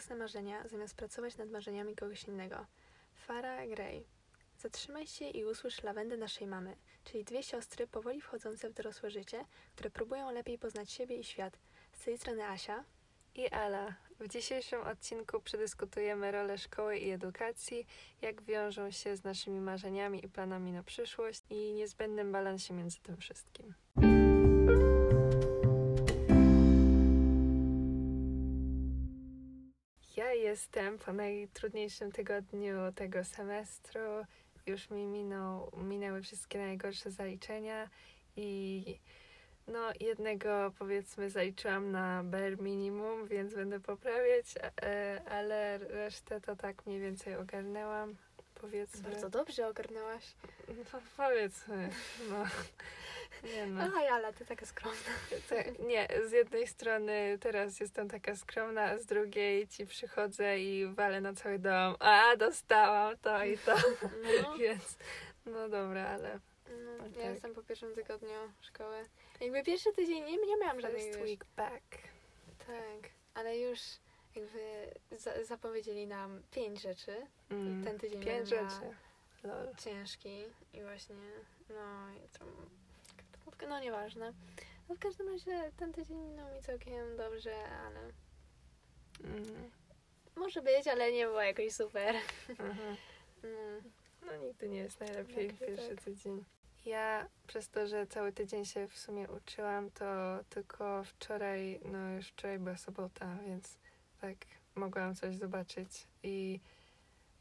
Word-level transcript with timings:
własne 0.00 0.16
marzenia, 0.16 0.68
zamiast 0.68 0.94
pracować 0.94 1.36
nad 1.36 1.50
marzeniami 1.50 1.96
kogoś 1.96 2.24
innego. 2.24 2.66
Fara 3.14 3.66
Gray. 3.66 4.04
Zatrzymaj 4.58 5.06
się 5.06 5.24
i 5.24 5.44
usłysz 5.44 5.82
lawendę 5.82 6.16
naszej 6.16 6.46
mamy, 6.46 6.76
czyli 7.04 7.24
dwie 7.24 7.42
siostry 7.42 7.86
powoli 7.86 8.20
wchodzące 8.20 8.70
w 8.70 8.72
dorosłe 8.72 9.10
życie, 9.10 9.44
które 9.74 9.90
próbują 9.90 10.30
lepiej 10.30 10.58
poznać 10.58 10.92
siebie 10.92 11.16
i 11.16 11.24
świat. 11.24 11.58
Z 11.92 12.04
tej 12.04 12.18
strony 12.18 12.44
Asia. 12.44 12.84
I 13.34 13.46
Ela. 13.50 13.94
W 14.20 14.28
dzisiejszym 14.28 14.80
odcinku 14.80 15.40
przedyskutujemy 15.40 16.32
rolę 16.32 16.58
szkoły 16.58 16.98
i 16.98 17.10
edukacji, 17.10 17.86
jak 18.22 18.42
wiążą 18.42 18.90
się 18.90 19.16
z 19.16 19.24
naszymi 19.24 19.60
marzeniami 19.60 20.24
i 20.24 20.28
planami 20.28 20.72
na 20.72 20.82
przyszłość 20.82 21.42
i 21.50 21.72
niezbędnym 21.72 22.32
balansie 22.32 22.74
między 22.74 23.00
tym 23.00 23.16
wszystkim. 23.16 23.74
Jestem 30.50 30.98
po 30.98 31.12
najtrudniejszym 31.12 32.12
tygodniu 32.12 32.92
tego 32.94 33.24
semestru. 33.24 34.00
Już 34.66 34.90
mi 34.90 35.06
minął, 35.06 35.70
minęły 35.76 36.22
wszystkie 36.22 36.58
najgorsze 36.58 37.10
zaliczenia 37.10 37.88
i 38.36 38.84
no 39.66 39.92
jednego 40.00 40.72
powiedzmy 40.78 41.30
zaliczyłam 41.30 41.90
na 41.90 42.24
bare 42.24 42.56
minimum, 42.56 43.26
więc 43.26 43.54
będę 43.54 43.80
poprawiać, 43.80 44.46
e, 44.82 45.22
ale 45.30 45.78
resztę 45.78 46.40
to 46.40 46.56
tak 46.56 46.86
mniej 46.86 47.00
więcej 47.00 47.36
ogarnęłam. 47.36 48.16
Powiedzmy. 48.54 49.10
Bardzo 49.10 49.30
dobrze 49.30 49.68
ogarnęłaś. 49.68 50.34
No, 50.68 51.00
powiedzmy, 51.16 51.88
no. 52.30 52.44
Nie 53.44 53.66
no. 53.66 53.82
Ale 54.12 54.32
ty 54.32 54.46
taka 54.46 54.66
skromna. 54.66 54.98
Tak, 55.48 55.78
nie, 55.78 56.08
z 56.28 56.32
jednej 56.32 56.66
strony 56.66 57.38
teraz 57.40 57.80
jestem 57.80 58.08
taka 58.08 58.36
skromna, 58.36 58.82
a 58.82 58.98
z 58.98 59.06
drugiej 59.06 59.68
ci 59.68 59.86
przychodzę 59.86 60.58
i 60.58 60.86
walę 60.86 61.20
na 61.20 61.34
cały 61.34 61.58
dom. 61.58 61.96
A, 61.98 62.36
dostałam 62.36 63.18
to 63.18 63.44
i 63.44 63.58
to. 63.58 63.74
No, 64.42 64.56
Więc, 64.58 64.96
no 65.46 65.68
dobra, 65.68 66.08
ale 66.08 66.40
no, 66.84 67.04
Tak. 67.04 67.16
ja 67.16 67.30
jestem 67.30 67.54
po 67.54 67.62
pierwszym 67.62 67.94
tygodniu 67.94 68.52
szkoły. 68.60 68.96
Jakby 69.40 69.62
pierwszy 69.62 69.92
tydzień 69.92 70.24
nie, 70.24 70.36
nie 70.36 70.56
miałam 70.56 70.80
żadnych 70.80 71.02
first 71.04 71.20
week 71.20 71.44
back. 71.56 71.84
Tak, 72.66 73.10
ale 73.34 73.58
już 73.58 73.80
jakby 74.34 74.90
za, 75.10 75.44
zapowiedzieli 75.44 76.06
nam 76.06 76.42
pięć 76.50 76.80
rzeczy. 76.82 77.26
Mm, 77.50 77.84
Ten 77.84 77.98
tydzień 77.98 78.22
Pięć 78.24 78.48
rzeczy. 78.48 78.94
Lol. 79.44 79.74
ciężki 79.78 80.44
i 80.72 80.82
właśnie, 80.82 81.16
no 81.68 82.10
i 82.14 82.28
to, 82.38 82.44
no 83.68 83.80
nieważne. 83.80 84.32
No 84.88 84.94
w 84.94 84.98
każdym 84.98 85.28
razie 85.28 85.72
ten 85.76 85.92
tydzień 85.92 86.18
minął 86.18 86.54
mi 86.54 86.62
całkiem 86.62 87.16
dobrze, 87.16 87.54
ale 87.86 88.12
Mm, 89.24 89.70
może 90.36 90.62
być, 90.62 90.88
ale 90.88 91.12
nie 91.12 91.26
było 91.26 91.42
jakoś 91.42 91.72
super. 91.72 92.14
mhm. 92.48 92.96
Mm. 93.44 93.82
No 94.26 94.36
nigdy 94.36 94.68
nie 94.68 94.78
jest 94.78 95.00
najlepiej 95.00 95.50
pierwszy 95.50 95.94
tak. 95.94 96.04
tydzień. 96.04 96.44
Ja 96.86 97.28
przez 97.46 97.68
to, 97.68 97.86
że 97.86 98.06
cały 98.06 98.32
tydzień 98.32 98.64
się 98.64 98.88
w 98.88 98.98
sumie 98.98 99.28
uczyłam, 99.30 99.90
to 99.90 100.04
tylko 100.48 101.04
wczoraj, 101.04 101.80
no 101.84 102.10
już 102.16 102.28
wczoraj 102.28 102.58
była 102.58 102.76
sobota, 102.76 103.36
więc 103.46 103.78
tak 104.20 104.36
mogłam 104.74 105.14
coś 105.14 105.36
zobaczyć 105.36 106.06
i 106.22 106.60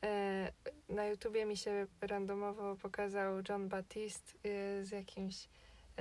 e, 0.04 0.52
na 0.90 1.06
YouTubie 1.06 1.46
mi 1.46 1.58
się 1.58 1.88
randomowo 2.02 2.76
pokazał 2.76 3.42
John 3.50 3.70
Baptiste 3.70 4.34
e, 4.44 4.84
z 4.86 4.92
jakimś 4.92 5.50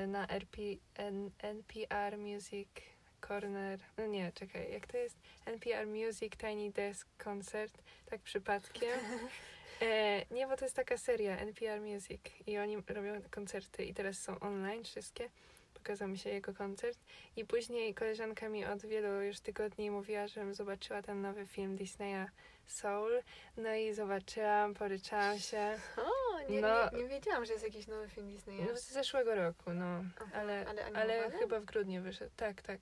na 0.06 0.26
RP, 0.26 0.58
N, 0.94 1.30
NPR 1.38 2.18
Music 2.18 2.68
Corner, 3.28 3.80
no 3.98 4.06
nie, 4.06 4.32
czekaj, 4.32 4.72
jak 4.72 4.86
to 4.86 4.96
jest? 4.96 5.16
NPR 5.46 5.86
Music 5.86 6.36
Tiny 6.36 6.70
Desk 6.70 7.08
Concert, 7.24 7.82
tak 8.10 8.20
przypadkiem. 8.20 8.98
E, 9.80 10.24
nie, 10.30 10.46
bo 10.46 10.56
to 10.56 10.64
jest 10.64 10.76
taka 10.76 10.98
seria 10.98 11.36
NPR 11.36 11.80
Music 11.80 12.20
i 12.46 12.58
oni 12.58 12.76
robią 12.88 13.22
koncerty 13.30 13.84
i 13.84 13.94
teraz 13.94 14.18
są 14.18 14.40
online 14.40 14.84
wszystkie. 14.84 15.30
Pokazał 15.74 16.08
mi 16.08 16.18
się 16.18 16.30
jego 16.30 16.54
koncert 16.54 16.98
i 17.36 17.44
później 17.44 17.94
koleżanka 17.94 18.48
mi 18.48 18.64
od 18.64 18.86
wielu 18.86 19.22
już 19.22 19.40
tygodni 19.40 19.90
mówiła, 19.90 20.26
żebym 20.26 20.54
zobaczyła 20.54 21.02
ten 21.02 21.20
nowy 21.20 21.46
film 21.46 21.76
Disneya 21.76 22.26
Soul. 22.66 23.22
No 23.56 23.74
i 23.74 23.94
zobaczyłam, 23.94 24.74
poryczałam 24.74 25.38
się. 25.38 25.78
Nie, 26.48 26.60
No. 26.60 26.90
nie, 26.92 26.98
nie 27.02 27.08
wiedziałam, 27.08 27.44
że 27.44 27.52
jest 27.52 27.64
jakiś 27.64 27.86
nowy 27.86 28.08
film 28.08 28.30
Disneya. 28.30 28.62
No, 28.70 28.76
z 28.76 28.90
zeszłego 28.90 29.34
roku, 29.34 29.70
no. 29.72 30.04
Aha, 30.20 30.30
Ale, 30.34 30.66
ale 30.68 30.86
ale, 30.94 31.30
chyba 31.30 31.60
w 31.60 31.64
grudniu 31.64 32.02
wyszedł. 32.02 32.30
Tak, 32.36 32.62
tak. 32.62 32.80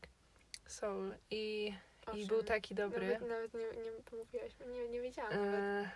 Soul. 0.66 1.14
I, 1.30 1.74
i 2.14 2.26
był 2.26 2.42
taki 2.42 2.74
dobry. 2.74 3.06
Nawet, 3.06 3.28
nawet 3.28 3.54
nie, 3.54 3.60
nie 3.82 3.90
pomówiłaś, 4.10 4.52
nie, 4.72 4.88
nie 4.88 5.00
wiedziałam 5.00 5.32
nawet. 5.34 5.60
E, 5.60 5.90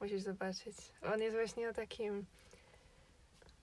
musisz 0.00 0.20
zobaczyć. 0.20 0.76
On 1.12 1.20
jest 1.22 1.36
właśnie 1.36 1.68
o 1.68 1.72
takim. 1.72 2.26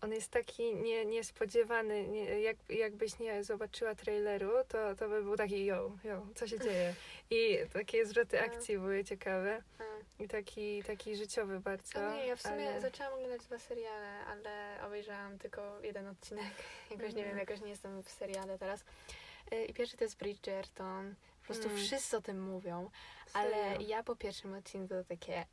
On 0.03 0.11
jest 0.13 0.31
taki 0.31 0.75
nie, 0.75 1.05
niespodziewany. 1.05 2.07
Nie, 2.07 2.39
jak, 2.41 2.57
jakbyś 2.69 3.19
nie 3.19 3.43
zobaczyła 3.43 3.95
traileru, 3.95 4.51
to, 4.67 4.95
to 4.95 5.09
by 5.09 5.23
był 5.23 5.37
taki 5.37 5.65
yo, 5.65 5.91
yo, 6.03 6.25
co 6.35 6.47
się 6.47 6.59
dzieje. 6.59 6.93
I 7.29 7.57
takie 7.73 8.05
zwroty 8.05 8.41
A. 8.41 8.45
akcji 8.45 8.77
były 8.77 9.03
ciekawe. 9.03 9.63
A. 9.79 9.83
I 10.23 10.27
taki, 10.27 10.83
taki 10.83 11.15
życiowy 11.15 11.59
bardzo. 11.59 12.07
A 12.09 12.13
nie, 12.15 12.27
ja 12.27 12.35
w 12.35 12.41
sumie 12.41 12.69
ale- 12.69 12.81
zaczęłam 12.81 13.13
oglądać 13.13 13.41
dwa 13.41 13.59
seriale, 13.59 14.25
ale 14.25 14.77
obejrzałam 14.87 15.37
tylko 15.39 15.79
jeden 15.81 16.07
odcinek. 16.07 16.45
Jakoś 16.91 17.13
nie 17.13 17.23
wiem, 17.23 17.31
Mhm. 17.31 17.37
jakoś 17.39 17.61
nie 17.61 17.69
jestem 17.69 18.03
w 18.03 18.09
seriale 18.09 18.57
teraz. 18.59 18.83
Y, 19.53 19.65
I 19.65 19.73
pierwszy 19.73 19.97
to 19.97 20.03
jest 20.03 20.17
Bridgerton. 20.17 21.15
Po 21.41 21.45
prostu 21.45 21.65
Mm. 21.69 21.77
wszyscy 21.77 22.17
o 22.17 22.21
tym 22.21 22.41
mówią, 22.41 22.89
ale 23.33 23.77
ja 23.87 24.03
po 24.03 24.15
pierwszym 24.15 24.53
odcinku 24.53 24.87
to 24.93 25.03
takie 25.03 25.45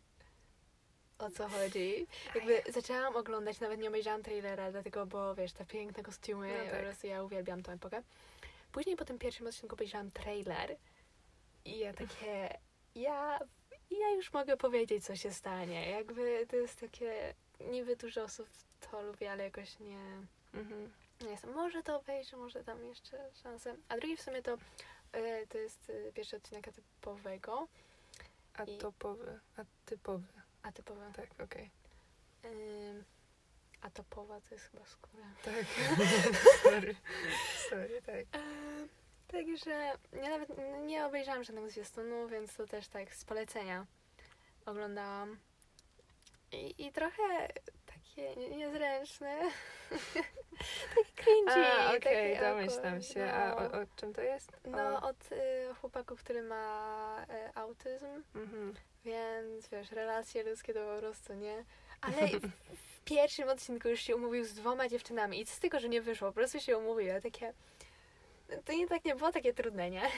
o 1.22 1.30
co 1.30 1.48
chodzi. 1.48 2.06
Jakby 2.34 2.62
zaczęłam 2.72 3.16
oglądać, 3.16 3.60
nawet 3.60 3.80
nie 3.80 3.88
obejrzałam 3.88 4.22
trailera, 4.22 4.70
dlatego, 4.72 5.06
bo 5.06 5.34
wiesz, 5.34 5.52
te 5.52 5.64
piękne 5.66 6.02
kostiumy, 6.02 6.64
No 6.64 6.70
tak. 6.70 6.82
prostu 6.82 7.06
ja 7.06 7.22
uwielbiam 7.22 7.62
tą 7.62 7.72
epokę. 7.72 8.02
Później 8.72 8.96
po 8.96 9.04
tym 9.04 9.18
pierwszym 9.18 9.46
odcinku 9.46 9.74
obejrzałam 9.74 10.10
trailer 10.10 10.76
i 11.64 11.78
ja 11.78 11.92
takie, 11.92 12.58
ja, 12.94 13.38
ja 13.90 14.10
już 14.16 14.32
mogę 14.32 14.56
powiedzieć, 14.56 15.04
co 15.04 15.16
się 15.16 15.32
stanie. 15.32 15.90
Jakby 15.90 16.46
to 16.50 16.56
jest 16.56 16.80
takie, 16.80 17.34
niby 17.60 17.96
dużo 17.96 18.22
osób 18.22 18.48
to 18.90 19.02
lubi, 19.02 19.26
ale 19.26 19.44
jakoś 19.44 19.78
nie, 19.80 20.00
Mhm. 20.54 20.92
nie 21.20 21.30
jestem. 21.30 21.52
Może 21.54 21.82
to 21.82 21.96
obejrzę, 21.96 22.36
może 22.36 22.62
dam 22.64 22.84
jeszcze 22.84 23.30
szansę. 23.42 23.74
A 23.88 23.96
drugi 23.96 24.16
w 24.16 24.22
sumie 24.22 24.42
to, 24.42 24.54
y, 24.54 25.46
to 25.48 25.58
jest 25.58 25.90
y, 25.90 26.12
pierwszy 26.14 26.36
odcinek 26.36 26.68
atypowego, 26.68 27.68
A 28.54 28.64
I- 28.64 28.78
topowy, 30.62 30.68
a 30.68 30.72
typowy. 30.72 31.04
atypowe. 31.06 31.12
Tak, 31.28 31.44
okej. 31.44 31.70
Ym, 32.44 33.04
a 33.80 33.90
topowa 33.90 34.40
to 34.40 34.54
jest 34.54 34.70
chyba 34.70 34.84
skóra. 34.84 35.24
Tak. 35.44 35.54
Sorry. 36.62 36.96
Sorry, 37.68 38.02
tak. 38.02 38.26
Ehm, 38.32 38.88
Także 39.32 39.70
ja 40.12 40.28
nawet 40.28 40.50
nie 40.86 41.06
obejrzałam 41.06 41.44
żadnego 41.44 41.70
zwiastunu, 41.70 42.28
więc 42.28 42.54
to 42.56 42.66
też 42.66 42.88
tak 42.88 43.14
z 43.14 43.24
polecenia 43.24 43.86
oglądałam. 44.66 45.38
I, 46.52 46.86
i 46.86 46.92
trochę 46.92 47.48
takie 48.28 48.40
nie- 48.40 48.56
niezręczne. 48.56 49.38
takie 50.96 51.12
cringy. 51.16 51.66
A, 51.66 51.88
okej, 51.96 52.00
takie 52.00 52.40
domyślam 52.40 53.02
się. 53.02 53.32
A 53.32 53.56
o, 53.56 53.60
no. 53.60 53.80
o 53.80 53.86
czym 53.96 54.12
to 54.12 54.20
jest? 54.20 54.52
No, 54.64 54.78
O, 54.78 55.08
od 55.08 55.32
y, 55.32 55.74
chłopaku, 55.80 56.16
który 56.16 56.42
ma 56.42 57.26
y, 57.30 57.54
autyzm, 57.54 58.22
mhm. 58.34 58.74
więc 59.04 59.68
wiesz, 59.68 59.92
relacje 59.92 60.42
ludzkie 60.42 60.74
to 60.74 60.94
po 60.94 61.00
prostu 61.00 61.34
nie. 61.34 61.64
Ale 62.00 62.26
w, 62.26 63.00
pierwszym 63.04 63.48
odcinku 63.48 63.88
już 63.88 64.00
się 64.00 64.16
umówił 64.16 64.44
z 64.44 64.54
dwoma 64.54 64.88
dziewczynami 64.88 65.40
i 65.40 65.46
co 65.46 65.54
z 65.54 65.60
tego, 65.60 65.80
że 65.80 65.88
nie 65.88 66.02
wyszło, 66.02 66.28
po 66.28 66.34
prostu 66.34 66.60
się 66.60 66.78
umówił. 66.78 67.06
Ja 67.06 67.20
takie. 67.20 67.52
To 68.64 68.72
nie 68.72 68.88
tak 68.88 69.04
nie 69.04 69.14
było 69.14 69.32
takie 69.32 69.54
trudne, 69.54 69.90
nie? 69.90 70.02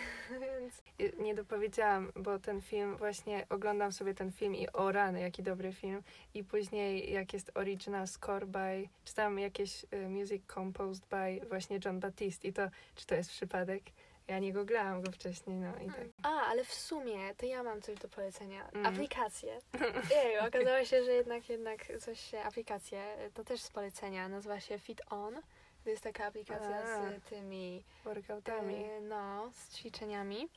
Nie 1.18 1.34
dopowiedziałam, 1.34 2.12
bo 2.16 2.38
ten 2.38 2.60
film, 2.60 2.96
właśnie 2.96 3.46
oglądam 3.50 3.92
sobie 3.92 4.14
ten 4.14 4.32
film 4.32 4.54
i 4.54 4.68
o 4.72 4.92
rany, 4.92 5.20
jaki 5.20 5.42
dobry 5.42 5.72
film. 5.72 6.02
I 6.34 6.44
później 6.44 7.12
jak 7.12 7.32
jest 7.32 7.50
original 7.54 8.06
score 8.06 8.46
by, 8.46 8.88
czy 9.04 9.14
tam 9.14 9.38
jakieś 9.38 9.84
y, 9.84 10.08
music 10.08 10.42
composed 10.54 11.06
by 11.06 11.46
właśnie 11.48 11.80
John 11.84 12.00
Baptiste 12.00 12.48
i 12.48 12.52
to, 12.52 12.62
czy 12.94 13.06
to 13.06 13.14
jest 13.14 13.30
przypadek? 13.30 13.82
Ja 14.28 14.38
nie 14.38 14.52
googlałam 14.52 15.02
go 15.02 15.12
wcześniej, 15.12 15.56
no 15.56 15.68
i 15.78 15.86
tak. 15.86 16.06
A, 16.22 16.28
ale 16.28 16.64
w 16.64 16.74
sumie 16.74 17.34
to 17.34 17.46
ja 17.46 17.62
mam 17.62 17.82
coś 17.82 17.98
do 17.98 18.08
polecenia. 18.08 18.68
Mm. 18.68 18.86
Aplikacje. 18.86 19.60
Jej, 20.16 20.38
okazało 20.38 20.84
się, 20.84 21.04
że 21.04 21.12
jednak, 21.12 21.48
jednak 21.48 21.92
coś, 22.00 22.34
aplikacje, 22.34 23.30
to 23.34 23.44
też 23.44 23.60
z 23.60 23.70
polecenia, 23.70 24.28
nazywa 24.28 24.60
się 24.60 24.78
Fit 24.78 25.02
On. 25.10 25.40
To 25.84 25.90
jest 25.90 26.02
taka 26.02 26.26
aplikacja 26.26 26.76
A. 26.84 27.10
z 27.10 27.22
tymi, 27.22 27.82
Workoutami. 28.04 28.74
e, 28.84 29.00
no, 29.00 29.50
z 29.54 29.76
ćwiczeniami. 29.76 30.48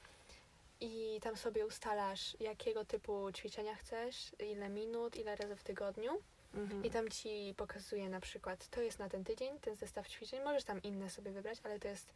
I 0.82 1.20
tam 1.22 1.38
sobie 1.38 1.66
ustalasz, 1.66 2.38
jakiego 2.40 2.86
typu 2.86 3.32
ćwiczenia 3.32 3.76
chcesz, 3.76 4.32
ile 4.40 4.70
minut, 4.70 5.16
ile 5.16 5.36
razy 5.36 5.56
w 5.56 5.64
tygodniu. 5.64 6.12
Mhm. 6.54 6.86
I 6.86 6.90
tam 6.90 7.10
ci 7.10 7.54
pokazuje 7.58 8.10
na 8.10 8.20
przykład, 8.20 8.68
to 8.68 8.82
jest 8.82 9.00
na 9.00 9.10
ten 9.10 9.24
tydzień, 9.24 9.60
ten 9.60 9.76
zestaw 9.76 10.08
ćwiczeń. 10.08 10.44
Możesz 10.44 10.64
tam 10.64 10.82
inne 10.84 11.10
sobie 11.10 11.32
wybrać, 11.32 11.58
ale 11.64 11.80
to 11.80 11.88
jest 11.88 12.14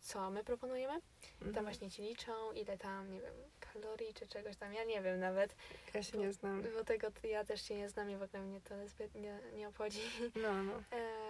co 0.00 0.30
my 0.30 0.44
proponujemy. 0.44 1.00
Tam 1.38 1.48
Mhm. 1.48 1.64
właśnie 1.66 1.90
ci 1.90 2.02
liczą, 2.02 2.52
ile 2.52 2.78
tam, 2.78 3.10
nie 3.12 3.20
wiem, 3.20 3.34
kalorii 3.60 4.14
czy 4.14 4.26
czegoś 4.26 4.56
tam, 4.56 4.72
ja 4.74 4.84
nie 4.84 5.02
wiem 5.02 5.20
nawet, 5.20 5.56
Ja 5.94 6.02
się 6.02 6.18
nie 6.18 6.32
znam. 6.32 6.62
bo 6.78 6.84
tego 6.84 7.08
ja 7.24 7.44
też 7.44 7.62
się 7.62 7.74
nie 7.76 7.88
znam 7.88 8.10
i 8.10 8.16
w 8.16 8.22
ogóle 8.22 8.42
mnie 8.42 8.60
to 8.60 8.88
zbyt 8.88 9.14
nie, 9.14 9.38
nie 9.54 9.68
obchodzi. 9.68 10.00
No, 10.42 10.62
no. 10.62 10.72
Em, 10.90 11.25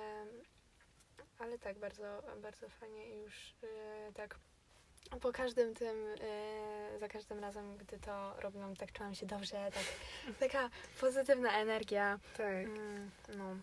ale 1.38 1.58
tak, 1.58 1.78
bardzo, 1.78 2.22
bardzo 2.42 2.68
fajnie 2.68 3.08
i 3.08 3.18
już 3.18 3.54
e, 3.62 4.12
tak 4.12 4.38
po 5.20 5.32
każdym 5.32 5.74
tym, 5.74 5.96
e, 6.20 6.98
za 6.98 7.08
każdym 7.08 7.38
razem, 7.38 7.76
gdy 7.76 7.98
to 7.98 8.40
robiłam, 8.40 8.76
tak 8.76 8.92
czułam 8.92 9.14
się 9.14 9.26
dobrze, 9.26 9.70
tak, 9.74 9.84
taka 10.50 10.70
pozytywna 11.00 11.52
energia. 11.52 12.18
Tak, 12.36 12.66
Mm, 12.66 13.10
no. 13.36 13.56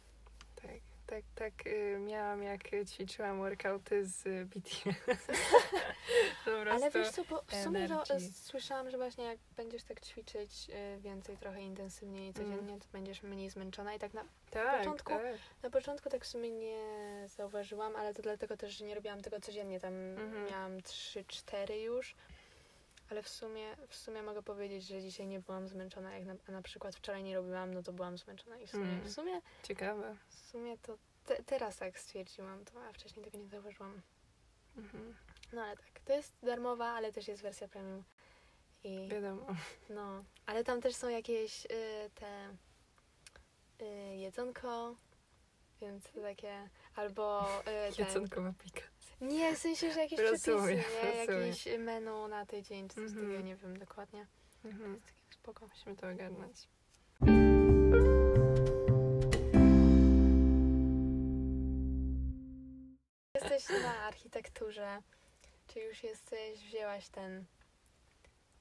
Tak. 1.14 1.24
Tak, 1.36 1.68
y, 1.68 2.00
miałam 2.00 2.44
jak 2.44 2.62
ćwiczyłam 2.90 3.38
workouty 3.38 4.06
z 4.06 4.26
y, 4.26 4.46
BTS. 4.46 5.28
Ale 6.72 6.92
wiesz 6.92 7.10
co, 7.10 7.24
bo 7.24 7.44
w 7.48 7.56
sumie 7.56 7.88
to, 7.88 8.16
e, 8.16 8.20
słyszałam, 8.20 8.90
że 8.90 8.98
właśnie 8.98 9.26
jak 9.26 9.40
będziesz 9.58 9.84
tak 9.84 10.00
ćwiczyć 10.00 10.68
e, 10.74 10.98
więcej, 10.98 11.38
trochę 11.38 11.62
intensywniej 11.62 12.34
codziennie, 12.34 12.80
to 12.80 12.86
będziesz 12.92 13.24
mniej 13.24 13.50
zmęczona 13.50 13.94
i 13.94 14.00
tak 14.00 14.14
na, 14.14 14.26
tak, 14.50 14.78
początku 14.78 15.10
tak. 15.14 15.24
na 15.64 15.70
początku 15.70 16.10
tak 16.10 16.24
w 16.24 16.28
sumie 16.28 16.52
nie 16.52 16.78
zauważyłam, 17.28 17.96
ale 17.96 18.14
to 18.14 18.22
dlatego 18.22 18.58
też, 18.58 18.78
że 18.78 18.86
nie 18.86 18.96
robiłam 18.96 19.22
tego 19.22 19.40
codziennie, 19.40 19.80
tam 19.80 19.94
Mhm. 19.94 20.46
miałam 20.46 20.78
3-4 20.78 21.74
już, 21.74 22.16
ale 23.10 23.24
w 23.24 23.30
sumie, 23.30 23.76
w 23.88 23.96
sumie 23.96 24.24
mogę 24.24 24.44
powiedzieć, 24.44 24.88
że 24.88 25.02
dzisiaj 25.02 25.28
nie 25.28 25.40
byłam 25.40 25.68
zmęczona, 25.68 26.14
jak 26.18 26.26
na, 26.26 26.36
a 26.48 26.52
na 26.52 26.62
przykład 26.62 26.96
wczoraj 26.96 27.24
nie 27.24 27.36
robiłam, 27.36 27.74
no 27.74 27.84
to 27.84 27.94
byłam 27.94 28.18
zmęczona 28.18 28.58
i 28.58 28.68
w 28.68 28.72
sumie, 28.72 28.84
Mhm. 28.84 29.04
w 29.04 29.12
sumie, 29.14 29.42
Ciekawe. 29.64 30.16
w 30.30 30.36
sumie 30.36 30.78
to 30.78 30.98
te, 31.26 31.44
teraz 31.44 31.78
tak 31.78 32.00
stwierdziłam 32.00 32.66
to, 32.66 32.84
a 32.86 32.94
wcześniej 32.94 33.26
tego 33.26 33.38
nie 33.38 33.48
zauważyłam. 33.50 34.02
Mhm. 34.78 35.16
No 35.54 35.62
ale 35.62 35.78
tak, 35.78 36.00
to 36.06 36.14
jest 36.14 36.34
darmowa, 36.44 36.86
ale 36.86 37.12
też 37.12 37.28
jest 37.28 37.42
wersja 37.42 37.68
premium 37.68 38.04
i 38.84 39.08
Wiadomo. 39.10 39.48
no, 39.90 40.24
ale 40.46 40.64
tam 40.64 40.82
też 40.82 40.96
są 40.96 41.10
jakieś 41.10 41.66
y, 41.66 41.70
te 42.16 42.50
y, 43.82 44.16
jedzonko, 44.16 44.96
więc 45.82 46.12
takie, 46.22 46.70
albo 46.96 47.48
y, 47.62 47.64
ten, 47.96 48.06
Jedzonkowa 48.06 48.50
aplikacja. 48.50 48.93
Nie, 49.24 49.56
w 49.56 49.58
sensie, 49.58 49.92
że 49.92 50.00
jakieś 50.00 50.20
Rozumiem, 50.20 50.80
przepisy, 50.80 51.06
nie? 51.06 51.20
rozumiem. 51.26 51.48
Jakieś 51.48 51.66
menu 51.80 52.28
na 52.30 52.46
tydzień, 52.46 52.90
czy 52.90 52.96
coś 52.96 53.04
Mhm. 53.04 53.26
takiego, 53.26 53.44
nie 53.44 53.56
wiem 53.56 53.80
dokładnie. 53.80 54.28
Mhm. 54.66 54.94
Jest 54.94 55.06
takie 55.06 55.34
spoko. 55.34 55.68
Musimy 55.68 55.96
to 55.96 56.10
ogarnąć. 56.10 56.68
Jesteś 63.36 63.70
na 63.84 64.00
architekturze, 64.04 65.02
czy 65.68 65.80
już 65.80 66.04
jesteś, 66.04 66.60
wzięłaś 66.60 67.10
ten 67.10 67.46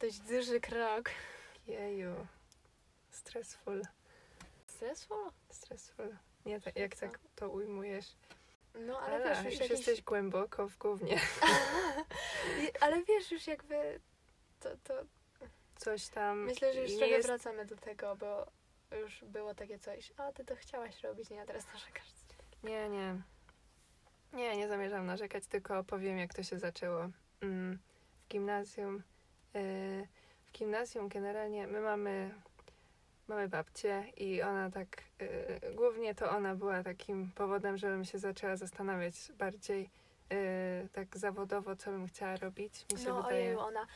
dość 0.01 0.19
duży 0.21 0.61
krok. 0.61 1.11
Jeju. 1.67 2.27
Stressful. 3.11 3.83
Stressful? 4.67 5.31
Stressful. 5.51 6.17
Nie 6.47 6.61
tak, 6.61 6.77
jak 6.77 6.97
tak 6.97 7.19
to 7.37 7.51
ujmujesz. 7.51 8.07
No, 8.75 9.01
ale, 9.01 9.15
Ale, 9.15 9.29
wiesz, 9.29 9.45
już 9.45 9.53
już 9.53 9.61
jakieś... 9.61 9.71
jesteś 9.79 10.03
głęboko 10.03 10.69
w 10.69 10.79
gównie. 10.79 11.21
I- 12.63 12.79
ale 12.81 13.03
wiesz, 13.03 13.33
już 13.33 13.47
jakby 13.47 14.01
to, 14.61 14.69
to... 14.85 14.95
Coś 15.77 16.09
tam. 16.09 16.39
Myślę, 16.45 16.73
że 16.73 16.81
już 16.83 16.91
nie 16.91 16.99
trochę 16.99 17.13
jest... 17.13 17.29
wracamy 17.29 17.65
do 17.67 17.77
tego, 17.77 18.17
bo 18.17 18.47
już 19.01 19.25
było 19.25 19.55
takie 19.55 19.79
coś, 19.79 20.13
a 20.17 20.33
ty 20.33 20.45
to 20.45 20.57
chciałaś 20.57 21.03
robić, 21.03 21.31
nie, 21.31 21.43
a 21.43 21.47
teraz 21.47 21.67
narzekasz. 21.75 22.13
Nie, 22.63 22.89
nie. 22.89 23.17
Nie, 24.33 24.57
nie 24.57 24.69
zamierzam 24.69 25.07
narzekać, 25.07 25.47
tylko 25.47 25.79
opowiem, 25.79 26.19
jak 26.19 26.35
to 26.35 26.43
się 26.43 26.59
zaczęło. 26.59 27.09
Mm, 27.41 27.79
w 28.25 28.29
gimnazjum. 28.29 29.03
y, 29.57 30.09
w 30.47 30.53
gimnazjum 30.53 31.09
generalnie 31.09 31.67
my 31.67 31.81
mamy, 31.81 32.35
mamy 33.33 33.49
babcię 33.49 34.05
i 34.17 34.43
ona 34.43 34.71
tak, 34.71 35.03
y, 35.23 35.75
głównie 35.75 36.15
to 36.15 36.31
ona 36.31 36.55
była 36.55 36.83
takim 36.83 37.31
powodem, 37.35 37.77
żebym 37.77 38.05
się 38.05 38.19
zaczęła 38.19 38.57
zastanawiać 38.57 39.15
bardziej 39.39 39.91
y, 40.33 40.89
tak 40.93 41.17
zawodowo, 41.17 41.77
co 41.77 41.91
bym 41.91 42.07
chciała 42.07 42.37
robić. 42.37 42.87
Mi 42.93 42.99
się 42.99 43.09
No 43.09 43.23
wydaje. 43.23 43.43
ojeju, 43.45 43.59
ona 43.61 43.87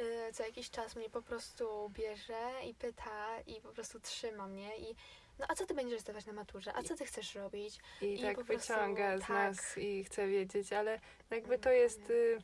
y, 0.00 0.32
co 0.32 0.42
jakiś 0.42 0.70
czas 0.70 0.96
mnie 0.96 1.10
po 1.10 1.22
prostu 1.22 1.90
bierze 1.94 2.50
i 2.66 2.74
pyta 2.74 3.40
i 3.46 3.60
po 3.60 3.68
prostu 3.68 4.00
trzyma 4.00 4.46
mnie 4.46 4.78
i 4.78 4.94
no 5.38 5.46
a 5.48 5.54
co 5.54 5.66
ty 5.66 5.74
będziesz 5.74 6.00
zdawać 6.00 6.26
na 6.26 6.32
maturze? 6.32 6.72
A 6.74 6.82
co 6.82 6.96
ty 6.96 7.06
chcesz 7.06 7.34
robić? 7.34 7.78
I, 8.02 8.14
I 8.14 8.22
tak 8.22 8.36
po 8.36 8.44
prostu 8.44 8.72
wyciąga 8.72 9.18
z 9.18 9.20
tak. 9.20 9.28
nas 9.28 9.78
i 9.78 10.04
chce 10.04 10.26
wiedzieć, 10.26 10.72
ale 10.72 11.00
jakby 11.30 11.58
to 11.58 11.70
jest. 11.70 12.10
Y, 12.10 12.38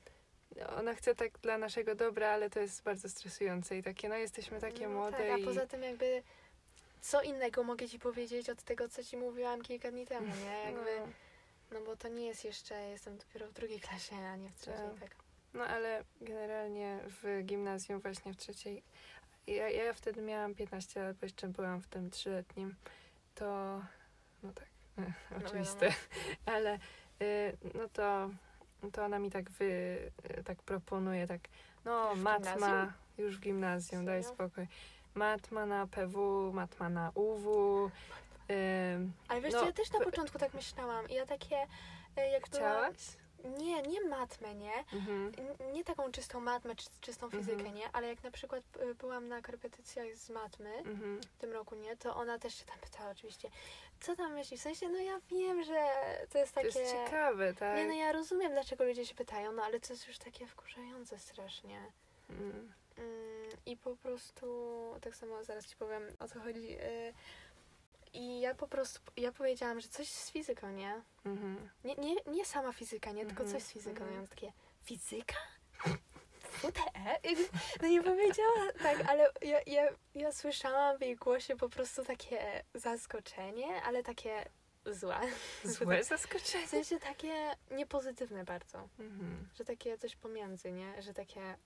ona 0.76 0.94
chce 0.94 1.14
tak 1.14 1.38
dla 1.38 1.58
naszego 1.58 1.94
dobra, 1.94 2.28
ale 2.28 2.50
to 2.50 2.60
jest 2.60 2.82
bardzo 2.82 3.08
stresujące 3.08 3.76
i 3.78 3.82
takie, 3.82 4.08
no 4.08 4.16
jesteśmy 4.16 4.60
takie 4.60 4.88
no, 4.88 4.94
młode 4.94 5.16
Tak, 5.16 5.30
a 5.30 5.38
i. 5.38 5.44
poza 5.44 5.66
tym 5.66 5.82
jakby 5.82 6.22
co 7.00 7.22
innego 7.22 7.62
mogę 7.62 7.88
ci 7.88 7.98
powiedzieć 7.98 8.50
od 8.50 8.62
tego, 8.62 8.88
co 8.88 9.04
ci 9.04 9.16
mówiłam 9.16 9.62
kilka 9.62 9.90
dni 9.90 10.06
temu, 10.06 10.26
nie? 10.26 10.62
Jakby, 10.72 11.00
No, 11.00 11.80
no 11.80 11.86
bo 11.86 11.96
to 11.96 12.08
nie 12.08 12.26
jest 12.26 12.44
jeszcze, 12.44 12.74
jestem 12.88 13.18
dopiero 13.18 13.46
w 13.46 13.52
drugiej 13.52 13.80
klasie, 13.80 14.16
a 14.16 14.36
nie 14.36 14.50
w 14.50 14.58
trzeciej, 14.58 14.90
Tak. 15.00 15.00
tak. 15.00 15.16
no 15.54 15.64
ale 15.64 16.04
generalnie 16.20 16.98
w 17.22 17.42
gimnazjum, 17.44 18.00
właśnie 18.00 18.32
w 18.32 18.36
trzeciej. 18.36 18.82
Ja, 19.46 19.68
ja 19.68 19.92
wtedy 19.92 20.22
miałam 20.22 20.54
15 20.54 21.02
lat, 21.02 21.16
bo 21.16 21.26
jeszcze 21.26 21.48
byłam 21.48 21.80
w 21.80 21.86
tym 21.86 22.10
trzyletnim. 22.10 22.74
To. 23.34 23.44
No 24.42 24.52
tak, 24.52 24.68
No 25.30 25.36
oczywiste. 25.46 25.92
ale 26.46 26.78
y, 27.22 27.56
no 27.74 27.88
to. 27.88 28.30
To 28.90 29.04
ona 29.04 29.19
mi 29.19 29.31
tak 29.31 29.50
wy, 29.50 29.98
tak 30.44 30.62
proponuje, 30.62 31.26
tak, 31.26 31.40
no 31.84 32.14
matma 32.14 32.92
już 33.19 33.36
w 33.36 33.40
gimnazjum, 33.40 34.04
daj 34.04 34.25
spokój. 34.25 34.66
Matma 35.14 35.66
na 35.66 35.86
PW, 35.86 36.50
matma 36.52 36.88
na 36.88 37.10
UW. 37.14 37.90
Ym, 38.50 39.12
Ale 39.28 39.40
wiesz 39.40 39.52
No, 39.54 39.64
ja 39.64 39.72
też 39.72 39.92
na 39.92 40.00
początku 40.00 40.38
tak 40.38 40.54
myślałam 40.54 41.08
i 41.08 41.14
ja 41.14 41.26
takie, 41.26 41.56
y, 42.19 42.28
jak 42.32 42.46
chciałaś? 42.46 42.96
Nie, 43.44 43.82
nie 43.82 44.00
matmę, 44.08 44.55
nie? 44.55 44.73
Mhm. 44.93 45.32
Nie 45.73 45.85
taką 45.85 46.12
czystą 46.12 46.41
matmę, 46.41 46.75
czy 46.76 46.87
czystą 47.00 47.31
fizykę, 47.31 47.52
Mhm. 47.52 47.75
nie? 47.75 47.88
Ale 47.93 48.08
jak 48.08 48.23
na 48.23 48.31
przykład 48.31 48.62
y, 48.82 48.94
byłam 48.94 49.29
na 49.29 49.43
korepetycjach 49.43 50.17
z 50.17 50.31
matmy 50.31 50.75
Mhm. 50.79 51.20
w 51.20 51.38
tym 51.38 51.52
roku, 51.52 51.75
nie? 51.75 51.96
To 51.96 52.17
ona 52.17 52.38
też 52.38 52.55
się 52.55 52.64
tam 52.64 52.79
pytała 52.79 53.11
oczywiście, 53.11 53.50
co 54.00 54.17
tam 54.17 54.32
myślisz? 54.32 54.61
W 54.61 54.62
sensie, 54.62 54.88
no 54.88 54.99
ja 54.99 55.20
wiem, 55.31 55.62
że 55.64 55.87
to 56.32 56.38
jest 56.38 56.55
To 56.55 56.61
takie... 56.62 56.79
jest 56.81 56.93
ciekawe, 56.93 57.55
tak? 57.55 57.76
Nie, 57.76 57.87
no 57.87 57.94
ja 57.94 58.12
rozumiem, 58.12 58.52
dlaczego 58.52 58.85
ludzie 58.85 59.07
się 59.07 59.14
pytają, 59.14 59.52
no 59.52 59.62
ale 59.64 59.80
to 59.80 59.92
jest 59.92 60.09
już 60.09 60.18
takie 60.18 60.47
wkurzające 60.47 61.18
strasznie. 61.18 61.80
Mm. 62.30 62.73
Mm, 62.99 63.49
I 63.66 63.76
po 63.76 63.97
prostu, 63.97 64.47
tak 65.00 65.16
samo 65.16 65.45
zaraz 65.45 65.66
ci 65.66 65.76
powiem, 65.76 66.02
o 66.21 66.28
co 66.28 66.40
chodzi. 66.40 66.73
y, 66.80 67.14
I 68.14 68.40
ja 68.40 68.54
po 68.54 68.68
prostu, 68.68 69.00
ja 69.16 69.33
powiedziałam, 69.33 69.80
że 69.80 69.88
coś 69.88 70.09
z 70.09 70.30
fizyką, 70.30 70.71
nie? 70.71 71.02
Mhm. 71.25 71.71
Nie, 71.85 71.94
nie, 71.94 72.14
nie 72.26 72.44
sama 72.44 72.73
fizyka, 72.73 73.11
nie? 73.12 73.26
Tylko 73.26 73.42
Mhm, 73.42 73.61
coś 73.61 73.68
z 73.68 73.73
fizyką. 73.73 74.04
mhm. 74.04 74.23
Ja 74.23 74.28
takie, 74.28 74.52
fizyka? 74.85 75.37
WTE? 76.42 77.18
No 77.83 77.88
nie 77.88 78.02
powiedziała 78.02 78.73
tak, 78.83 79.09
ale 79.09 79.33
ja, 79.42 79.61
ja, 79.66 79.88
ja 80.14 80.33
słyszałam 80.33 80.99
w 80.99 81.00
jej 81.00 81.16
głosie 81.16 81.56
po 81.56 81.68
prostu 81.68 82.04
takie 82.04 82.64
zaskoczenie, 82.75 83.83
ale 83.83 84.02
takie 84.02 84.44
złe. 84.87 85.21
Złe 85.64 86.02
W 86.02 86.06
zaskoczenie. 86.06 86.68
sensie 86.68 86.99
takie 86.99 87.56
niepozytywne 87.71 88.44
bardzo. 88.44 88.88
Mhm. 88.99 89.49
Że 89.54 89.64
takie 89.64 89.99
coś 89.99 90.16
pomiędzy, 90.16 90.73
nie? 90.73 91.02
Że 91.02 91.14
takie, 91.14 91.56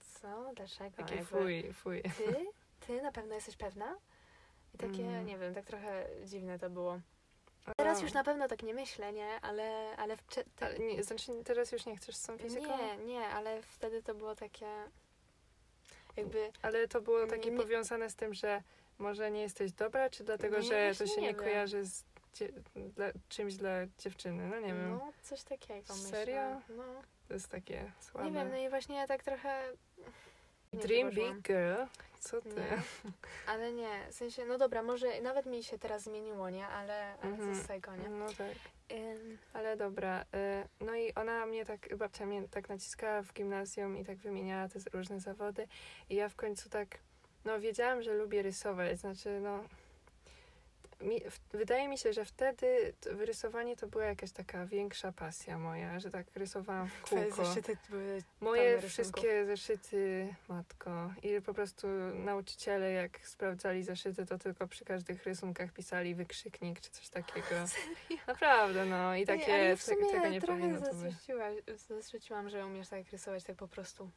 co? 0.00 0.50
Dlaczego? 0.56 0.96
Takie 0.96 1.14
Jakby, 1.14 1.24
fuj, 1.30 1.72
fuj. 1.72 2.02
Ty? 2.02 2.46
Ty 2.86 3.02
na 3.02 3.12
pewno 3.12 3.34
jesteś 3.34 3.56
pewna? 3.56 3.96
I 4.74 4.78
takie, 4.78 5.02
Mm. 5.02 5.26
nie 5.26 5.38
wiem, 5.38 5.54
tak 5.54 5.64
trochę 5.64 6.06
dziwne 6.24 6.58
to 6.58 6.70
było. 6.70 7.00
Teraz 7.76 8.02
już 8.02 8.12
na 8.12 8.24
pewno 8.24 8.48
tak 8.48 8.62
nie 8.62 8.74
myślę, 8.74 9.12
nie? 9.12 9.40
Ale, 9.42 9.96
ale 9.96 10.16
w, 10.16 10.22
te, 10.22 10.44
Ale 10.66 10.78
nie, 10.78 11.02
znaczy 11.04 11.32
teraz 11.44 11.72
już 11.72 11.86
nie 11.86 11.96
chcesz 11.96 12.16
z 12.16 12.22
tą 12.26 12.38
fizyką? 12.38 12.78
Nie, 12.78 12.96
nie, 13.06 13.26
ale 13.26 13.62
wtedy 13.62 14.02
to 14.02 14.14
było 14.14 14.34
takie 14.36 14.66
jakby 16.16 16.52
Ale 16.62 16.88
to 16.88 17.00
było 17.00 17.26
takie 17.26 17.50
Nie- 17.50 17.56
powiązane 17.56 18.10
z 18.10 18.14
tym, 18.14 18.34
że 18.34 18.62
może 18.98 19.30
nie 19.30 19.40
jesteś 19.42 19.72
dobra, 19.72 20.10
czy 20.10 20.24
dlatego, 20.24 20.56
Nie, 20.58 20.62
że 20.62 20.94
to 20.98 21.06
się 21.06 21.20
nie 21.20 21.26
nie 21.28 21.34
kojarzy 21.34 21.84
z 21.84 22.04
dla, 22.76 23.06
czymś 23.28 23.54
dla 23.54 23.70
dziewczyny? 23.98 24.46
No 24.46 24.60
nie 24.60 24.66
wiem. 24.74 24.90
no 24.90 25.12
coś 25.22 25.42
takiego 25.42 25.94
myślę. 25.94 26.10
Serio? 26.10 26.60
No. 26.68 26.84
To 27.28 27.34
jest 27.34 27.48
takie 27.48 27.92
słabe. 28.00 28.26
Nie 28.30 28.32
wiem, 28.32 28.48
no 28.50 28.56
i 28.56 28.68
właśnie 28.68 28.96
ja 28.96 29.06
tak 29.06 29.22
trochę 29.24 29.72
Dream 30.72 31.10
big 31.10 31.42
girl. 31.42 31.82
Co 32.20 32.40
ty? 32.40 32.48
Nie. 32.48 32.82
Ale 33.46 33.72
nie, 33.72 34.06
w 34.10 34.14
sensie, 34.14 34.44
no 34.44 34.58
dobra, 34.58 34.82
może 34.82 35.20
nawet 35.20 35.46
mi 35.46 35.62
się 35.62 35.78
teraz 35.78 36.02
zmieniło, 36.02 36.50
nie? 36.50 36.66
Ale, 36.66 37.14
ale 37.22 37.36
co 37.36 37.54
z 37.54 37.66
tego, 37.66 37.96
nie? 37.96 38.08
No 38.08 38.26
tak. 38.26 38.54
Ym, 38.92 39.38
Ale 39.52 39.76
dobra. 39.76 40.22
y, 40.22 40.84
No 40.84 40.94
i 40.96 41.14
ona 41.14 41.46
mnie 41.46 41.64
tak, 41.64 41.96
babcia 41.96 42.26
mnie 42.26 42.48
tak 42.48 42.68
naciskała 42.68 43.22
w 43.22 43.32
gimnazjum 43.32 43.96
i 43.98 44.04
tak 44.04 44.16
wymieniała 44.18 44.68
te 44.68 44.78
różne 44.92 45.20
zawody. 45.20 45.68
I 46.10 46.14
ja 46.14 46.28
w 46.28 46.34
końcu 46.36 46.68
tak, 46.68 46.98
no 47.44 47.60
wiedziałam, 47.60 48.02
że 48.02 48.14
lubię 48.14 48.42
rysować. 48.42 48.98
Znaczy, 48.98 49.40
no, 49.40 49.64
mi, 51.00 51.20
wydaje 51.52 51.88
mi 51.88 51.98
się, 51.98 52.12
że 52.12 52.24
wtedy 52.24 52.94
t- 53.00 53.10
rysowanie 53.26 53.76
to 53.76 53.86
była 53.86 54.04
jakaś 54.04 54.32
taka 54.32 54.66
większa 54.66 55.12
pasja 55.12 55.58
moja, 55.58 56.00
że 56.00 56.10
tak 56.10 56.26
rysowałam 56.34 56.88
w 56.88 57.02
Twoje 57.06 57.24
kółko. 57.26 57.44
zeszyty 57.44 57.76
były 57.90 58.22
Moje 58.40 58.80
wszystkie 58.80 59.46
zeszyty, 59.46 60.34
matko. 60.48 61.12
I 61.22 61.40
po 61.42 61.54
prostu 61.54 61.86
nauczyciele, 62.14 62.92
jak 62.92 63.26
sprawdzali 63.26 63.82
zeszyty, 63.82 64.26
to 64.26 64.38
tylko 64.38 64.66
przy 64.68 64.84
każdych 64.84 65.24
rysunkach 65.24 65.72
pisali 65.72 66.14
wykrzyknik 66.14 66.80
czy 66.80 66.90
coś 66.90 67.08
takiego. 67.08 67.46
Naprawdę, 68.26 68.84
no. 68.84 69.14
I 69.14 69.18
Ej, 69.20 69.26
takie, 69.26 69.54
ale 69.54 69.76
w 69.76 69.82
sumie 69.82 70.10
tego 70.12 70.28
nie 70.28 70.40
trochę 70.40 70.60
powinno 70.60 70.80
to 70.80 70.94
być. 70.94 71.14
że 72.48 72.66
umiesz 72.66 72.88
tak 72.88 73.10
rysować 73.10 73.44
tak 73.44 73.56
po 73.56 73.68
prostu. 73.68 74.10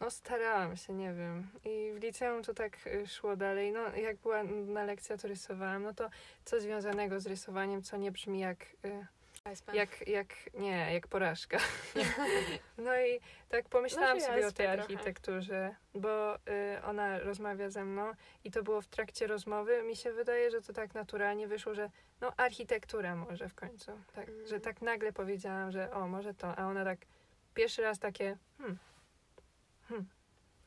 No 0.00 0.10
starałam 0.10 0.76
się, 0.76 0.92
nie 0.92 1.14
wiem. 1.14 1.50
I 1.64 1.92
w 1.94 2.02
liceum 2.02 2.42
to 2.42 2.54
tak 2.54 2.86
y, 2.86 3.06
szło 3.06 3.36
dalej. 3.36 3.72
No 3.72 3.96
jak 3.96 4.16
była 4.16 4.42
na 4.44 4.84
lekcja, 4.84 5.16
to 5.16 5.28
rysowałam. 5.28 5.82
No 5.82 5.94
to 5.94 6.10
co 6.44 6.60
związanego 6.60 7.20
z 7.20 7.26
rysowaniem, 7.26 7.82
co 7.82 7.96
nie 7.96 8.12
brzmi 8.12 8.40
jak... 8.40 8.66
Y, 8.84 9.06
jak, 9.72 10.08
jak, 10.08 10.28
nie, 10.54 10.92
jak 10.94 11.06
porażka. 11.06 11.58
no 12.78 13.00
i 13.00 13.20
tak 13.48 13.68
pomyślałam 13.68 14.20
Znaczy, 14.20 14.34
sobie 14.34 14.46
o 14.46 14.52
tej 14.52 14.66
architekturze, 14.66 15.74
bo 15.94 16.36
y, 16.36 16.38
ona 16.84 17.18
rozmawia 17.18 17.70
ze 17.70 17.84
mną 17.84 18.12
i 18.44 18.50
to 18.50 18.62
było 18.62 18.80
w 18.80 18.86
trakcie 18.86 19.26
rozmowy. 19.26 19.82
Mi 19.82 19.96
się 19.96 20.12
wydaje, 20.12 20.50
że 20.50 20.60
to 20.60 20.72
tak 20.72 20.94
naturalnie 20.94 21.48
wyszło, 21.48 21.74
że 21.74 21.90
no 22.20 22.32
architektura 22.36 23.16
może 23.16 23.48
w 23.48 23.54
końcu. 23.54 23.92
Tak, 24.14 24.28
Mm. 24.28 24.46
Że 24.46 24.60
tak 24.60 24.82
nagle 24.82 25.12
powiedziałam, 25.12 25.72
że 25.72 25.90
o, 25.90 26.08
może 26.08 26.34
to, 26.34 26.58
a 26.58 26.66
ona 26.66 26.84
tak 26.84 26.98
pierwszy 27.54 27.82
raz 27.82 27.98
takie 27.98 28.36
hmm, 28.58 28.78
hmm, 29.88 30.06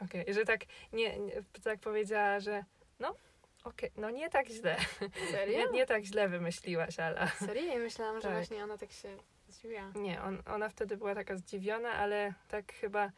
okej, 0.01 0.33
że 0.33 0.45
tak 0.45 0.61
nie, 0.93 1.19
nie, 1.19 1.43
tak 1.63 1.79
powiedziała, 1.79 2.39
że 2.39 2.63
no, 2.99 3.15
okej, 3.63 3.91
no 3.97 4.09
nie 4.09 4.29
tak 4.29 4.47
źle. 4.47 4.77
Nie, 5.01 5.31
Serio? 5.31 5.71
nie 5.71 5.85
tak 5.85 6.03
źle 6.03 6.29
wymyśliłaś, 6.29 6.99
Ala. 6.99 7.27
Serio? 7.27 7.73
Ja 7.73 7.79
myślałam, 7.79 8.15
że 8.15 8.21
Tak. 8.21 8.31
właśnie 8.31 8.63
ona 8.63 8.77
tak 8.77 8.91
się 8.91 9.17
zdziwiła. 9.49 9.91
Nie, 9.95 10.21
on, 10.21 10.41
ona 10.45 10.69
wtedy 10.69 10.97
była 10.97 11.15
taka 11.15 11.35
zdziwiona, 11.35 11.91
ale 11.91 12.33
tak 12.47 12.73
chyba 12.73 13.11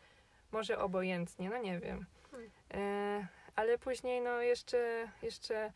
może 0.52 0.80
obojętnie, 0.80 1.50
no 1.50 1.58
nie 1.58 1.80
wiem. 1.80 2.06
Hmm. 2.32 2.52
E, 2.74 3.28
ale 3.56 3.78
później 3.78 4.22
no 4.22 4.42
jeszcze, 4.42 5.08
jeszcze 5.22 5.72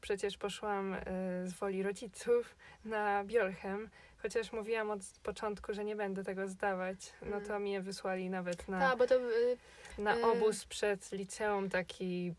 przecież 0.00 0.38
poszłam 0.38 0.94
e, 0.94 1.00
z 1.44 1.52
woli 1.52 1.82
rodziców 1.82 2.56
na 2.84 3.24
biolchem, 3.24 3.90
chociaż 4.22 4.52
mówiłam 4.52 4.90
od 4.90 5.00
początku, 5.22 5.74
że 5.74 5.84
nie 5.84 5.96
będę 5.96 6.24
tego 6.24 6.48
zdawać, 6.48 6.98
no 7.22 7.40
to 7.40 7.58
mnie 7.58 7.80
wysłali 7.80 8.30
nawet 8.30 8.68
na, 8.68 8.96
bo 8.96 9.06
to 9.06 9.14
y, 9.16 9.56
na 9.98 10.16
y- 10.16 10.24
obóz 10.24 10.64
przed 10.64 11.12
liceum 11.12 11.70
taki 11.70 12.34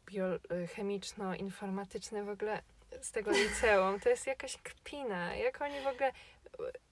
e, 0.50 0.68
chemiczno-informatyczny 0.68 2.24
w 2.24 2.30
ogóle 2.30 2.62
z 3.02 3.12
tego 3.12 3.32
liceum. 3.44 4.00
To 4.00 4.10
jest 4.10 4.28
jakaś 4.28 4.58
kpina. 4.58 5.36
Jak 5.36 5.62
oni 5.62 5.82
w 5.82 5.88
ogóle... 5.88 6.12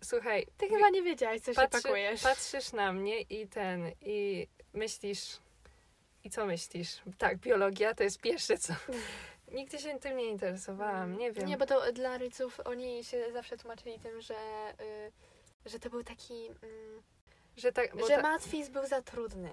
Słuchaj, 0.04 0.48
ty 0.58 0.68
chyba 0.70 0.90
nie 0.90 1.02
wiedziałaś, 1.04 1.42
co 1.42 1.54
się 1.54 1.62
Patrzy- 1.62 1.84
pakujesz. 1.84 2.22
Patrzysz 2.22 2.74
na 2.74 2.94
mnie 2.94 3.22
i 3.22 3.48
ten, 3.48 3.92
i 4.02 4.48
myślisz, 4.74 5.38
i 6.24 6.30
co 6.30 6.46
myślisz? 6.46 7.02
Tak, 7.18 7.38
biologia 7.38 7.94
to 7.94 8.04
jest 8.04 8.22
pierwsze 8.22 8.58
co. 8.58 8.74
Nigdy 9.52 9.80
się 9.80 10.00
tym 10.00 10.18
nie 10.18 10.26
interesowałam, 10.30 11.18
nie 11.18 11.32
wiem. 11.32 11.48
Nie, 11.48 11.58
bo 11.58 11.66
to 11.66 11.92
dla 11.92 12.18
ryców 12.18 12.60
oni 12.66 13.04
się 13.04 13.32
zawsze 13.34 13.58
tłumaczyli 13.58 14.00
tym, 14.00 14.22
że, 14.22 14.36
y, 14.82 15.12
że 15.70 15.80
to 15.80 15.90
był 15.90 16.04
taki. 16.04 16.46
Mm, 16.48 17.02
że 17.58 17.72
tak, 17.72 18.00
że 18.08 18.16
ta, 18.16 18.22
matwizm 18.22 18.74
był 18.74 18.86
za 18.86 19.02
trudny. 19.02 19.52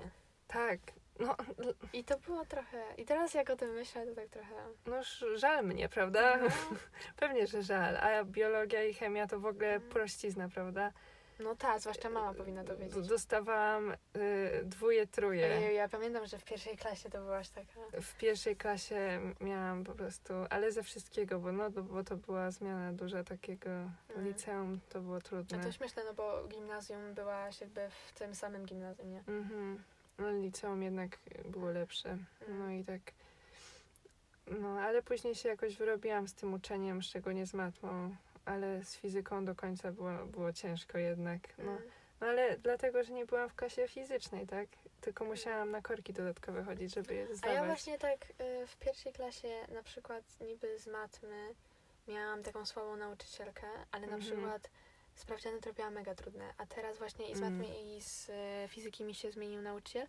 tak, 0.49 0.79
no, 1.19 1.37
I 1.93 2.05
to 2.05 2.19
było 2.19 2.45
trochę. 2.45 2.83
I 2.97 3.05
teraz 3.05 3.35
jak 3.35 3.51
o 3.51 3.57
tym 3.57 3.71
myślę, 3.71 4.07
to 4.07 4.15
tak 4.15 4.29
trochę. 4.29 4.55
no 4.87 5.03
żal 5.37 5.65
mnie, 5.65 5.89
prawda? 5.89 6.37
No, 6.37 6.49
Pewnie, 7.21 7.47
że 7.47 7.63
żal. 7.63 7.97
A 7.97 8.25
biologia 8.25 8.85
i 8.85 8.95
chemia 8.95 9.27
to 9.27 9.41
w 9.41 9.47
ogóle 9.47 9.75
Mhm. 9.75 9.91
prościzna, 9.93 10.49
prawda? 10.49 10.93
No 11.39 11.57
tak, 11.57 11.81
zwłaszcza 11.81 12.11
mama 12.11 12.35
powinna 12.35 12.65
to 12.65 12.77
wiedzieć. 12.77 13.09
Dostawałam 13.09 13.91
y, 13.93 13.97
dwóje, 14.65 15.07
truje. 15.07 15.73
Ja 15.73 15.89
pamiętam, 15.89 16.27
że 16.27 16.39
w 16.39 16.45
pierwszej 16.45 16.77
klasie 16.77 17.11
to 17.11 17.19
byłaś 17.21 17.49
taka. 17.49 18.01
W 18.03 18.17
pierwszej 18.17 18.57
klasie 18.57 19.21
miałam 19.41 19.85
po 19.85 19.93
prostu, 19.93 20.33
ale 20.51 20.73
ze 20.73 20.83
wszystkiego, 20.83 21.39
bo, 21.39 21.53
no, 21.53 21.71
bo 21.71 22.05
to 22.05 22.17
była 22.17 22.51
zmiana 22.51 22.93
duża 22.93 23.25
takiego 23.25 23.71
liceum, 24.17 24.81
to 24.89 25.01
było 25.01 25.15
No 25.15 25.21
trudne. 25.21 25.65
to 25.65 25.73
śmieszne, 25.73 26.03
no 26.05 26.15
bo 26.15 26.49
gimnazjum 26.49 27.15
byłaś 27.15 27.61
jakby 27.61 27.81
w 28.07 28.13
tym 28.13 28.35
samym 28.35 28.67
gimnazjum, 28.67 29.11
nie? 29.11 29.19
Mhm. 29.29 29.83
No 30.19 30.31
liceum 30.31 30.83
jednak 30.83 31.19
było 31.45 31.71
lepsze. 31.71 32.19
No 32.49 32.71
i 32.71 32.85
tak. 32.85 33.01
No 34.61 34.69
ale 34.81 35.03
później 35.03 35.35
się 35.35 35.49
jakoś 35.49 35.77
wyrobiłam 35.77 36.29
z 36.29 36.35
tym 36.35 36.55
uczeniem, 36.55 37.03
szczególnie 37.03 37.47
z 37.47 37.55
matmą, 37.55 38.17
ale 38.49 38.85
z 38.85 38.97
fizyką 38.97 39.45
do 39.45 39.55
końca 39.55 39.93
było, 39.93 40.27
było 40.27 40.53
ciężko 40.53 40.99
jednak. 40.99 41.41
No, 41.59 41.73
Mm. 41.73 41.83
no 42.21 42.27
ale 42.27 42.59
dlatego, 42.59 43.03
że 43.03 43.13
nie 43.13 43.27
byłam 43.27 43.49
w 43.49 43.55
klasie 43.55 43.89
fizycznej, 43.89 44.47
tak? 44.47 44.69
Tylko 45.01 45.25
musiałam 45.25 45.71
na 45.71 45.83
korki 45.83 46.13
dodatkowe 46.13 46.65
chodzić, 46.65 46.95
żeby 46.95 47.15
je 47.15 47.25
A 47.33 47.35
zdawać. 47.35 47.57
ja 47.57 47.65
właśnie 47.65 47.99
tak 47.99 48.25
y, 48.41 48.67
w 48.67 48.77
pierwszej 48.77 49.13
klasie 49.13 49.49
na 49.75 49.83
przykład 49.83 50.25
niby 50.41 50.79
z 50.79 50.87
matmy 50.87 51.55
miałam 52.09 52.43
taką 52.43 52.67
słabą 52.67 52.97
nauczycielkę, 52.97 53.67
ale 53.93 54.07
na 54.07 54.17
Mhm. 54.17 54.21
przykład 54.23 54.71
sprawdziany 55.15 55.61
to 55.61 55.71
robiła 55.71 55.91
mega 55.91 56.15
trudne. 56.15 56.55
A 56.59 56.67
teraz 56.67 56.99
właśnie 56.99 57.31
i 57.31 57.35
z 57.35 57.39
Mm. 57.39 57.53
matmy 57.59 57.75
i 57.81 58.01
z 58.03 58.29
y, 58.29 58.69
fizyki 58.69 59.05
mi 59.05 59.15
się 59.15 59.31
zmienił 59.31 59.63
nauczyciel 59.63 60.07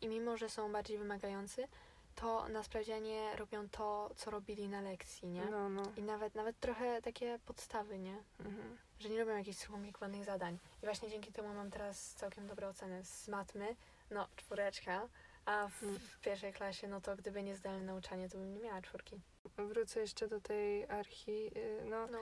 i 0.00 0.08
mimo, 0.08 0.36
że 0.36 0.48
są 0.48 0.72
bardziej 0.72 0.98
wymagający, 0.98 1.68
to 2.14 2.48
na 2.48 2.62
sprawdzianie 2.62 3.36
robią 3.36 3.68
to, 3.68 4.10
co 4.16 4.30
robili 4.30 4.68
na 4.68 4.80
lekcji, 4.80 5.28
nie? 5.28 5.44
No, 5.44 5.68
no. 5.68 5.82
I 5.96 6.02
nawet, 6.02 6.34
nawet 6.34 6.60
trochę 6.60 7.02
takie 7.02 7.38
podstawy, 7.46 7.98
nie? 7.98 8.16
Mhm. 8.40 8.76
Że 9.00 9.08
nie 9.08 9.18
robią 9.24 9.36
jakichś 9.38 9.58
skomplikowanych 9.58 10.24
zadań. 10.24 10.58
I 10.82 10.86
właśnie 10.86 11.10
dzięki 11.10 11.32
temu 11.32 11.54
mam 11.54 11.70
teraz 11.70 12.14
całkiem 12.14 12.46
dobre 12.46 12.68
oceny 12.68 13.04
z 13.04 13.28
matmy, 13.28 13.76
no 14.10 14.28
czwóreczka, 14.36 15.08
a 15.44 15.68
w, 15.68 15.82
Mm. 15.82 15.98
w 15.98 16.20
pierwszej 16.20 16.52
klasie, 16.52 16.88
no 16.88 17.00
to 17.00 17.16
gdyby 17.16 17.42
nie 17.42 17.56
zdalne 17.56 17.84
nauczanie, 17.84 18.28
to 18.28 18.38
bym 18.38 18.54
nie 18.54 18.60
miała 18.60 18.82
czwórki. 18.82 19.20
Wrócę 19.56 20.00
jeszcze 20.00 20.28
do 20.28 20.40
tej 20.40 20.84
archi. 20.90 21.50
y, 21.56 21.82
No, 21.84 22.06
No. 22.06 22.18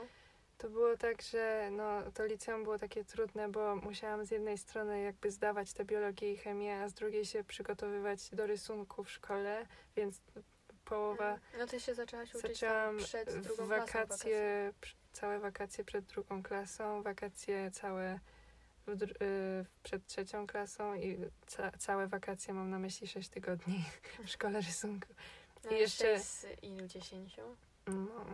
To 0.61 0.69
było 0.69 0.97
tak, 0.97 1.21
że 1.21 1.69
no, 1.71 2.11
to 2.13 2.25
liceum 2.25 2.63
było 2.63 2.77
takie 2.79 3.03
trudne, 3.05 3.49
bo 3.49 3.75
musiałam 3.75 4.25
z 4.25 4.31
jednej 4.31 4.57
strony 4.57 5.01
jakby 5.01 5.31
zdawać 5.31 5.73
tę 5.73 5.85
biologię 5.85 6.31
i 6.33 6.37
chemię, 6.37 6.81
a 6.81 6.89
z 6.89 6.93
drugiej 6.93 7.25
się 7.25 7.43
przygotowywać 7.43 8.29
do 8.29 8.47
rysunku 8.47 9.03
w 9.03 9.11
szkole, 9.11 9.65
więc 9.95 10.21
połowa 10.85 11.39
No 11.59 11.65
ty 11.67 11.79
się 11.79 11.95
zaczęłaś 11.95 12.35
uczyć 12.35 12.59
zaczęłam 12.59 12.97
przed 12.97 13.37
drugą 13.39 13.65
wakacje, 13.67 14.71
klasą. 14.75 14.79
pr- 14.81 14.95
całe 15.13 15.39
wakacje 15.39 15.83
przed 15.83 16.05
drugą 16.05 16.43
klasą, 16.43 17.01
wakacje 17.03 17.71
całe 17.71 18.19
w 18.87 19.03
y, 19.03 19.65
przed 19.83 20.05
trzecią 20.05 20.47
klasą 20.47 20.95
i 20.95 21.17
ca- 21.47 21.71
całe 21.79 22.07
wakacje 22.07 22.53
mam 22.53 22.69
na 22.69 22.79
myśli 22.79 23.07
6 23.07 23.29
tygodni 23.29 23.83
w 24.25 24.29
szkole 24.29 24.61
rysunku. 24.61 25.07
No 25.63 25.71
i 25.71 25.79
jeszcze 25.79 26.07
jeszcze- 26.07 26.25
z 26.25 26.63
ilu 26.63 26.87
dziesięciu? 26.87 27.41
No. 27.87 28.25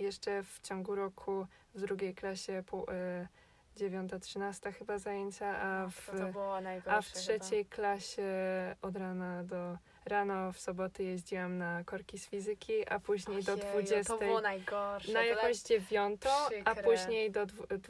Jeszcze 0.00 0.42
w 0.42 0.60
ciągu 0.60 0.94
roku 0.94 1.46
w 1.74 1.80
drugiej 1.80 2.14
klasie 2.14 2.62
pół, 2.66 2.82
y, 2.90 3.28
dziewiąta, 3.76 4.18
trzynasta 4.18 4.72
chyba 4.72 4.98
zajęcia, 4.98 5.46
a 5.62 5.88
w, 5.88 6.06
to, 6.10 6.18
to 6.18 6.32
było 6.32 6.60
najgorsze 6.60 6.98
a 6.98 7.02
w 7.02 7.12
trzeciej 7.12 7.66
klasie 7.66 8.22
od 8.82 8.96
rana 8.96 9.44
do 9.44 9.78
rano 10.04 10.52
w 10.52 10.60
soboty 10.60 11.04
jeździłam 11.04 11.58
na 11.58 11.84
korki 11.84 12.18
z 12.18 12.26
fizyki, 12.26 12.88
a 12.88 13.00
później 13.00 13.42
do 13.42 13.52
Ojeju, 13.52 13.66
To 13.66 13.72
dwudziestej 13.72 14.18
było 14.18 14.40
najgorsze. 14.40 15.12
na 15.12 15.20
to 15.20 15.26
jakąś 15.26 15.58
dziewiątą, 15.62 16.30
a 16.64 16.74
później 16.74 17.30
do, 17.30 17.46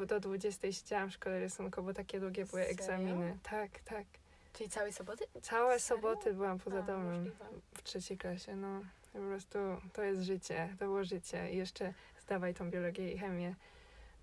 do 0.07 0.21
dwudziestej 0.21 0.73
siedziałam 0.73 1.11
w 1.11 1.13
szkole 1.13 1.41
rysunku, 1.41 1.83
bo 1.83 1.95
takie 1.95 2.21
długie 2.21 2.45
były 2.47 2.63
Serio? 2.63 2.73
egzaminy. 2.73 3.39
Tak, 3.43 3.71
tak. 3.85 4.05
Czyli 4.53 4.71
całej 4.71 4.93
soboty? 4.93 5.25
Całe 5.43 5.81
Serio? 5.81 6.03
soboty 6.03 6.35
byłam 6.35 6.59
poza 6.59 6.79
A, 6.79 6.83
domem 6.83 7.15
możliwe. 7.15 7.45
w 7.75 7.83
trzeciej 7.83 8.19
klasie, 8.19 8.57
no. 8.57 8.81
Po 9.13 9.19
prostu 9.19 9.59
to 9.93 10.03
jest 10.03 10.23
życie, 10.23 10.69
to 10.79 10.85
było 10.85 11.05
życie. 11.05 11.51
I 11.53 11.57
jeszcze 11.57 11.95
zdawaj 12.21 12.55
tą 12.55 12.71
biologię 12.71 13.13
i 13.13 13.19
chemię. 13.19 13.55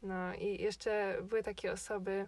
No 0.03 0.33
i 0.35 0.61
jeszcze 0.61 1.17
były 1.21 1.43
takie 1.43 1.71
osoby 1.71 2.11
y, 2.11 2.25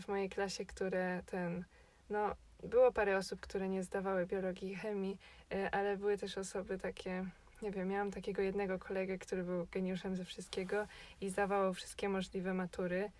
w 0.00 0.08
mojej 0.08 0.28
klasie, 0.28 0.64
które 0.64 1.22
ten, 1.26 1.64
no 2.10 2.34
było 2.62 2.92
parę 2.92 3.16
osób, 3.16 3.40
które 3.40 3.68
nie 3.68 3.82
zdawały 3.82 4.26
biologii 4.26 4.72
i 4.72 4.74
chemii, 4.76 5.18
y, 5.52 5.70
ale 5.70 5.96
były 5.96 6.18
też 6.18 6.38
osoby 6.38 6.78
takie, 6.78 7.24
nie 7.62 7.70
wiem, 7.70 7.88
miałam 7.88 8.10
takiego 8.10 8.42
jednego 8.42 8.78
kolegę, 8.78 9.18
który 9.18 9.42
był 9.44 9.66
geniuszem 9.72 10.16
ze 10.16 10.24
wszystkiego 10.24 10.86
i 11.20 11.30
zdawał 11.30 11.74
wszystkie 11.74 12.08
możliwe 12.08 12.54
matury. 12.54 13.10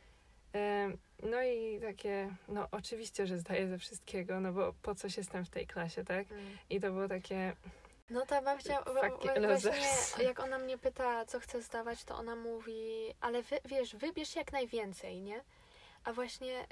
Ym, 0.84 0.98
No 1.22 1.42
i 1.42 1.80
takie, 1.80 2.34
no 2.48 2.68
oczywiście, 2.70 3.26
że 3.26 3.38
zdaję 3.38 3.68
ze 3.68 3.78
wszystkiego, 3.78 4.40
no 4.40 4.52
bo 4.52 4.72
po 4.82 4.94
coś 4.94 5.16
jestem 5.16 5.44
w 5.44 5.50
tej 5.50 5.66
klasie, 5.66 6.04
tak? 6.04 6.32
Mm. 6.32 6.44
I 6.70 6.80
to 6.80 6.92
było 6.92 7.08
takie, 7.08 7.52
No 8.10 8.26
ta 8.26 8.42
babcia, 8.42 8.80
wa- 8.82 9.08
Fucking 9.10 9.34
wa- 9.34 9.40
losers. 9.40 9.76
właśnie 9.78 10.24
jak 10.30 10.40
ona 10.40 10.58
mnie 10.58 10.78
pyta, 10.78 11.24
co 11.24 11.40
chce 11.40 11.62
zdawać, 11.62 12.04
to 12.04 12.14
ona 12.16 12.36
mówi, 12.36 13.14
ale 13.20 13.42
wy, 13.42 13.60
wiesz, 13.64 13.96
wybierz 13.96 14.36
jak 14.36 14.52
najwięcej, 14.52 15.20
nie? 15.20 15.44
A 16.04 16.12
właśnie, 16.12 16.66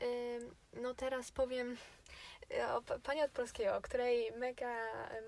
no 0.72 0.94
teraz 0.94 1.30
powiem, 1.32 1.76
e, 2.50 2.74
o 2.74 2.82
pani 3.02 3.22
od 3.22 3.30
polskiego, 3.30 3.76
o 3.76 3.80
której 3.80 4.32
mega 4.32 4.76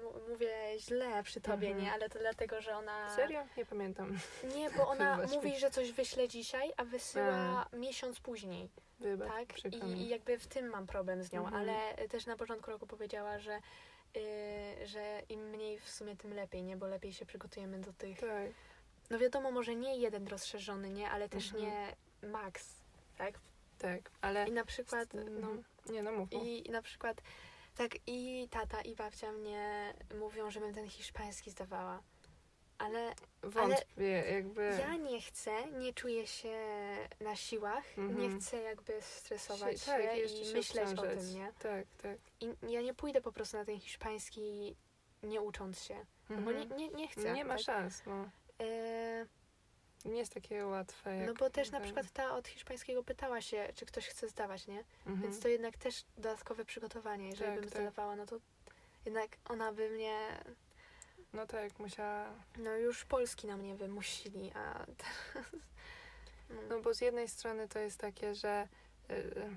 mu- 0.03 0.29
mówię 0.29 0.55
źle 0.79 1.23
przy 1.23 1.41
tobie, 1.41 1.69
Mhm. 1.69 1.85
nie? 1.85 1.93
Ale 1.93 2.09
to 2.09 2.19
dlatego, 2.19 2.61
że 2.61 2.77
ona... 2.77 3.17
Serio? 3.17 3.47
Nie 3.57 3.67
pamiętam. 3.67 4.19
Nie, 4.57 4.71
bo 4.71 4.89
ona 4.89 5.15
Wybacz 5.17 5.31
mi. 5.31 5.37
mówi, 5.37 5.59
że 5.59 5.71
coś 5.71 5.93
wyśle 5.93 6.29
dzisiaj, 6.29 6.73
a 6.77 6.85
wysyła 6.85 7.67
miesiąc 7.73 8.21
później, 8.21 8.69
Wybacz, 9.01 9.29
tak? 9.63 9.73
I, 9.75 9.85
mi. 9.85 10.01
I 10.03 10.09
jakby 10.09 10.39
w 10.39 10.47
tym 10.47 10.67
mam 10.67 10.87
problem 10.87 11.23
z 11.23 11.33
nią, 11.33 11.45
Mhm. 11.47 11.63
ale 11.63 12.09
też 12.09 12.27
na 12.27 12.37
początku 12.37 12.71
roku 12.71 12.87
powiedziała, 12.87 13.39
że, 13.39 13.61
y, 14.17 14.87
że 14.87 15.23
im 15.29 15.41
mniej 15.51 15.79
w 15.81 15.89
sumie, 15.91 16.17
tym 16.17 16.35
lepiej, 16.35 16.63
nie? 16.63 16.77
Bo 16.77 16.87
lepiej 16.87 17.13
się 17.13 17.27
przygotujemy 17.27 17.79
do 17.81 17.93
tych... 17.93 18.21
Tak, 18.21 18.51
No 19.11 19.19
wiadomo, 19.19 19.51
może 19.51 19.75
nie 19.77 19.97
jeden 19.97 20.29
rozszerzony, 20.29 20.91
nie? 20.91 21.11
Ale 21.11 21.29
też 21.29 21.55
Mhm. 21.55 21.65
nie 21.65 21.97
max, 22.29 22.77
tak? 23.19 23.35
tak, 23.79 24.11
ale... 24.21 24.49
I 24.49 24.53
na 24.53 24.65
przykład, 24.65 25.15
no, 25.15 25.21
Mhm. 25.23 25.65
Nie, 25.91 26.03
no 26.03 26.13
mów. 26.13 26.33
mów. 26.33 26.43
i 26.45 26.71
na 26.71 26.83
przykład 26.83 27.23
tak 27.77 27.91
i 28.07 28.49
tata 28.51 28.83
i 28.83 28.95
babcia 28.97 29.33
mnie 29.33 29.95
mówią, 30.19 30.51
żebym 30.51 30.75
ten 30.75 30.89
hiszpański 30.89 31.51
zdawała. 31.51 32.03
Ale 32.81 33.15
Wątpię, 33.43 34.09
jakby... 34.33 34.63
ja 34.81 34.97
nie 34.97 35.21
chcę, 35.21 35.67
nie 35.67 35.93
czuję 35.95 36.27
się 36.27 36.57
na 37.21 37.37
siłach, 37.37 37.85
Mhm. 37.99 38.21
nie 38.21 38.39
chcę 38.41 38.63
jakby 38.63 39.03
stresować 39.03 39.81
Się- 39.81 39.87
tak, 39.87 40.03
się 40.03 40.17
i 40.25 40.47
się 40.47 40.55
myśleć 40.55 40.89
o 40.89 40.91
obciążać. 40.91 41.19
tym, 41.19 41.35
nie? 41.35 41.53
Tak, 41.59 41.87
tak. 42.03 42.19
I 42.41 42.73
ja 42.73 42.81
nie 42.83 42.95
pójdę 42.95 43.21
po 43.21 43.33
prostu 43.33 43.57
na 43.57 43.65
ten 43.65 43.81
hiszpański 43.81 44.77
nie 45.23 45.41
ucząc 45.41 45.83
się, 45.83 46.07
no 46.31 46.37
bo 46.43 46.53
nie, 46.53 46.59
Mhm. 46.63 46.81
nie, 46.81 46.89
nie 46.89 47.09
chcę. 47.09 47.33
Nie 47.33 47.45
ma 47.45 47.55
tak? 47.55 47.63
szans, 47.65 48.03
no. 48.07 48.31
E, 48.61 49.27
Nie 50.05 50.19
jest 50.19 50.35
takie 50.35 50.67
łatwe 50.67 51.17
jak... 51.17 51.27
no 51.27 51.35
bo 51.35 51.51
też 51.51 51.71
na 51.71 51.81
przykład 51.81 52.11
ta 52.11 52.35
od 52.37 52.49
hiszpańskiego 52.49 53.05
pytała 53.05 53.41
się, 53.41 53.69
czy 53.75 53.87
ktoś 53.87 54.07
chce 54.09 54.29
zdawać, 54.29 54.67
nie? 54.67 54.79
Mhm. 55.07 55.23
Więc 55.23 55.41
to 55.41 55.49
jednak 55.49 55.77
też 55.77 56.05
dodatkowe 56.17 56.65
przygotowanie. 56.65 57.29
Jeżeli 57.29 57.51
Tak, 57.51 57.61
bym 57.61 57.71
tak. 57.71 57.83
zdawała, 57.83 58.17
no 58.17 58.27
to 58.27 58.37
jednak 59.05 59.29
ona 59.49 59.73
by 59.73 59.91
mnie 59.91 60.45
No 61.33 61.47
tak, 61.47 61.79
musiała... 61.79 62.27
No 62.59 62.77
już 62.77 63.05
Polski 63.05 63.47
na 63.47 63.57
mnie 63.57 63.75
wymusili, 63.77 64.53
a 64.55 64.87
teraz... 64.97 65.47
No 66.69 66.81
bo 66.81 66.95
z 66.95 67.01
jednej 67.01 67.29
strony 67.29 67.69
to 67.69 67.79
jest 67.79 67.99
takie, 67.99 68.35
że... 68.35 68.69
y, 69.11 69.57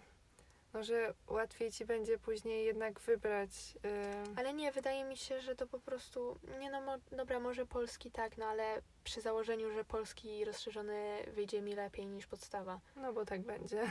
No, 0.73 0.83
że 0.83 1.13
łatwiej 1.27 1.71
ci 1.71 1.85
będzie 1.85 2.17
później 2.17 2.65
jednak 2.65 2.99
wybrać... 2.99 3.49
y, 3.85 4.39
Ale 4.39 4.53
nie, 4.53 4.71
wydaje 4.71 5.03
mi 5.03 5.17
się, 5.17 5.41
że 5.41 5.55
to 5.55 5.67
po 5.67 5.79
prostu... 5.79 6.39
Nie 6.59 6.69
no, 6.71 6.81
mo... 6.81 6.97
dobra, 7.11 7.39
może 7.39 7.65
Polski 7.65 8.11
tak, 8.11 8.37
no 8.37 8.45
ale 8.45 8.81
przy 9.03 9.21
założeniu, 9.21 9.71
że 9.71 9.85
Polski 9.85 10.45
rozszerzony 10.45 11.23
wyjdzie 11.27 11.61
mi 11.61 11.75
lepiej 11.75 12.05
niż 12.07 12.27
podstawa. 12.27 12.79
No 12.95 13.13
bo 13.13 13.25
tak 13.25 13.41
będzie. 13.41 13.81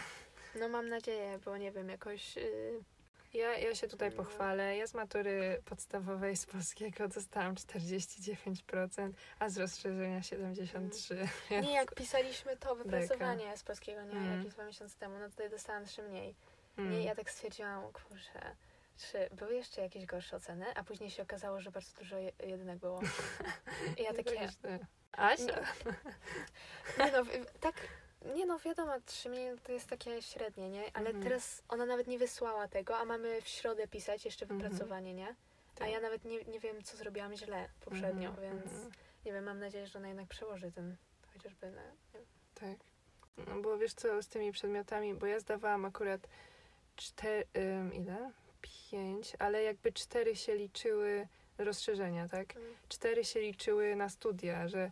No 0.54 0.68
mam 0.68 0.88
nadzieję, 0.88 1.38
bo 1.44 1.56
nie 1.56 1.72
wiem, 1.72 1.88
jakoś... 1.88 2.36
Yy... 2.36 2.84
Ja, 3.32 3.58
ja 3.58 3.74
się 3.74 3.88
tutaj 3.88 4.12
pochwalę. 4.12 4.76
Ja 4.76 4.86
z 4.86 4.94
matury 4.94 5.62
podstawowej 5.64 6.36
z 6.36 6.46
polskiego 6.46 7.08
dostałam 7.08 7.54
49%, 7.54 9.12
a 9.38 9.48
z 9.48 9.58
rozszerzenia 9.58 10.20
73%. 10.20 11.28
więc- 11.50 11.66
Nie, 11.66 11.74
jak 11.74 11.94
pisaliśmy 11.94 12.56
to 12.56 12.74
wypracowanie 12.76 13.56
z 13.56 13.62
polskiego, 13.62 14.02
nie? 14.02 14.10
Mm. 14.12 14.36
Jakieś 14.38 14.52
dwa 14.54 14.64
miesiące 14.64 14.98
temu, 14.98 15.18
no 15.18 15.28
tutaj 15.30 15.50
dostałam 15.50 15.84
trzy 15.84 16.02
mniej. 16.02 16.34
Mm. 16.76 16.92
Nie, 16.92 17.02
ja 17.04 17.14
tak 17.14 17.30
stwierdziłam, 17.30 17.92
kurczę, 17.92 18.56
czy 18.96 19.28
były 19.36 19.54
jeszcze 19.54 19.80
jakieś 19.80 20.06
gorsze 20.06 20.36
oceny, 20.36 20.66
a 20.74 20.84
później 20.84 21.10
się 21.10 21.22
okazało, 21.22 21.60
że 21.60 21.70
bardzo 21.70 21.98
dużo 21.98 22.18
je- 22.18 22.32
jedynek 22.46 22.78
było. 22.78 23.00
I 23.98 24.02
ja 24.06 24.12
takie. 24.14 24.48
Asia? 25.12 25.60
Nie 26.98 27.12
no, 27.12 27.24
tak, 27.60 27.74
nie 28.34 28.46
no, 28.46 28.58
wiadomo, 28.58 28.92
trzy 29.06 29.28
mniej 29.28 29.58
to 29.58 29.72
jest 29.72 29.86
takie 29.88 30.22
średnie, 30.22 30.70
nie? 30.70 30.84
Ale 30.94 31.06
Mhm. 31.06 31.24
teraz 31.24 31.62
ona 31.68 31.86
nawet 31.86 32.06
nie 32.06 32.18
wysłała 32.18 32.68
tego, 32.68 32.98
a 32.98 33.04
mamy 33.04 33.42
w 33.42 33.48
środę 33.48 33.88
pisać 33.88 34.24
jeszcze 34.24 34.44
Mhm. 34.44 34.60
wypracowanie, 34.60 35.14
nie? 35.14 35.28
A 35.28 35.78
Tak. 35.78 35.90
ja 35.90 36.00
nawet 36.00 36.24
nie, 36.24 36.44
nie 36.44 36.60
wiem, 36.60 36.82
co 36.82 36.96
zrobiłam 36.96 37.34
źle 37.36 37.68
poprzednio, 37.80 38.28
Mhm, 38.30 38.50
więc 38.50 38.72
mhm. 38.72 38.90
nie 39.24 39.32
wiem, 39.32 39.44
mam 39.44 39.58
nadzieję, 39.58 39.86
że 39.86 39.98
ona 39.98 40.08
jednak 40.08 40.28
przełoży 40.28 40.72
ten 40.72 40.96
chociażby 41.32 41.70
na... 41.70 41.82
Tak. 42.54 42.76
No 43.46 43.62
bo 43.62 43.78
wiesz 43.78 43.94
co 43.94 44.22
z 44.22 44.28
tymi 44.28 44.52
przedmiotami, 44.52 45.14
bo 45.14 45.26
ja 45.26 45.40
zdawałam 45.40 45.84
akurat 45.84 46.20
cztery, 46.96 47.46
ym, 47.56 47.94
ile? 47.94 48.30
Pięć, 48.90 49.32
ale 49.38 49.62
jakby 49.62 49.92
cztery 49.92 50.36
się 50.36 50.54
liczyły 50.54 51.28
rozszerzenia, 51.58 52.28
tak? 52.28 52.56
Mm. 52.56 52.74
Cztery 52.88 53.24
się 53.24 53.40
liczyły 53.40 53.96
na 53.96 54.08
studia, 54.08 54.68
że 54.68 54.90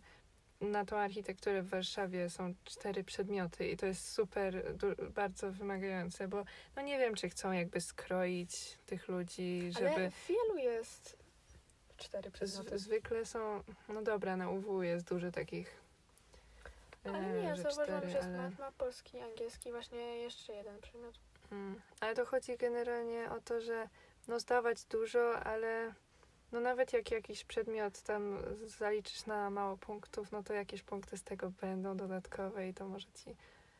na 0.61 0.85
tą 0.85 0.97
architekturę 0.97 1.61
w 1.61 1.69
Warszawie 1.69 2.29
są 2.29 2.53
cztery 2.65 3.03
przedmioty 3.03 3.67
i 3.67 3.77
to 3.77 3.85
jest 3.85 4.11
super, 4.11 4.75
du- 4.75 5.09
bardzo 5.09 5.51
wymagające, 5.51 6.27
bo 6.27 6.45
no 6.75 6.81
nie 6.81 6.99
wiem, 6.99 7.15
czy 7.15 7.29
chcą 7.29 7.51
jakby 7.51 7.81
skroić 7.81 8.77
tych 8.85 9.07
ludzi, 9.07 9.71
żeby... 9.73 9.89
Ale 9.95 10.11
wielu 10.29 10.57
jest 10.57 11.17
cztery 11.97 12.29
Z, 12.29 12.33
przedmioty. 12.33 12.77
zwykle 12.79 13.25
są, 13.25 13.63
no 13.89 14.01
dobra, 14.01 14.37
na 14.37 14.49
UW 14.49 14.83
jest 14.83 15.07
dużo 15.09 15.31
takich. 15.31 15.81
Ale 17.05 17.17
e, 17.17 17.43
nie, 17.43 17.55
że 17.55 17.61
zauważyłam, 17.63 18.01
cztery, 18.01 18.09
że 18.11 18.17
jest 18.17 18.27
ale- 18.29 18.37
mat, 18.37 18.59
ma 18.59 18.71
polski, 18.71 19.19
angielski, 19.19 19.71
właśnie 19.71 20.17
jeszcze 20.17 20.53
jeden 20.53 20.81
przedmiot. 20.81 21.15
Mm. 21.51 21.81
Ale 21.99 22.15
to 22.15 22.25
chodzi 22.25 22.57
generalnie 22.57 23.31
o 23.31 23.41
to, 23.41 23.61
że 23.61 23.89
no 24.27 24.39
zdawać 24.39 24.85
dużo, 24.85 25.39
ale 25.39 25.93
no 26.51 26.59
nawet 26.59 26.93
jak 26.93 27.11
jakiś 27.11 27.43
przedmiot 27.43 28.01
tam 28.01 28.37
zaliczysz 28.65 29.25
na 29.25 29.49
mało 29.49 29.77
punktów, 29.77 30.31
no 30.31 30.43
to 30.43 30.53
jakieś 30.53 30.83
punkty 30.83 31.17
z 31.17 31.23
tego 31.23 31.51
będą 31.61 31.97
dodatkowe 31.97 32.67
i 32.67 32.73
to 32.73 32.87
może 32.87 33.07
ci 33.13 33.35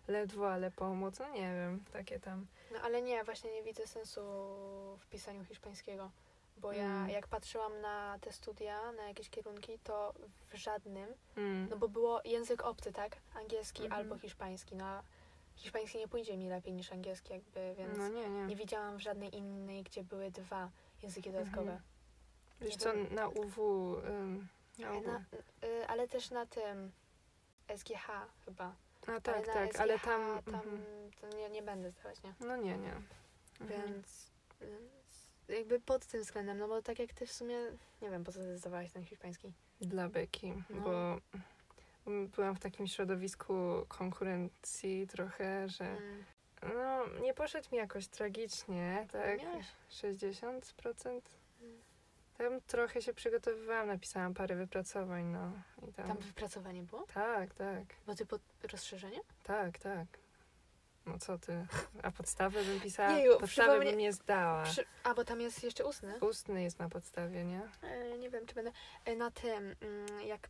ledwo, 0.08 0.52
ale 0.54 0.72
pomóc. 0.72 1.20
No 1.20 1.30
nie 1.30 1.54
wiem, 1.54 1.84
takie 1.94 2.20
tam. 2.20 2.46
No 2.74 2.80
ale 2.84 3.02
nie, 3.02 3.24
właśnie 3.24 3.52
nie 3.52 3.64
widzę 3.64 3.88
sensu 3.88 4.22
w 5.00 5.06
pisaniu 5.10 5.46
hiszpańskiego. 5.46 6.12
Bo 6.58 6.74
ja 6.74 6.84
Mm. 6.86 7.10
jak 7.10 7.28
patrzyłam 7.28 7.82
na 7.82 8.18
te 8.22 8.32
studia, 8.32 8.92
na 8.92 9.04
jakieś 9.08 9.30
kierunki, 9.30 9.80
to 9.84 10.14
w 10.50 10.56
żadnym, 10.56 11.08
Mm. 11.38 11.68
no 11.70 11.78
bo 11.78 11.90
było 11.90 12.22
język 12.26 12.64
obcy, 12.64 12.92
tak? 12.92 13.18
Angielski 13.36 13.84
Mhm. 13.84 14.02
albo 14.02 14.18
hiszpański. 14.18 14.76
No 14.76 14.86
a 14.86 15.04
hiszpański 15.56 15.98
nie 15.98 16.08
pójdzie 16.08 16.38
mi 16.38 16.50
lepiej 16.50 16.74
niż 16.74 16.92
angielski 16.92 17.34
jakby, 17.34 17.76
więc 17.78 17.98
No 17.98 18.08
nie, 18.08 18.30
nie. 18.30 18.46
nie 18.46 18.56
widziałam 18.56 18.98
w 18.98 19.02
żadnej 19.02 19.36
innej, 19.36 19.84
gdzie 19.84 20.04
były 20.04 20.32
dwa 20.32 20.70
języki 21.04 21.32
dodatkowe. 21.32 21.62
Mhm. 21.72 21.82
Wiesz 22.62 22.76
co, 22.76 22.94
wiem. 22.94 23.16
na 23.16 23.28
UW... 23.28 23.96
ym, 24.06 24.48
na 24.80 24.88
Ale, 24.88 24.98
UW. 25.00 25.08
na, 25.08 25.24
y, 25.68 25.88
ale 25.88 26.08
też 26.08 26.32
na 26.32 26.46
tym 26.46 26.92
SGH 27.78 28.08
chyba. 28.46 28.76
A 29.08 29.12
ale 29.12 29.22
tak, 29.22 29.48
na 29.48 29.54
tak, 29.54 29.70
SGH 29.70 29.82
ale 29.82 30.00
tam... 30.00 30.44
tam 30.44 30.56
mhm. 30.56 30.82
to 31.22 31.38
nie, 31.38 31.50
nie 31.50 31.62
będę 31.62 31.92
zdawać, 31.92 32.24
nie? 32.24 32.34
No 32.40 32.58
nie, 32.58 32.78
nie. 32.78 32.94
Mhm. 33.62 33.82
Więc, 33.92 34.32
jakby 35.48 35.80
pod 35.80 36.06
tym 36.06 36.22
względem, 36.22 36.58
no 36.58 36.68
bo 36.68 36.82
tak 36.82 37.00
jak 37.00 37.14
ty 37.14 37.26
w 37.26 37.32
sumie, 37.32 37.58
nie 38.02 38.10
wiem 38.10 38.24
po 38.24 38.32
co 38.32 38.58
zdawałeś 38.58 38.92
ten 38.92 39.04
hiszpański. 39.04 39.54
Dla 39.82 40.10
Beki, 40.10 40.54
No. 40.70 40.82
bo 40.82 41.18
byłam 42.36 42.56
w 42.56 42.60
takim 42.60 42.88
środowisku 42.88 43.54
konkurencji 43.88 45.08
trochę, 45.08 45.70
że 45.70 45.86
Mm. 45.86 46.24
no 46.76 47.06
nie 47.22 47.34
poszedł 47.34 47.68
mi 47.72 47.78
jakoś 47.78 48.08
tragicznie, 48.08 49.08
tak? 49.12 49.44
Miałeś? 49.44 49.66
60%. 49.90 51.22
Tam 52.42 52.62
trochę 52.62 53.02
się 53.02 53.14
przygotowywałam, 53.14 53.88
napisałam 53.88 54.34
parę 54.34 54.56
wypracowań, 54.56 55.26
no 55.26 55.52
i 55.90 55.94
tam. 55.94 56.08
Tam 56.08 56.18
wypracowanie 56.18 56.84
było? 56.84 57.06
Tak, 57.14 57.54
tak, 57.54 57.84
Bo 58.08 58.16
ty 58.16 58.26
pod 58.26 58.42
rozszerzenie? 58.72 59.20
tak, 59.44 59.78
tak. 59.78 60.08
No 61.06 61.20
co 61.20 61.38
ty? 61.38 61.66
A 62.04 62.12
podstawę 62.12 62.64
bym 62.64 62.80
pisała? 62.80 63.12
Jeju, 63.12 63.40
podstawę 63.40 63.80
bym 63.80 63.98
nie 63.98 64.14
zdała. 64.14 64.64
Przy, 64.64 64.86
a, 65.04 65.14
bo 65.14 65.24
tam 65.26 65.42
jest 65.42 65.64
jeszcze 65.64 65.86
ustny? 65.86 66.20
Ustny 66.20 66.64
jest 66.64 66.80
na 66.80 66.90
podstawie, 66.90 67.44
nie? 67.46 67.62
E, 67.82 68.18
nie 68.18 68.30
wiem, 68.30 68.46
czy 68.46 68.56
będę. 68.56 68.72
E, 69.06 69.16
na 69.16 69.32
tym, 69.32 69.76
mm, 69.82 70.22
jak 70.26 70.50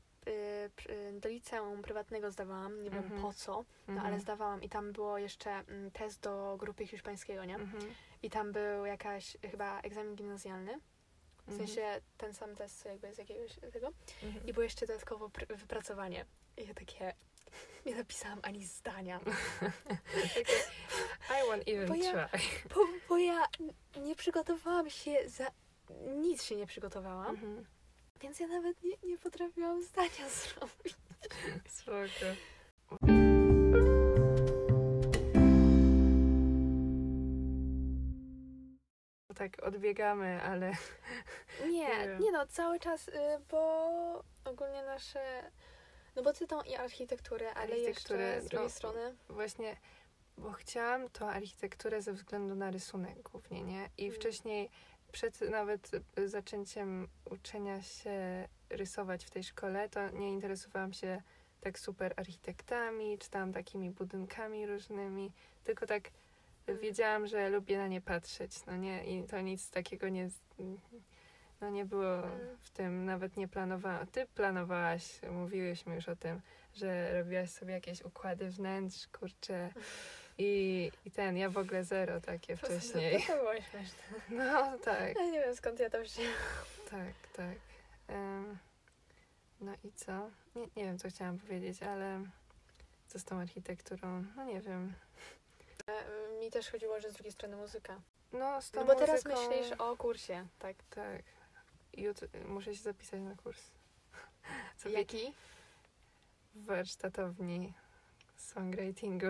przy- 0.76 1.14
do 1.20 1.30
liceum 1.30 1.82
prywatnego 1.82 2.32
zdawałam, 2.32 2.84
nie 2.84 2.90
wiem 2.90 3.04
Mhm. 3.04 3.22
po 3.22 3.34
co, 3.34 3.52
no 3.88 3.94
Mhm. 3.94 4.08
ale 4.08 4.20
zdawałam 4.20 4.62
i 4.64 4.70
tam 4.70 4.92
było 4.92 5.18
jeszcze 5.18 5.52
mm, 5.52 5.92
test 5.92 6.22
do 6.22 6.56
grupy 6.60 6.88
hiszpańskiego, 6.88 7.46
nie? 7.46 7.56
Mhm. 7.56 7.94
I 8.24 8.30
tam 8.30 8.52
był 8.52 8.86
jakaś 8.86 9.38
chyba 9.52 9.80
egzamin 9.82 10.16
gimnazjalny, 10.16 10.80
w 11.52 11.54
Mhm. 11.54 11.68
sensie 11.68 12.02
ten 12.18 12.34
sam 12.34 12.56
test 12.56 12.82
co 12.82 12.90
jakby 12.90 13.14
z 13.14 13.18
jakiegoś 13.18 13.52
tego. 13.74 13.88
Mhm. 14.24 14.48
I 14.48 14.54
było 14.54 14.64
jeszcze 14.64 14.88
dodatkowo 14.88 15.28
pr- 15.28 15.56
wypracowanie. 15.58 16.26
I 16.58 16.68
ja 16.68 16.74
takie, 16.74 17.14
nie 17.86 17.96
napisałam 17.96 18.40
ani 18.44 18.66
zdania. 18.66 19.20
I 21.30 21.50
won't 21.50 21.64
even 21.68 21.88
Bo 21.88 21.96
ja- 21.96 22.28
try. 22.28 22.40
Bo, 22.76 22.82
bo 23.10 23.18
ja 23.18 23.48
nie 24.02 24.16
przygotowałam 24.16 24.90
się 24.90 25.30
za... 25.30 25.52
Nic 26.22 26.44
się 26.44 26.56
nie 26.56 26.68
przygotowałam, 26.68 27.36
Mhm. 27.36 27.66
więc 28.22 28.40
ja 28.40 28.48
nawet 28.48 28.84
nie, 28.84 28.96
nie 29.04 29.18
potrafiłam 29.18 29.84
zdania 29.84 30.30
zrobić. 30.40 30.96
Spoko. 31.68 32.26
Tak 39.36 39.64
odbiegamy, 39.64 40.42
ale 40.44 40.72
Nie 41.70 42.18
Nie, 42.20 42.32
no, 42.32 42.48
cały 42.48 42.80
czas, 42.80 43.08
y, 43.08 43.12
bo 43.50 44.24
ogólnie 44.46 44.84
nasze... 44.84 45.52
No 46.16 46.24
bo 46.24 46.34
ty 46.34 46.48
tą 46.48 46.62
i 46.62 46.76
architekturę, 46.76 47.54
ale 47.54 47.74
Architekturę, 47.74 48.28
jeszcze 48.28 48.42
z 48.42 48.50
drugiej 48.50 48.68
no, 48.68 48.70
strony... 48.70 49.16
właśnie 49.30 49.76
bo 50.38 50.52
chciałam 50.52 51.10
tą 51.10 51.30
architekturę 51.30 52.02
ze 52.02 52.14
względu 52.14 52.56
na 52.56 52.72
rysunek 52.72 53.22
głównie, 53.22 53.64
nie? 53.64 53.90
I 53.98 54.06
Mm. 54.06 54.16
wcześniej, 54.16 54.70
przed 55.12 55.42
nawet 55.42 55.92
zaczęciem 56.26 57.08
uczenia 57.32 57.82
się 57.82 58.48
rysować 58.70 59.26
w 59.26 59.30
tej 59.30 59.44
szkole, 59.44 59.90
to 59.90 60.10
nie 60.10 60.30
interesowałam 60.30 60.94
się 60.94 61.22
tak 61.62 61.80
super 61.80 62.14
architektami, 62.18 63.18
czy 63.18 63.30
tam 63.30 63.54
takimi 63.54 63.92
budynkami 63.92 64.66
różnymi, 64.66 65.32
tylko 65.64 65.86
tak 65.88 66.10
Mm. 66.68 66.82
wiedziałam, 66.82 67.28
że 67.28 67.50
lubię 67.50 67.78
na 67.78 67.88
nie 67.88 68.02
patrzeć, 68.02 68.66
no 68.66 68.78
nie? 68.78 69.04
I 69.06 69.24
to 69.24 69.42
nic 69.42 69.70
takiego 69.70 70.10
nie... 70.10 70.30
No 71.62 71.70
nie 71.70 71.86
było 71.86 72.22
w 72.62 72.70
tym, 72.70 73.06
nawet 73.06 73.38
nie 73.38 73.48
planowałam. 73.48 74.08
Ty 74.08 74.26
planowałaś, 74.26 75.20
mówiłyśmy 75.32 75.96
już 75.96 76.10
o 76.10 76.16
tym, 76.16 76.42
że 76.76 77.14
robiłaś 77.20 77.50
sobie 77.50 77.74
jakieś 77.74 78.02
układy 78.02 78.50
wnętrz, 78.50 79.08
kurczę. 79.08 79.70
I, 80.38 80.92
I 81.06 81.12
ten, 81.12 81.38
ja 81.38 81.50
w 81.50 81.58
ogóle 81.58 81.84
zero 81.84 82.22
takie 82.22 82.58
wcześniej. 82.58 83.24
To 83.28 83.34
było 83.38 83.54
śmieszne. 83.56 84.04
No 84.30 84.78
tak, 84.78 85.16
Ja 85.16 85.26
nie 85.26 85.40
wiem 85.40 85.56
skąd 85.56 85.80
ja 85.80 85.90
to 85.90 86.02
wzięłam. 86.02 86.34
tak, 86.90 87.14
tak. 87.36 87.56
Em, 88.08 88.58
no 89.62 89.74
i 89.84 89.92
co? 89.92 90.30
Nie, 90.56 90.62
nie 90.76 90.84
wiem, 90.86 90.98
co 90.98 91.10
chciałam 91.10 91.40
powiedzieć, 91.40 91.84
ale 91.84 92.22
co 93.08 93.20
z 93.20 93.24
tą 93.24 93.40
architekturą? 93.40 94.24
No 94.36 94.44
nie 94.44 94.62
wiem. 94.62 94.94
E, 95.88 96.40
Mi 96.40 96.52
też 96.52 96.70
chodziło, 96.72 97.00
że 97.00 97.10
z 97.12 97.14
drugiej 97.14 97.32
strony 97.32 97.56
muzyka. 97.56 98.00
No, 98.34 98.62
z 98.62 98.72
tą 98.72 98.80
No 98.80 98.86
bo 98.86 98.96
teraz 98.96 99.24
muzyką- 99.26 99.50
myślisz 99.50 99.72
o 99.80 99.98
kursie, 99.98 100.48
tak? 100.60 100.76
Tak. 100.90 101.22
Jutro 101.98 102.28
muszę 102.48 102.76
się 102.76 102.82
zapisać 102.82 103.22
na 103.22 103.36
kurs. 103.36 103.72
Sobie 104.78 104.94
Jaki? 104.96 105.34
w 106.56 106.66
warsztatowni 106.66 107.74
songwritingu. 108.36 109.28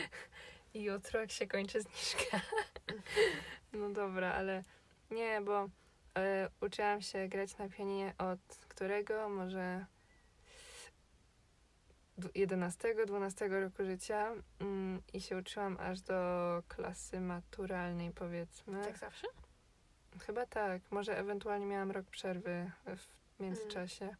I 0.74 0.82
jutro 0.82 1.20
jak 1.20 1.32
się 1.32 1.46
kończy 1.46 1.80
zniżka. 1.82 2.40
no 3.72 3.90
dobra, 3.90 4.32
ale 4.32 4.64
nie, 5.10 5.40
bo 5.40 5.68
e, 6.18 6.48
uczyłam 6.60 7.02
się 7.02 7.28
grać 7.28 7.58
na 7.58 7.68
pianinie 7.68 8.14
od 8.18 8.40
którego? 8.68 9.28
Może 9.28 9.86
11-12 12.18 13.60
roku 13.60 13.84
życia 13.84 14.32
mm, 14.60 15.02
i 15.12 15.20
się 15.20 15.36
uczyłam 15.36 15.76
aż 15.80 16.00
do 16.00 16.62
klasy 16.68 17.20
maturalnej 17.20 18.12
powiedzmy. 18.12 18.84
Tak 18.84 18.98
zawsze? 18.98 19.26
Chyba 20.26 20.46
tak. 20.46 20.82
Może 20.90 21.18
ewentualnie 21.18 21.66
miałam 21.66 21.90
rok 21.90 22.06
przerwy 22.06 22.70
w 23.36 23.40
międzyczasie. 23.40 24.16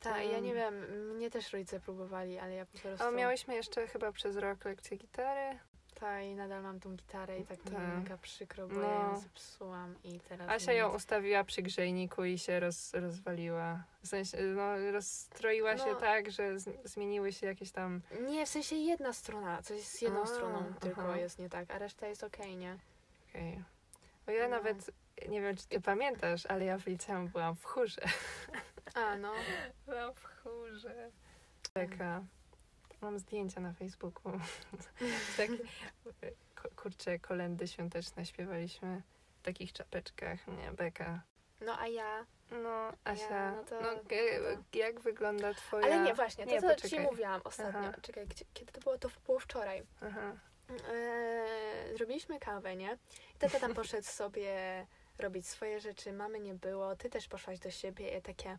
Tak, 0.00 0.24
ja 0.32 0.38
nie 0.40 0.50
Em. 0.50 0.54
wiem, 0.56 0.74
mnie 1.16 1.30
też 1.30 1.52
rodzice 1.52 1.80
próbowali, 1.80 2.38
ale 2.38 2.54
ja 2.54 2.66
po 2.66 2.78
prostu... 2.78 3.06
A 3.06 3.10
miałyśmy 3.10 3.54
jeszcze 3.54 3.86
chyba 3.86 4.12
przez 4.12 4.36
rok 4.36 4.64
lekcję 4.64 4.96
gitary. 4.96 5.58
Tak, 6.00 6.24
i 6.24 6.34
nadal 6.34 6.62
mam 6.62 6.80
tą 6.80 6.96
gitarę 6.96 7.38
i 7.38 7.44
tak 7.44 7.64
mi 7.64 7.70
Tak. 7.70 7.80
mega 7.98 8.18
przykro, 8.18 8.68
bo 8.68 8.74
No. 8.74 8.82
ja 8.82 8.94
ją 8.94 9.20
zepsułam 9.20 9.94
i 10.04 10.20
teraz... 10.20 10.48
Asia 10.50 10.72
nic. 10.72 10.78
ją 10.80 10.94
ustawiła 10.94 11.44
przy 11.44 11.62
grzejniku 11.62 12.24
i 12.24 12.38
się 12.38 12.60
roz, 12.60 12.94
rozwaliła. 12.94 13.84
W 14.02 14.08
sensie, 14.08 14.38
no, 14.42 14.90
rozstroiła 14.92 15.78
się 15.78 15.86
No. 15.92 15.94
tak, 15.94 16.30
że 16.30 16.58
z, 16.58 16.88
zmieniły 16.90 17.32
się 17.32 17.46
jakieś 17.46 17.70
tam... 17.70 18.00
Nie, 18.28 18.46
w 18.46 18.48
sensie 18.48 18.76
jedna 18.76 19.12
strona, 19.12 19.62
coś 19.62 19.80
z 19.80 20.02
jedną 20.02 20.22
A, 20.22 20.26
stroną 20.26 20.74
tylko 20.80 21.00
aha. 21.02 21.16
jest 21.16 21.38
nie 21.38 21.48
tak, 21.48 21.70
a 21.70 21.78
reszta 21.78 22.06
jest 22.06 22.24
okej, 22.24 22.56
nie? 22.56 22.76
Okej. 23.30 23.62
Bo 24.28 24.32
ja 24.32 24.48
No. 24.48 24.56
nawet, 24.56 24.90
nie 25.28 25.40
wiem 25.42 25.56
czy 25.56 25.66
ty 25.68 25.80
pamiętasz, 25.80 26.46
ale 26.46 26.64
ja 26.64 26.78
w 26.78 26.86
liceum 26.86 27.28
byłam 27.28 27.54
w 27.56 27.64
chórze. 27.64 28.00
A, 28.94 29.16
no. 29.16 29.32
Byłam 29.86 30.14
w 30.14 30.24
chórze. 30.24 31.10
Taka... 31.72 32.24
Mam 33.00 33.18
zdjęcia 33.18 33.60
na 33.60 33.72
Facebooku. 33.72 34.32
tak, 35.36 35.48
ko- 36.54 36.68
kurczę, 36.76 37.18
kolendy 37.18 37.68
świąteczne 37.68 38.26
śpiewaliśmy 38.26 39.02
w 39.38 39.42
takich 39.42 39.72
czapeczkach. 39.72 40.46
Nie, 40.48 40.72
beka. 40.72 41.20
No, 41.60 41.78
a 41.80 41.86
ja... 41.86 42.26
No, 42.62 42.92
Asia, 43.04 43.34
Ja, 43.34 43.50
no 43.50 43.56
no 43.56 43.64
to- 43.64 43.80
no, 43.80 43.92
e, 43.92 44.78
jak 44.78 45.00
wygląda 45.00 45.54
twoja... 45.54 45.86
Ale 45.86 45.98
nie, 46.00 46.14
właśnie, 46.14 46.44
to 46.46 46.50
Nie, 46.50 46.60
co 46.60 46.74
ci 46.76 46.82
poczekaj. 46.82 47.04
mówiłam 47.06 47.40
ostatnio. 47.44 47.80
Aha. 47.80 47.92
Czekaj, 48.02 48.26
gdzie, 48.26 48.44
kiedy 48.54 48.72
to 48.72 48.80
było? 48.80 48.98
To 48.98 49.08
było 49.26 49.38
wczoraj. 49.38 49.82
Aha. 50.02 50.32
Eee, 50.70 51.96
zrobiliśmy 51.96 52.40
kawę, 52.40 52.76
nie? 52.76 52.98
I 53.36 53.38
tata 53.38 53.60
tam 53.60 53.74
poszedł 53.84 54.06
sobie 54.06 54.86
robić 55.18 55.46
swoje 55.48 55.80
rzeczy, 55.80 56.12
mamy 56.12 56.40
nie 56.40 56.54
było, 56.54 56.96
ty 56.96 57.10
też 57.10 57.28
poszłaś 57.28 57.58
do 57.58 57.70
siebie 57.70 58.18
i 58.18 58.22
takie 58.22 58.58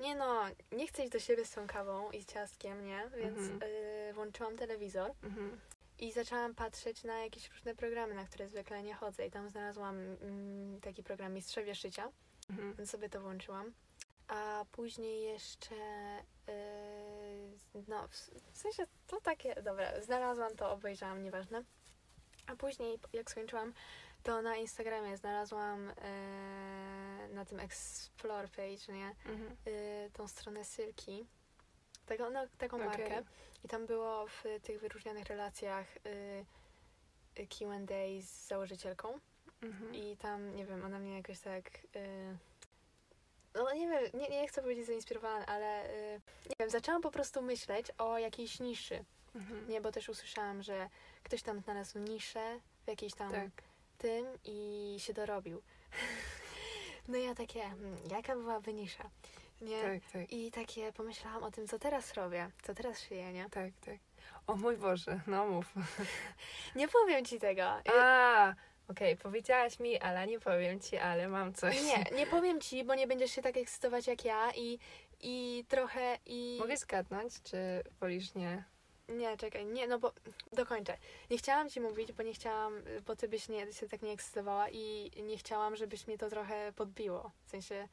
nie 0.00 0.16
no, 0.16 0.42
nie 0.72 0.86
chcę 0.86 1.02
iść 1.02 1.12
do 1.12 1.18
siebie 1.20 1.44
z 1.44 1.50
tą 1.50 1.66
kawą 1.66 2.10
i 2.10 2.22
z 2.22 2.26
ciastkiem, 2.26 2.84
nie? 2.84 3.10
Więc 3.16 3.38
Mhm. 3.38 3.60
eee, 3.62 4.12
włączyłam 4.12 4.56
telewizor 4.56 5.12
Mhm. 5.22 5.60
i 5.98 6.12
zaczęłam 6.12 6.54
patrzeć 6.54 7.04
na 7.04 7.18
jakieś 7.18 7.48
różne 7.50 7.74
programy, 7.74 8.14
na 8.14 8.24
które 8.24 8.48
zwykle 8.48 8.82
nie 8.82 8.94
chodzę 8.94 9.26
i 9.26 9.30
tam 9.30 9.50
znalazłam 9.50 9.96
mm, 9.98 10.80
taki 10.80 11.02
program 11.02 11.34
Mistrzowie 11.34 11.74
Szycia, 11.74 12.08
Mhm. 12.50 12.74
więc 12.74 12.90
sobie 12.90 13.08
to 13.08 13.20
włączyłam. 13.20 13.72
A 14.28 14.64
później 14.72 15.22
jeszcze, 15.22 15.74
yy, 16.46 16.54
no 17.88 18.08
w, 18.08 18.58
sensie 18.58 18.86
to 19.06 19.20
takie, 19.20 19.62
dobra, 19.62 20.00
znalazłam 20.00 20.56
to, 20.56 20.70
obejrzałam, 20.70 21.22
nieważne. 21.22 21.64
A 22.46 22.56
później, 22.56 22.98
jak 23.12 23.30
skończyłam, 23.30 23.72
to 24.22 24.42
na 24.42 24.56
Instagramie 24.56 25.16
znalazłam 25.16 25.86
yy, 25.86 27.34
na 27.34 27.44
tym 27.44 27.60
Explore 27.60 28.48
page, 28.48 28.92
nie, 28.92 29.14
Mhm. 29.32 29.56
yy, 29.66 30.10
tą 30.12 30.28
stronę 30.28 30.64
Sylki, 30.64 31.26
taką, 32.06 32.30
no, 32.30 32.46
taką 32.58 32.76
Okej. 32.76 32.88
markę. 32.88 33.22
I 33.64 33.68
tam 33.68 33.86
było 33.86 34.26
w 34.26 34.44
tych 34.62 34.80
wyróżnionych 34.80 35.26
relacjach 35.26 35.86
yy, 37.36 37.46
Q&A 37.46 38.22
z 38.22 38.46
założycielką. 38.48 39.18
Mhm. 39.62 39.94
I 39.94 40.16
tam, 40.16 40.56
nie 40.56 40.66
wiem, 40.66 40.84
ona 40.84 40.98
mnie 40.98 41.16
jakoś 41.16 41.40
tak. 41.40 41.64
No 43.54 43.72
nie 43.72 43.88
wiem, 43.88 44.04
nie, 44.14 44.28
nie 44.28 44.48
chcę 44.48 44.62
powiedzieć 44.62 44.86
zainspirowana, 44.86 45.46
ale 45.46 45.90
y, 45.90 46.20
nie 46.46 46.56
wiem, 46.60 46.70
zaczęłam 46.70 47.02
po 47.02 47.10
prostu 47.10 47.42
myśleć 47.42 47.86
o 47.98 48.18
jakiejś 48.18 48.60
niszy. 48.60 49.04
Mhm. 49.34 49.68
Nie, 49.68 49.80
bo 49.80 49.92
też 49.92 50.08
usłyszałam, 50.08 50.62
że 50.62 50.88
ktoś 51.22 51.42
tam 51.42 51.60
znalazł 51.60 51.98
niszę 51.98 52.60
w 52.84 52.88
jakiejś 52.88 53.14
tam 53.14 53.32
Tak. 53.32 53.50
tym 53.98 54.26
i 54.44 54.96
się 54.98 55.12
dorobił. 55.12 55.62
no 57.08 57.18
ja 57.18 57.34
takie, 57.34 57.60
hmm, 57.60 57.98
jaka 58.10 58.36
byłaby 58.36 58.74
nisza? 58.74 59.10
Nie? 59.60 59.82
Tak, 59.82 60.12
tak, 60.12 60.32
I 60.32 60.50
takie 60.50 60.92
pomyślałam 60.92 61.42
o 61.42 61.50
tym, 61.50 61.68
co 61.68 61.78
teraz 61.78 62.14
robię, 62.14 62.50
co 62.62 62.74
teraz 62.74 63.00
szyję, 63.00 63.32
nie? 63.32 63.50
tak, 63.50 63.72
tak. 63.84 63.96
O 64.46 64.56
mój 64.56 64.76
Boże, 64.76 65.20
no 65.26 65.46
mów. 65.46 65.74
Nie 66.76 66.88
powiem 66.88 67.24
ci 67.24 67.38
tego. 67.38 67.62
A, 68.00 68.54
okej, 68.90 69.16
powiedziałaś 69.16 69.80
mi, 69.80 69.98
ale 69.98 70.26
nie 70.26 70.40
powiem 70.40 70.80
ci, 70.80 70.96
ale 70.96 71.28
mam 71.28 71.54
coś. 71.54 71.82
Nie, 71.82 72.04
nie 72.18 72.26
powiem 72.26 72.60
ci, 72.60 72.84
bo 72.84 72.94
nie 72.94 73.06
będziesz 73.06 73.30
się 73.30 73.42
tak 73.42 73.56
ekscytować 73.56 74.06
jak 74.06 74.24
ja 74.24 74.52
i, 74.56 74.78
i 75.20 75.64
trochę 75.68 76.18
i... 76.26 76.56
Mogę 76.60 76.76
zgadnąć, 76.76 77.42
czy 77.42 77.56
wolisz 78.00 78.34
nie? 78.34 78.64
Nie, 79.08 79.36
czekaj, 79.36 79.66
nie, 79.66 79.86
no 79.86 79.98
bo 79.98 80.12
dokończę. 80.52 80.96
Nie 81.30 81.38
chciałam 81.38 81.68
ci 81.70 81.80
mówić, 81.80 82.12
bo 82.12 82.22
nie 82.22 82.32
chciałam, 82.32 82.82
bo 83.06 83.16
ty 83.16 83.28
byś 83.28 83.48
nie, 83.48 83.72
się 83.72 83.88
tak 83.88 84.02
nie 84.02 84.12
ekscytowała 84.12 84.68
i 84.68 85.10
nie 85.22 85.36
chciałam, 85.36 85.76
żebyś 85.76 86.06
mnie 86.06 86.18
to 86.18 86.30
trochę 86.30 86.72
podbiło. 86.72 87.30
W 87.44 87.50
sensie, 87.50 87.88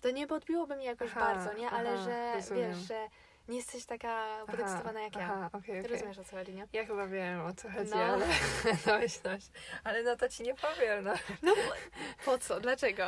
to 0.00 0.10
nie 0.10 0.26
podbiłoby 0.26 0.76
mnie 0.76 0.86
jakoś 0.86 1.10
Aha, 1.10 1.20
bardzo, 1.20 1.58
nie? 1.58 1.70
Ale 1.70 1.92
aha, 1.94 2.04
że, 2.04 2.32
rozumiem. 2.34 2.70
wiesz, 2.70 2.88
że 2.88 3.08
nie 3.48 3.56
jesteś 3.56 3.86
taka 3.86 4.26
podekscytowana 4.46 5.00
jak 5.00 5.16
ja. 5.16 5.22
Aha, 5.24 5.50
okej, 5.52 5.74
Ty 5.74 5.80
okej. 5.80 5.92
rozumiesz 5.92 6.18
o 6.18 6.24
co 6.24 6.36
chodzi, 6.36 6.54
nie? 6.54 6.66
Ja 6.72 6.86
chyba 6.86 7.06
wiem, 7.06 7.40
o 7.40 7.54
co 7.54 7.70
chodzi, 7.70 7.90
No. 7.90 7.96
ale 8.04 8.26
domyślasz. 8.86 9.44
Ale 9.84 10.02
no 10.02 10.16
to 10.16 10.28
ci 10.28 10.42
nie 10.42 10.54
powiem, 10.54 11.04
no. 11.04 11.12
No 11.42 11.54
po 12.24 12.38
co? 12.38 12.60
Dlaczego? 12.60 13.04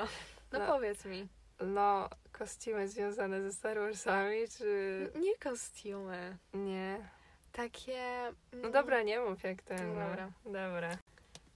No, 0.53 0.59
No. 0.59 0.67
powiedz 0.67 1.05
mi. 1.05 1.29
No, 1.61 2.09
kostiumy 2.33 2.89
związane 2.89 3.43
ze 3.43 3.53
Star 3.53 3.79
Warsami, 3.79 4.49
czy 4.59 5.11
Nie 5.21 5.37
kostiumy. 5.37 6.37
nie? 6.55 7.09
Takie... 7.53 8.33
No 8.53 8.71
dobra, 8.71 9.03
nie 9.03 9.21
mów 9.21 9.43
jak 9.43 9.63
ten. 9.63 9.95
No 9.95 10.01
No. 10.11 10.33
dobra. 10.45 10.99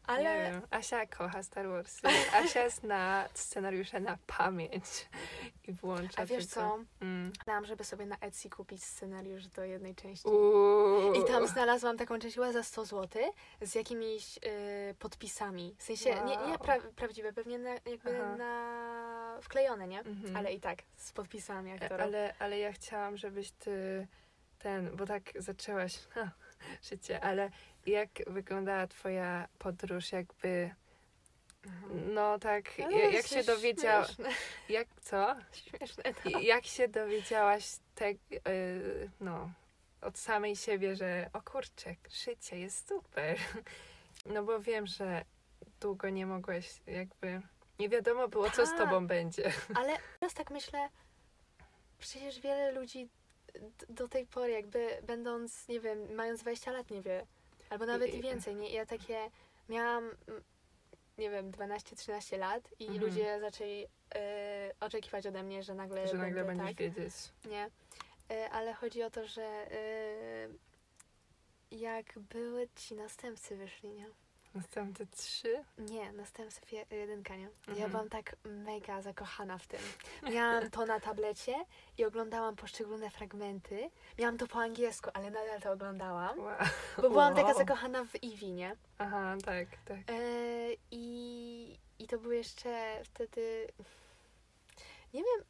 Ale... 0.06 0.22
Nie 0.22 0.50
wiem. 0.52 0.62
Asia 0.70 1.06
kocha 1.06 1.42
Star 1.42 1.68
Warsy. 1.68 2.00
Asia 2.32 2.68
zna 2.70 3.28
scenariusze 3.34 4.00
na 4.00 4.18
pamięć 4.26 5.08
i 5.68 5.72
włącza 5.72 6.22
A 6.22 6.26
wiesz 6.26 6.46
tylko. 6.46 6.60
co? 6.60 6.78
Mm. 7.00 7.32
Żeby 7.64 7.84
sobie 7.84 8.06
na 8.06 8.16
Etsy 8.16 8.50
kupić 8.50 8.84
scenariusz 8.84 9.46
do 9.46 9.64
jednej 9.64 9.94
części. 9.94 10.28
Uuu. 10.28 11.12
I 11.12 11.24
tam 11.24 11.46
znalazłam 11.46 11.96
taką 11.96 12.18
część 12.18 12.36
za 12.52 12.62
100 12.62 12.84
zł 12.84 13.22
z 13.60 13.74
jakimiś 13.74 14.36
y, 14.38 14.94
podpisami. 14.98 15.74
W 15.78 15.82
sensie 15.82 16.14
nie, 16.14 16.36
nie 16.36 16.36
Wow. 16.36 16.58
pra 16.58 16.78
prawdziwe, 16.96 17.32
pewnie 17.32 17.58
na, 17.58 17.70
jakby 17.70 18.20
Aha. 18.22 18.36
na 18.36 19.38
wklejone, 19.42 19.88
nie? 19.88 20.00
Mhm. 20.00 20.36
Ale 20.36 20.52
i 20.52 20.60
tak, 20.60 20.78
z 20.96 21.12
podpisami 21.12 21.70
E, 21.70 21.74
aktora. 21.74 22.04
Ale, 22.04 22.34
ale 22.38 22.58
ja 22.58 22.72
chciałam, 22.72 23.16
żebyś 23.16 23.50
ty 23.50 24.06
ten, 24.58 24.96
bo 24.96 25.06
tak 25.06 25.22
zaczęłaś 25.36 25.98
ha, 26.14 26.30
życie, 26.82 27.20
ale 27.20 27.50
jak 27.86 28.08
wyglądała 28.26 28.86
twoja 28.86 29.48
podróż, 29.58 30.12
jakby, 30.12 30.70
Mhm. 31.66 32.14
no 32.14 32.38
tak, 32.38 32.64
No, 32.78 32.90
ja- 32.90 33.10
jak 33.10 33.26
się 33.26 33.42
dowiedziała, 33.44 34.04
Śmieszne, 34.04 34.28
jak 34.68 34.88
co? 35.00 35.36
śmieszne. 35.52 36.02
I 36.40 36.46
Jak 36.46 36.64
się 36.66 36.88
dowiedziałaś 36.88 37.76
te, 37.94 38.10
y, 38.50 39.10
no, 39.20 39.50
od 40.00 40.18
samej 40.18 40.56
siebie, 40.56 40.96
że 40.96 41.30
o 41.32 41.42
kurczę, 41.42 41.94
życie 42.24 42.58
jest 42.58 42.88
super. 42.88 43.36
No 44.26 44.42
bo 44.42 44.60
wiem, 44.60 44.86
że 44.86 45.24
długo 45.80 46.08
nie 46.08 46.26
mogłeś 46.26 46.70
jakby... 46.86 47.40
Nie 47.78 47.88
wiadomo 47.88 48.28
było, 48.28 48.50
co 48.50 48.66
z 48.66 48.70
Tak. 48.70 48.78
tobą 48.78 49.06
będzie. 49.06 49.52
Ale 49.74 49.96
teraz 50.20 50.34
tak 50.34 50.50
myślę, 50.50 50.88
przecież 51.98 52.40
wiele 52.40 52.72
ludzi 52.72 53.08
do 53.88 54.08
tej 54.08 54.26
pory 54.26 54.52
jakby 54.52 54.98
będąc, 55.02 55.68
nie 55.68 55.80
wiem, 55.80 56.14
mając 56.14 56.40
20 56.40 56.70
lat 56.72 56.90
nie 56.90 57.02
wie, 57.02 57.26
albo 57.72 57.86
nawet 57.86 58.14
i 58.14 58.22
więcej, 58.22 58.54
nie? 58.56 58.70
Ja 58.70 58.86
takie 58.86 59.30
miałam, 59.68 60.10
nie 61.18 61.30
wiem, 61.30 61.50
12-13 61.50 62.38
lat 62.38 62.68
i 62.78 62.86
Mhm. 62.86 63.04
ludzie 63.04 63.40
zaczęli 63.40 63.86
e, 64.14 64.70
oczekiwać 64.80 65.26
ode 65.26 65.42
mnie, 65.42 65.62
że 65.62 65.74
nagle 65.74 66.08
Że 66.08 66.14
nagle 66.14 66.44
będę 66.44 66.64
będziesz 66.64 66.76
tak, 66.76 66.94
wiedzieć. 66.96 67.14
nie? 67.44 67.70
E, 68.30 68.50
ale 68.50 68.72
chodzi 68.74 69.02
o 69.02 69.10
to, 69.10 69.26
że 69.26 69.42
e, 69.42 70.48
jak 71.70 72.18
były 72.18 72.68
ci 72.76 72.94
następcy 72.94 73.56
wyszli, 73.56 73.88
nie? 73.90 74.06
Następne 74.54 75.06
trzy. 75.06 75.64
Nie, 75.78 76.12
następstw 76.12 76.72
je- 76.72 76.86
jedynka, 76.90 77.36
nie? 77.36 77.42
Ja 77.68 77.72
Mhm. 77.72 77.90
byłam 77.90 78.08
tak 78.08 78.36
mega 78.44 79.02
zakochana 79.02 79.58
w 79.58 79.66
tym. 79.66 79.80
Miałam 80.32 80.70
to 80.70 80.86
na 80.86 81.00
tablecie 81.00 81.64
i 81.98 82.04
oglądałam 82.04 82.56
poszczególne 82.56 83.10
fragmenty. 83.10 83.90
Miałam 84.18 84.38
to 84.38 84.46
po 84.46 84.58
angielsku, 84.58 85.10
ale 85.14 85.30
nadal 85.30 85.60
to 85.60 85.72
oglądałam. 85.72 86.38
Wow. 86.38 86.56
Bo 86.96 87.10
byłam 87.10 87.34
taka 87.34 87.48
Wow. 87.48 87.58
zakochana 87.58 88.04
w 88.04 88.14
Eevee, 88.14 88.52
nie? 88.52 88.76
Aha, 88.98 89.36
tak, 89.44 89.68
tak. 89.84 89.98
E, 90.08 90.22
i, 90.90 91.78
I 91.98 92.06
to 92.06 92.18
był 92.18 92.32
jeszcze 92.32 93.00
wtedy... 93.04 93.66
Nie 95.14 95.22
wiem, 95.22 95.44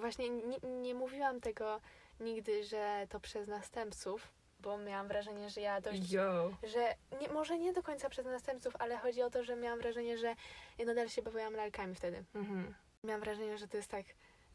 właśnie 0.00 0.28
nie, 0.30 0.58
nie 0.82 0.94
mówiłam 0.94 1.40
tego 1.40 1.80
nigdy, 2.20 2.64
że 2.64 3.06
to 3.10 3.20
przez 3.20 3.48
następców, 3.48 4.28
bo 4.60 4.78
miałam 4.78 5.08
wrażenie, 5.08 5.50
że 5.50 5.60
ja 5.60 5.80
dość 5.80 6.12
Yo. 6.12 6.50
że 6.62 6.94
nie, 7.20 7.28
może 7.28 7.58
nie 7.58 7.72
do 7.72 7.82
końca 7.82 8.08
przez 8.08 8.26
następców, 8.26 8.76
ale 8.78 8.96
chodzi 8.96 9.22
o 9.22 9.30
to, 9.30 9.44
że 9.44 9.56
miałam 9.56 9.78
wrażenie, 9.78 10.18
że 10.18 10.34
ja 10.78 10.84
nadal 10.84 11.08
się 11.08 11.22
bawiłam 11.22 11.54
lalkami 11.54 11.94
wtedy. 11.94 12.24
Mhm. 12.34 12.74
Miałam 13.04 13.20
wrażenie, 13.20 13.58
że 13.58 13.68
to 13.68 13.76
jest 13.76 13.90
tak, 13.90 14.06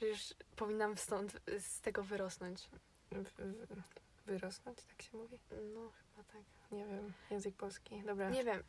że 0.01 0.07
już 0.07 0.33
powinnam 0.55 0.97
stąd 0.97 1.39
z 1.59 1.81
tego 1.81 2.03
wyrosnąć. 2.03 2.69
W, 3.11 3.29
w, 3.29 3.81
wyrosnąć, 4.25 4.83
tak 4.83 5.01
się 5.01 5.17
mówi? 5.17 5.39
No, 5.73 5.91
chyba 5.91 6.23
tak. 6.23 6.43
Nie 6.71 6.85
wiem, 6.85 7.13
język 7.31 7.55
polski. 7.55 8.01
Dobra. 8.05 8.29
Nie 8.29 8.43
wiem, 8.43 8.63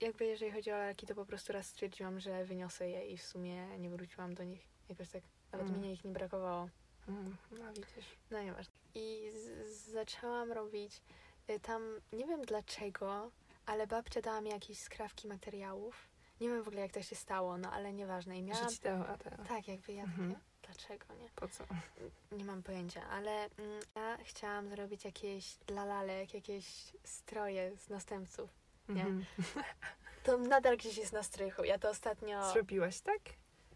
jakby 0.00 0.24
jeżeli 0.24 0.52
chodzi 0.52 0.72
o 0.72 0.78
lalki, 0.78 1.06
to 1.06 1.14
po 1.14 1.26
prostu 1.26 1.52
raz 1.52 1.66
stwierdziłam, 1.66 2.20
że 2.20 2.44
wyniosę 2.44 2.88
je 2.90 3.06
i 3.06 3.16
w 3.18 3.22
sumie 3.22 3.78
nie 3.78 3.90
wróciłam 3.90 4.34
do 4.34 4.44
nich. 4.44 4.68
Jakoś 4.88 5.08
tak, 5.08 5.22
nawet 5.52 5.66
Mm. 5.68 5.80
mnie 5.80 5.92
ich 5.92 6.04
nie 6.04 6.10
brakowało. 6.10 6.68
Mm, 7.08 7.36
no 7.50 7.72
widzisz. 7.72 8.16
No 8.30 8.42
nieważne. 8.42 8.72
I 8.94 9.32
zaczęłam 9.92 10.52
robić 10.52 11.00
y, 11.50 11.60
tam, 11.60 11.82
nie 12.12 12.26
wiem 12.26 12.42
dlaczego, 12.42 13.30
ale 13.66 13.86
babcia 13.86 14.20
dała 14.20 14.40
mi 14.40 14.50
jakieś 14.50 14.78
skrawki 14.78 15.28
materiałów. 15.28 16.08
Nie 16.40 16.48
wiem 16.48 16.62
w 16.62 16.68
ogóle 16.68 16.82
jak 16.82 16.92
to 16.92 17.02
się 17.02 17.16
stało, 17.16 17.58
no 17.58 17.72
ale 17.72 17.92
nieważne. 17.92 18.38
I 18.38 18.42
miałam 18.42 18.68
Że 18.70 18.76
ci 18.76 18.82
dała. 18.82 19.18
Tak, 19.48 19.68
jakby 19.68 19.92
ja 19.92 20.02
Mhm. 20.04 20.34
takie, 20.34 20.44
dlaczego, 20.62 21.14
nie? 21.14 21.28
Po 21.36 21.48
co? 21.48 21.64
Nie 22.32 22.44
mam 22.44 22.62
pojęcia, 22.62 23.08
ale 23.08 23.30
mm, 23.44 23.80
ja 23.94 24.18
chciałam 24.24 24.68
zrobić 24.68 25.04
jakieś 25.04 25.56
dla 25.66 25.84
lalek, 25.84 26.34
jakieś 26.34 26.66
stroje 27.04 27.76
z 27.76 27.88
następców. 27.88 28.50
Nie? 28.88 29.00
Mhm. 29.06 29.24
To 30.24 30.38
nadal 30.38 30.76
gdzieś 30.76 30.96
jest 30.98 31.12
na 31.12 31.22
strychu. 31.22 31.64
Ja 31.64 31.78
to 31.78 31.90
ostatnio... 31.90 32.52
Zrobiłaś 32.52 33.00
tak? 33.00 33.20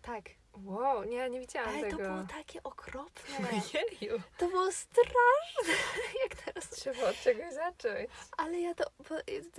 Tak. 0.03 0.25
Wow, 0.55 1.05
nie, 1.05 1.31
nie 1.31 1.41
widziałam 1.41 1.69
Ale 1.69 1.91
to 1.91 1.97
tego. 1.97 2.09
było 2.09 2.23
takie 2.37 2.63
okropne. 2.63 3.39
Ojeju. 3.51 4.23
To 4.39 4.49
było 4.49 4.73
straszne, 4.73 5.75
jak 6.23 6.35
teraz. 6.35 6.71
Trzeba 6.71 7.11
od 7.11 7.17
czegoś 7.17 7.55
zacząć. 7.55 8.11
Ale 8.37 8.61
ja 8.61 8.75
to, 8.75 8.85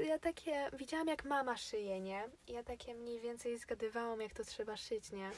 ja 0.04 0.19
takie, 0.19 0.69
widziałam 0.73 1.08
jak 1.08 1.25
mama 1.25 1.58
szyje, 1.58 2.01
nie? 2.01 2.30
Ja 2.47 2.63
takie 2.63 2.95
mniej 2.95 3.19
więcej 3.19 3.58
zgadywałam, 3.58 4.21
jak 4.21 4.34
to 4.34 4.43
trzeba 4.43 4.77
szyć, 4.77 5.12
nie? 5.12 5.32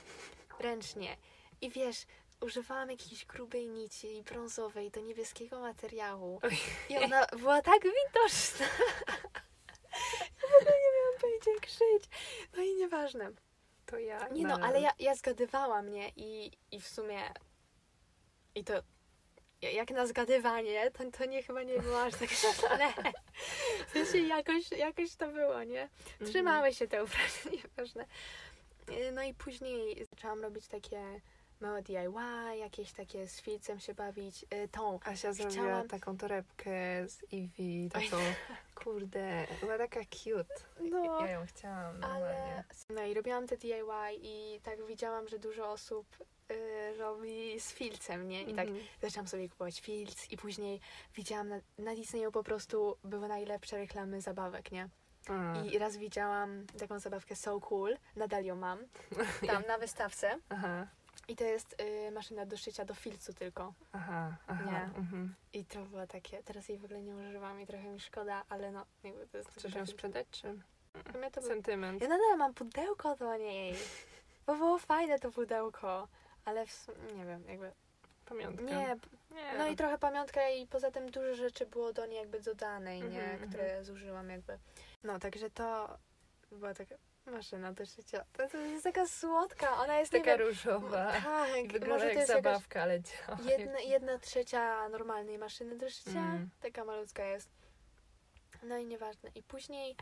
Ręcznie. 0.60 1.18
I 1.62 1.70
wiesz, 1.70 2.06
używałam 2.42 2.92
jakiejś 2.92 3.26
grubej 3.26 3.70
nici 3.70 4.24
brązowej 4.24 4.92
do 4.92 5.02
niebieskiego 5.02 5.60
materiału. 5.60 6.40
Oj. 6.44 6.58
I 6.90 6.98
ona 6.98 7.26
była 7.26 7.62
tak 7.62 7.82
widoczna. 7.84 8.66
Ja 10.44 10.50
w 10.50 10.62
ogóle 10.62 10.76
nie 10.80 11.00
miałam 11.00 11.20
pojęcia 11.22 11.52
jak 11.52 11.66
szyć. 11.66 12.10
No 12.58 12.64
i 12.64 12.76
nieważne. 12.76 13.32
To 13.94 14.00
ja. 14.00 14.28
Nie 14.28 14.44
no, 14.44 14.56
ale 14.62 14.82
ja, 14.82 14.92
ja 15.00 15.16
zgadywałam, 15.16 15.90
nie? 15.90 16.10
I, 16.16 16.52
I 16.72 16.80
w 16.82 16.88
sumie... 16.88 17.20
I 18.56 18.64
to... 18.64 18.74
Jak 19.62 19.92
na 19.92 20.08
zgadywanie, 20.08 20.92
to, 20.92 21.12
to 21.18 21.26
nie 21.26 21.44
chyba 21.44 21.64
nie 21.64 21.80
było 21.80 22.02
aż 22.02 22.14
tak 22.16 22.30
źle. 22.40 22.94
W 23.88 23.92
sensie 23.92 24.18
jakoś, 24.18 24.72
jakoś 24.72 25.16
to 25.16 25.28
było, 25.28 25.64
nie? 25.64 25.82
Mhm. 25.84 26.32
Trzymały 26.32 26.74
się 26.74 26.88
te 26.88 27.04
ubrania, 27.04 27.28
nieważne. 27.64 28.06
Y, 28.90 29.12
No 29.12 29.24
i 29.24 29.34
później 29.34 30.06
zaczęłam 30.06 30.42
robić 30.42 30.68
takie 30.68 31.22
małe 31.60 31.82
DIY, 31.84 32.58
jakieś 32.58 32.92
takie 32.92 33.28
z 33.28 33.42
filcem 33.42 33.80
się 33.80 33.94
bawić. 33.94 34.44
Y, 34.54 34.68
Tą, 34.72 35.00
Asia 35.06 35.34
zrobiła 35.34 35.64
Chciałam- 35.64 35.88
taką 35.88 36.18
torebkę 36.18 36.72
z 37.08 37.24
Eevee, 37.34 37.90
Oj. 37.96 38.10
taką, 38.10 38.18
kurde, 38.84 39.48
była 39.60 39.78
taka 39.78 40.00
cute. 40.10 40.56
no... 40.92 41.26
Ja 41.26 41.32
ją 41.32 41.46
chciałam 41.46 42.00
normalnie. 42.00 42.26
Ale 42.28 42.64
no 42.90 43.04
i 43.06 43.14
robiłam 43.14 43.48
te 43.48 43.58
DIY 43.58 43.82
i 44.22 44.60
tak 44.64 44.86
widziałam, 44.86 45.28
że 45.28 45.40
dużo 45.40 45.72
osób 45.72 46.08
y, 46.52 46.98
robi 46.98 47.60
z 47.60 47.72
filcem, 47.74 48.28
nie? 48.28 48.44
I 48.44 48.54
tak 48.56 48.68
Mhm. 48.68 48.86
zaczęłam 49.02 49.28
sobie 49.28 49.50
kupować 49.50 49.82
filc 49.82 50.32
i 50.32 50.38
później 50.38 50.80
widziałam 51.16 51.50
na, 51.50 51.60
na 51.78 51.96
Disneyu 51.96 52.32
po 52.32 52.44
prostu 52.44 52.98
były 53.04 53.28
najlepsze 53.28 53.78
reklamy 53.78 54.22
zabawek, 54.22 54.72
nie? 54.72 54.90
A, 55.30 55.58
I 55.66 55.78
raz 55.78 55.98
widziałam 55.98 56.66
taką 56.80 57.00
zabawkę 57.00 57.36
So 57.36 57.60
Cool, 57.60 57.98
nadal 58.16 58.46
ją 58.46 58.56
mam, 58.56 58.80
tam 59.48 59.64
na 59.68 59.78
wystawce. 59.78 60.40
Aha, 60.50 60.88
I 61.28 61.36
to 61.36 61.44
jest 61.44 61.82
y, 61.82 62.12
maszyna 62.12 62.46
do 62.46 62.58
szycia 62.58 62.86
do 62.86 62.94
filcu 62.94 63.34
tylko. 63.34 63.74
aha, 63.92 64.36
aha. 64.48 64.64
Nie. 64.72 65.00
Mhm. 65.00 65.36
I 65.54 65.66
to 65.66 65.80
było 65.86 66.08
takie, 66.08 66.44
teraz 66.44 66.70
jej 66.70 66.78
w 66.78 66.86
ogóle 66.86 67.02
nie 67.02 67.16
używam 67.16 67.62
i 67.62 67.66
trochę 67.68 67.84
mi 67.90 68.00
szkoda, 68.00 68.44
ale 68.50 68.72
no, 68.72 68.86
jakby 69.04 69.28
to 69.28 69.38
jest... 69.38 69.50
Chcesz 69.52 69.76
ją 69.76 69.86
sprzedać, 69.86 70.28
czy? 70.32 70.60
Sumie 71.14 71.32
to. 71.32 71.42
Sentyment. 71.42 72.02
Ja 72.02 72.08
nadal 72.08 72.38
mam 72.38 72.54
pudełko 72.54 73.16
do 73.16 73.38
niej, 73.38 73.76
bo 74.46 74.56
było 74.56 74.80
fajne 74.80 75.20
to 75.20 75.32
pudełko, 75.32 76.08
ale 76.46 76.66
w 76.66 76.72
sumie, 76.72 77.14
nie 77.18 77.26
wiem, 77.26 77.44
jakby... 77.48 77.72
Pamiątka. 78.26 78.64
Nie, 78.64 78.96
Nie. 79.32 79.54
no 79.58 79.68
i 79.68 79.76
trochę 79.76 79.98
pamiątka 79.98 80.50
i 80.50 80.68
poza 80.68 80.92
tym 80.92 81.12
dużo 81.12 81.36
rzeczy 81.36 81.66
było 81.66 81.94
do 81.94 82.06
niej 82.06 82.18
jakby 82.18 82.40
dodanej, 82.40 83.02
nie? 83.02 83.24
Mhm, 83.32 83.50
Które 83.50 83.84
zużyłam 83.84 84.30
jakby. 84.30 84.58
No, 85.04 85.20
także 85.20 85.50
to 85.50 85.98
była 86.52 86.74
taka 86.74 86.96
maszyna 87.32 87.74
do 87.74 87.86
szycia. 87.86 88.26
To, 88.34 88.48
to 88.50 88.58
jest 88.58 88.84
taka 88.84 89.08
słodka, 89.08 89.78
ona 89.78 90.00
jest, 90.00 90.12
Taka 90.12 90.38
wiem, 90.38 90.48
różowa. 90.48 91.12
Tak, 91.12 91.72
Wygląda 91.72 91.88
może 91.88 92.00
to 92.00 92.10
jak 92.10 92.16
jest 92.18 92.30
jakaś 92.30 92.44
zabawka, 92.44 92.82
ale 92.82 93.02
działa. 93.02 93.38
jedna, 93.58 93.80
jedna 93.80 94.20
trzecia 94.20 94.90
normalnej 94.90 95.38
maszyny 95.38 95.78
do 95.78 95.90
szycia. 95.90 96.20
Mm. 96.20 96.50
Taka 96.62 96.86
malutka 96.86 97.26
jest. 97.26 97.50
No 98.64 98.78
i 98.78 98.86
nieważne. 98.86 99.30
I 99.36 99.44
później 99.44 99.96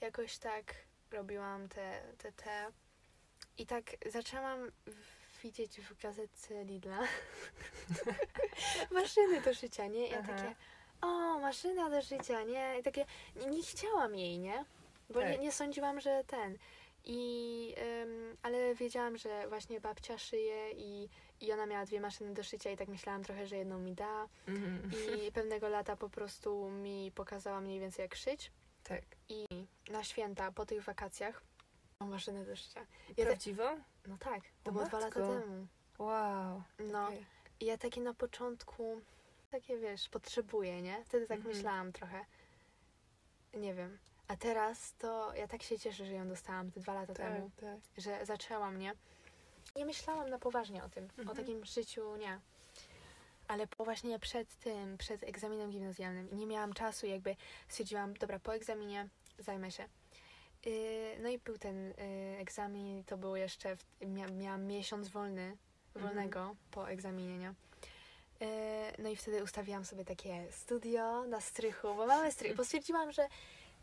jakoś 0.00 0.38
tak 0.38 0.74
robiłam 1.10 1.68
te, 1.68 2.02
te, 2.18 2.32
te. 2.32 2.66
I 3.58 3.66
tak 3.66 3.84
zaczęłam 4.06 4.72
widzieć 5.42 5.80
w 5.80 6.02
gazetce 6.02 6.64
Lidla 6.64 6.98
maszyny 8.90 9.40
do 9.40 9.54
szycia, 9.54 9.86
nie? 9.86 10.08
I 10.08 10.10
ja 10.10 10.18
Aha. 10.18 10.32
takie, 10.32 10.54
o, 11.00 11.38
maszyna 11.38 11.90
do 11.90 12.02
szycia, 12.02 12.42
nie? 12.42 12.78
I 12.80 12.82
takie, 12.82 13.06
nie, 13.36 13.46
nie 13.46 13.62
chciałam 13.62 14.14
jej, 14.14 14.38
nie? 14.38 14.64
Bo 15.10 15.20
nie, 15.22 15.32
Tak. 15.32 15.40
nie 15.40 15.52
sądziłam, 15.52 16.00
że 16.00 16.24
ten. 16.26 16.58
I, 17.04 17.74
ym, 18.02 18.36
ale 18.42 18.74
wiedziałam, 18.74 19.16
że 19.16 19.48
właśnie 19.48 19.80
babcia 19.80 20.18
szyje 20.18 20.70
i, 20.72 21.08
i 21.40 21.52
ona 21.52 21.66
miała 21.66 21.84
dwie 21.84 22.00
maszyny 22.00 22.34
do 22.34 22.42
szycia 22.42 22.70
i 22.70 22.76
tak 22.76 22.88
myślałam 22.88 23.22
trochę, 23.24 23.46
że 23.46 23.56
jedną 23.56 23.78
mi 23.78 23.94
da. 23.94 24.28
Mhm. 24.48 24.90
I 24.92 25.32
pewnego 25.32 25.68
lata 25.68 25.96
po 25.96 26.08
prostu 26.08 26.70
mi 26.70 27.12
pokazała 27.14 27.60
mniej 27.60 27.80
więcej 27.80 28.02
jak 28.02 28.14
szyć. 28.14 28.52
Tak. 28.84 29.02
I 29.28 29.46
na 29.90 30.04
święta, 30.04 30.52
po 30.52 30.66
tych 30.66 30.84
wakacjach, 30.84 31.42
mam 32.00 32.10
maszynę 32.10 32.44
do 32.44 32.56
szycia. 32.56 32.80
Ja 33.08 33.14
te, 33.14 33.26
Prawdziwą? 33.26 33.64
no 34.06 34.18
tak, 34.18 34.40
to 34.64 34.70
O 34.70 34.72
było 34.72 34.84
dwa 34.84 34.98
lata 34.98 35.14
temu. 35.20 35.66
Wow. 35.98 36.62
No 36.78 37.04
Okej. 37.06 37.26
i 37.60 37.64
ja 37.66 37.78
takie 37.78 38.00
na 38.00 38.14
początku, 38.14 39.00
takie 39.50 39.78
wiesz, 39.78 40.08
potrzebuję, 40.08 40.82
nie? 40.82 41.04
Wtedy 41.04 41.26
tak 41.26 41.36
Mhm. 41.36 41.56
myślałam 41.56 41.92
trochę. 41.92 42.24
Nie 43.54 43.74
wiem. 43.74 43.98
A 44.28 44.36
teraz 44.36 44.94
to 44.98 45.34
ja 45.34 45.48
tak 45.48 45.62
się 45.62 45.78
cieszę, 45.78 46.04
że 46.04 46.12
ją 46.12 46.28
dostałam 46.28 46.70
te 46.70 46.80
dwa 46.80 46.94
lata 46.94 47.14
Tak, 47.14 47.26
temu, 47.26 47.50
tak. 47.60 47.78
że 47.98 48.26
zaczęłam, 48.26 48.78
nie? 48.78 48.92
Nie 49.76 49.84
myślałam 49.86 50.30
na 50.30 50.38
poważnie 50.38 50.84
o 50.84 50.88
tym, 50.88 51.04
o 51.04 51.20
Mhm. 51.20 51.36
takim 51.36 51.64
życiu, 51.64 52.16
nie. 52.16 52.40
Ale 53.48 53.66
po 53.66 53.84
właśnie 53.84 54.18
przed 54.18 54.54
tym, 54.54 54.98
przed 54.98 55.22
egzaminem 55.24 55.70
gimnazjalnym 55.70 56.30
i 56.30 56.36
nie 56.36 56.46
miałam 56.46 56.72
czasu, 56.72 57.06
jakby 57.06 57.36
stwierdziłam, 57.68 58.14
dobra, 58.14 58.38
po 58.38 58.54
egzaminie 58.54 59.08
zajmę 59.38 59.70
się. 59.70 59.84
Yy, 60.66 60.72
no 61.22 61.28
i 61.28 61.38
był 61.38 61.58
ten 61.58 61.88
yy, 61.88 62.38
egzamin, 62.38 63.04
to 63.04 63.16
był 63.16 63.36
jeszcze, 63.36 63.76
w, 63.76 63.84
mia, 64.06 64.26
miałam 64.28 64.64
miesiąc 64.66 65.08
wolny, 65.08 65.56
Mhm. 65.94 66.06
wolnego 66.14 66.56
po 66.70 66.90
egzaminie, 66.90 67.38
nie? 67.38 67.54
E, 68.40 68.92
No 69.02 69.08
i 69.08 69.16
wtedy 69.16 69.42
ustawiłam 69.44 69.84
sobie 69.84 70.04
takie 70.04 70.52
studio 70.52 71.24
na 71.24 71.40
strychu, 71.40 71.94
bo 71.94 72.06
mamy 72.06 72.32
strych, 72.32 72.56
bo 72.56 72.64
stwierdziłam, 72.64 73.12
że 73.12 73.28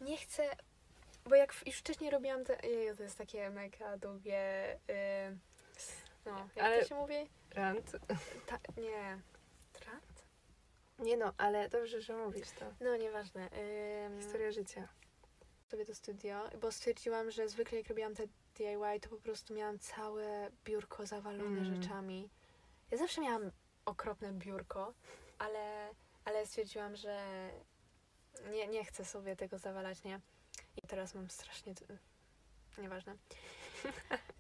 nie 0.01 0.17
chcę, 0.17 0.43
bo 1.25 1.35
jak 1.35 1.53
już 1.65 1.75
wcześniej 1.75 2.09
robiłam 2.11 2.43
te, 2.45 2.67
jeju, 2.67 2.95
to 2.95 3.03
jest 3.03 3.17
takie 3.17 3.49
mega 3.49 3.97
długie, 3.97 4.73
y, 4.73 5.37
no, 6.25 6.49
jak 6.55 6.65
Ale- 6.65 6.81
to 6.81 6.87
się 6.87 6.95
mówi? 6.95 7.29
Rant. 7.51 7.91
Ta, 8.47 8.57
nie, 8.81 9.19
trant? 9.73 10.25
Nie 10.99 11.17
no, 11.17 11.33
ale 11.37 11.69
dobrze, 11.69 12.01
że 12.01 12.17
mówisz 12.17 12.51
to. 12.51 12.65
No, 12.81 12.97
nieważne. 12.97 13.49
Ym, 14.05 14.21
Historia 14.21 14.51
życia. 14.51 14.87
sobie 15.71 15.85
to 15.85 15.95
studio, 15.95 16.49
bo 16.61 16.71
stwierdziłam, 16.71 17.31
że 17.31 17.49
zwykle 17.49 17.77
jak 17.77 17.87
robiłam 17.87 18.15
te 18.15 18.23
DIY, 18.55 18.99
to 19.01 19.09
po 19.09 19.17
prostu 19.17 19.53
miałam 19.53 19.79
całe 19.79 20.51
biurko 20.65 21.05
zawalone 21.05 21.59
Mm. 21.61 21.75
rzeczami. 21.75 22.29
Ja 22.91 22.97
zawsze 22.97 23.21
miałam 23.21 23.51
okropne 23.85 24.31
biurko, 24.33 24.93
ale, 25.39 25.89
ale 26.25 26.45
stwierdziłam, 26.45 26.95
że 26.95 27.19
nie, 28.51 28.67
nie 28.67 28.85
chcę 28.85 29.05
sobie 29.05 29.35
tego 29.35 29.57
zawalać, 29.57 30.03
nie? 30.03 30.19
I 30.83 30.87
teraz 30.87 31.15
mam 31.15 31.29
strasznie... 31.29 31.73
Nieważne. 32.77 33.15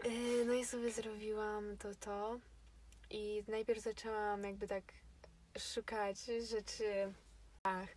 Yy, 0.03 0.45
No 0.47 0.53
i 0.53 0.65
sobie 0.65 0.91
zrobiłam 0.91 1.77
to, 1.77 1.95
to. 1.95 2.39
I 3.09 3.43
najpierw 3.47 3.81
zaczęłam 3.81 4.43
jakby 4.43 4.67
tak 4.67 4.83
szukać 5.59 6.17
rzeczy, 6.49 7.13
ach, 7.63 7.89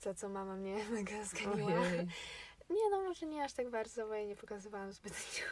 za 0.00 0.14
co 0.14 0.28
mama 0.28 0.56
mnie 0.56 0.84
mega 0.90 1.24
zganiła. 1.24 1.80
Nie, 2.70 2.90
no 2.90 3.02
może 3.02 3.26
nie 3.26 3.44
aż 3.44 3.52
tak 3.52 3.70
bardzo, 3.70 4.06
bo 4.06 4.14
ja 4.14 4.24
nie 4.24 4.36
pokazywałam 4.36 4.92
zbytnio. 4.92 5.44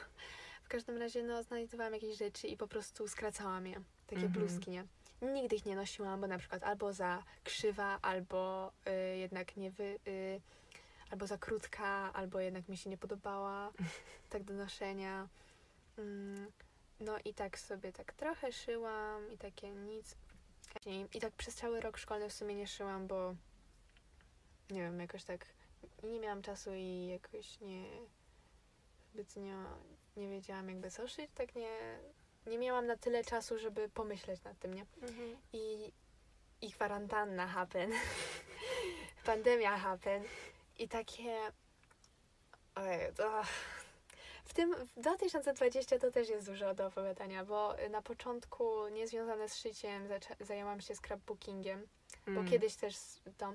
W 0.65 0.69
każdym 0.69 0.97
razie, 0.99 1.23
no, 1.23 1.43
znajdowałam 1.43 1.93
jakieś 1.95 2.19
rzeczy 2.19 2.47
i 2.47 2.57
po 2.57 2.69
prostu 2.69 3.09
skracałam 3.09 3.67
je. 3.67 3.81
Takie 4.07 4.27
Mhm. 4.27 4.33
bluzki, 4.33 4.71
nie? 4.71 4.85
Nigdy 5.33 5.57
ich 5.57 5.67
nie 5.67 5.77
nosiłam, 5.77 6.21
bo 6.21 6.27
na 6.27 6.39
przykład 6.39 6.63
albo 6.63 6.93
za 6.93 7.23
krzywa, 7.45 7.99
albo 8.03 8.73
y, 8.89 9.17
jednak 9.17 9.57
nie 9.57 9.71
wy... 9.71 9.99
Y, 10.09 10.41
albo 11.11 11.27
za 11.27 11.39
krótka, 11.39 12.13
albo 12.13 12.41
jednak 12.41 12.69
mi 12.69 12.77
się 12.77 12.91
nie 12.91 12.99
podobała 12.99 13.73
tak 14.31 14.45
do 14.45 14.55
noszenia. 14.55 15.29
Mm, 15.99 16.53
no 17.01 17.19
i 17.25 17.35
tak 17.35 17.59
sobie 17.59 17.93
tak 17.93 18.13
trochę 18.13 18.53
szyłam 18.53 19.31
i 19.33 19.39
takie 19.39 19.71
nic. 19.71 20.17
I, 21.15 21.21
tak 21.21 21.33
przez 21.33 21.55
cały 21.55 21.81
rok 21.81 21.99
szkolny 21.99 22.29
w 22.29 22.33
sumie 22.33 22.55
nie 22.55 22.67
szyłam, 22.67 23.07
bo 23.07 23.35
nie 24.71 24.81
wiem, 24.81 25.01
jakoś 25.01 25.25
tak 25.25 25.47
nie 26.03 26.21
miałam 26.21 26.43
czasu 26.43 26.75
i 26.75 27.07
jakoś 27.07 27.61
nie 27.61 27.85
zbytnio 29.13 29.57
nie 30.17 30.29
wiedziałam 30.29 30.69
jakby 30.69 30.91
co 30.91 31.09
szyć, 31.09 31.31
tak 31.35 31.55
nie, 31.55 31.99
nie 32.47 32.59
miałam 32.59 32.87
na 32.87 32.97
tyle 32.97 33.25
czasu, 33.25 33.59
żeby 33.59 33.89
pomyśleć 33.89 34.43
nad 34.45 34.59
tym, 34.59 34.75
nie? 34.75 34.87
Mhm. 35.03 35.37
I, 35.53 35.93
i 36.61 36.73
kwarantanna 36.73 37.47
happen. 37.47 37.93
Pandemia 39.27 39.79
happen. 39.79 40.25
I 40.79 40.89
takie... 40.89 41.37
Ojej, 42.75 43.15
to... 43.15 43.43
W 44.45 44.55
tym 44.55 44.75
w 44.75 45.01
2020 45.01 45.99
to 45.99 46.11
też 46.11 46.29
jest 46.29 46.47
dużo 46.47 46.75
do 46.75 46.87
opowiadania, 46.87 47.45
bo 47.45 47.75
na 47.91 48.03
początku 48.03 48.89
niezwiązane 48.89 49.49
z 49.49 49.57
szyciem 49.57 50.09
zajęłam 50.41 50.81
się 50.81 50.95
scrapbookingiem, 50.95 51.87
bo 52.27 52.33
Mm. 52.33 52.47
kiedyś 52.47 52.77
też 52.77 52.95
to... 53.39 53.53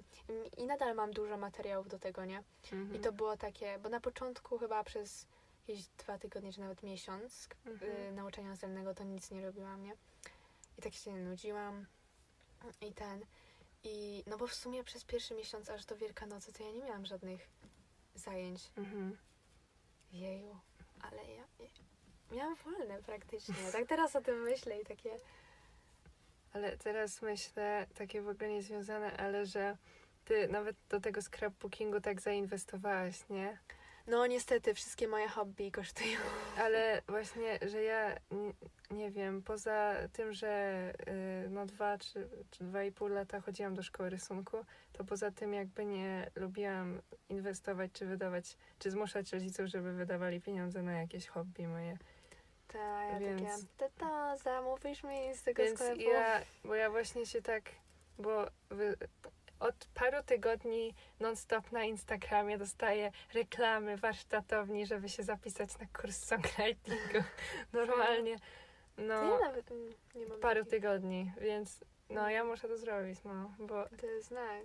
I 0.57 0.65
nadal 0.65 0.95
mam 0.95 1.11
dużo 1.11 1.37
materiałów 1.37 1.87
do 1.87 1.99
tego, 1.99 2.25
nie? 2.25 2.43
Mhm. 2.73 2.95
I 2.95 2.99
to 2.99 3.11
było 3.11 3.37
takie, 3.37 3.79
bo 3.79 3.89
na 3.89 3.99
początku 3.99 4.57
chyba 4.57 4.83
przez 4.83 5.27
jakieś 5.69 5.87
dwa 5.87 6.17
tygodnie, 6.17 6.53
czy 6.53 6.59
nawet 6.59 6.83
miesiąc 6.83 7.49
Mhm. 7.65 7.91
y, 7.91 8.11
nauczania 8.11 8.55
zdalnego 8.55 8.93
to 8.95 9.03
nic 9.03 9.31
nie 9.31 9.41
robiłam, 9.41 9.83
nie? 9.83 9.93
I 10.77 10.81
tak 10.81 10.93
się 10.93 11.11
nudziłam 11.11 11.85
i 12.81 12.93
ten. 12.93 13.25
I 13.83 14.23
no 14.27 14.37
bo 14.37 14.47
w 14.47 14.53
sumie 14.53 14.83
przez 14.83 15.05
pierwszy 15.05 15.33
miesiąc 15.33 15.69
aż 15.69 15.85
do 15.85 15.95
Wielkanocy 15.97 16.53
to 16.53 16.63
ja 16.63 16.71
nie 16.71 16.83
miałam 16.83 17.05
żadnych 17.05 17.49
zajęć. 18.15 18.71
Mhm. 18.77 19.17
Jeju, 20.11 20.59
ale 21.01 21.25
ja, 21.25 21.43
ja 21.59 21.67
miałam 22.31 22.55
wolne 22.55 23.03
praktycznie. 23.03 23.71
Tak 23.71 23.87
teraz 23.87 24.15
o 24.15 24.21
tym 24.21 24.41
myślę 24.41 24.81
i 24.81 24.85
takie... 24.85 25.19
Ale 26.53 26.77
teraz 26.77 27.21
myślę, 27.21 27.87
takie 27.95 28.21
w 28.21 28.29
ogóle 28.29 28.49
niezwiązane, 28.49 29.17
ale 29.17 29.45
że 29.45 29.77
ty 30.25 30.47
nawet 30.47 30.75
do 30.89 30.99
tego 30.99 31.21
scrapbookingu 31.21 32.01
tak 32.01 32.21
zainwestowałaś, 32.21 33.29
nie? 33.29 33.57
No 34.09 34.27
niestety 34.27 34.73
wszystkie 34.73 35.07
moje 35.07 35.27
hobby 35.27 35.71
kosztują. 35.71 36.17
Ale 36.65 37.01
właśnie, 37.07 37.59
że 37.61 37.83
ja 37.83 38.15
n- 38.31 38.53
nie 38.91 39.11
wiem, 39.11 39.41
poza 39.43 39.95
tym, 40.13 40.33
że 40.33 40.83
y, 41.45 41.49
no 41.49 41.65
dwa 41.65 41.97
czy, 41.97 42.29
czy 42.51 42.63
dwa 42.63 42.83
i 42.83 42.91
pół 42.91 43.07
lata 43.07 43.39
chodziłam 43.39 43.73
do 43.75 43.83
szkoły 43.83 44.09
rysunku, 44.09 44.57
to 44.93 45.03
poza 45.03 45.31
tym 45.31 45.53
jakby 45.53 45.85
nie 45.85 46.31
lubiłam 46.35 47.01
inwestować 47.29 47.91
czy 47.91 48.05
wydawać, 48.05 48.57
czy 48.79 48.91
zmuszać 48.91 49.33
rodziców, 49.33 49.65
żeby 49.67 49.93
wydawali 49.93 50.41
pieniądze 50.41 50.81
na 50.83 50.93
jakieś 50.93 51.27
hobby 51.27 51.67
moje. 51.67 51.97
Tak, 52.67 53.11
ja 53.13 53.19
Więc- 53.19 53.41
takie, 53.41 53.63
tata, 53.77 54.37
zamówisz 54.37 55.03
mi 55.03 55.33
z 55.35 55.43
tego 55.43 55.63
Więc 55.63 55.79
sklepu? 55.79 56.01
ja, 56.01 56.41
bo 56.63 56.75
ja 56.75 56.89
właśnie 56.89 57.25
się 57.25 57.41
tak, 57.41 57.63
bo 58.19 58.45
wy, 58.69 58.95
od 59.59 59.87
paru 59.93 60.23
tygodni 60.23 60.93
non-stop 61.19 61.71
na 61.71 61.83
Instagramie 61.83 62.57
dostaję 62.57 63.11
reklamy 63.33 63.97
warsztatowni, 63.97 64.85
żeby 64.85 65.09
się 65.09 65.23
zapisać 65.23 65.77
na 65.77 65.85
kurs 65.85 66.23
songwritingu. 66.23 67.23
Normalnie. 67.73 68.35
No, 68.97 69.13
ja 69.13 69.39
nawet 69.39 69.69
nie 70.15 70.25
mam 70.27 70.39
paru 70.39 70.65
tygodni, 70.65 71.31
więc 71.41 71.79
no 72.09 72.29
ja 72.29 72.43
muszę 72.43 72.67
to 72.67 72.77
zrobić, 72.77 73.19
no, 73.23 73.53
bo 73.59 73.85
To 74.01 74.05
jest 74.07 74.27
znak. 74.27 74.63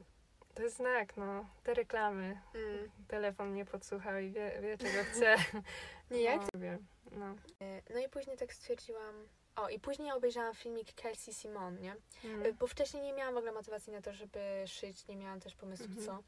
to 0.54 0.62
jest 0.62 0.76
znak, 0.76 1.16
no, 1.16 1.48
te 1.62 1.74
reklamy. 1.74 2.40
Mm. 2.54 2.90
Telefon 3.09 3.50
mnie 3.50 3.64
podsłuchał 3.64 4.18
i 4.18 4.30
wie, 4.30 4.59
wie 4.62 4.78
czego 4.78 5.04
chce. 5.04 5.37
Nie, 6.11 6.22
jak 6.22 6.40
No, 6.54 6.78
no. 7.12 7.35
E, 7.61 7.83
No 7.94 8.00
i 8.00 8.09
później 8.09 8.37
tak 8.37 8.52
stwierdziłam. 8.54 9.28
O, 9.57 9.69
i 9.69 9.81
później 9.81 10.12
obejrzałam 10.12 10.55
filmik 10.55 10.93
Kelsey 10.95 11.35
Simon, 11.35 11.81
nie? 11.81 11.97
Mm. 12.25 12.57
Bo 12.57 12.67
wcześniej 12.67 13.03
nie 13.03 13.12
miałam 13.12 13.35
w 13.35 13.37
ogóle 13.37 13.53
motywacji 13.53 13.93
na 13.93 14.03
to, 14.03 14.12
żeby 14.12 14.64
szyć, 14.67 15.07
nie 15.09 15.17
miałam 15.17 15.40
też 15.40 15.55
pomysłu 15.55 15.87
Mhm. 15.87 16.07
co. 16.07 16.19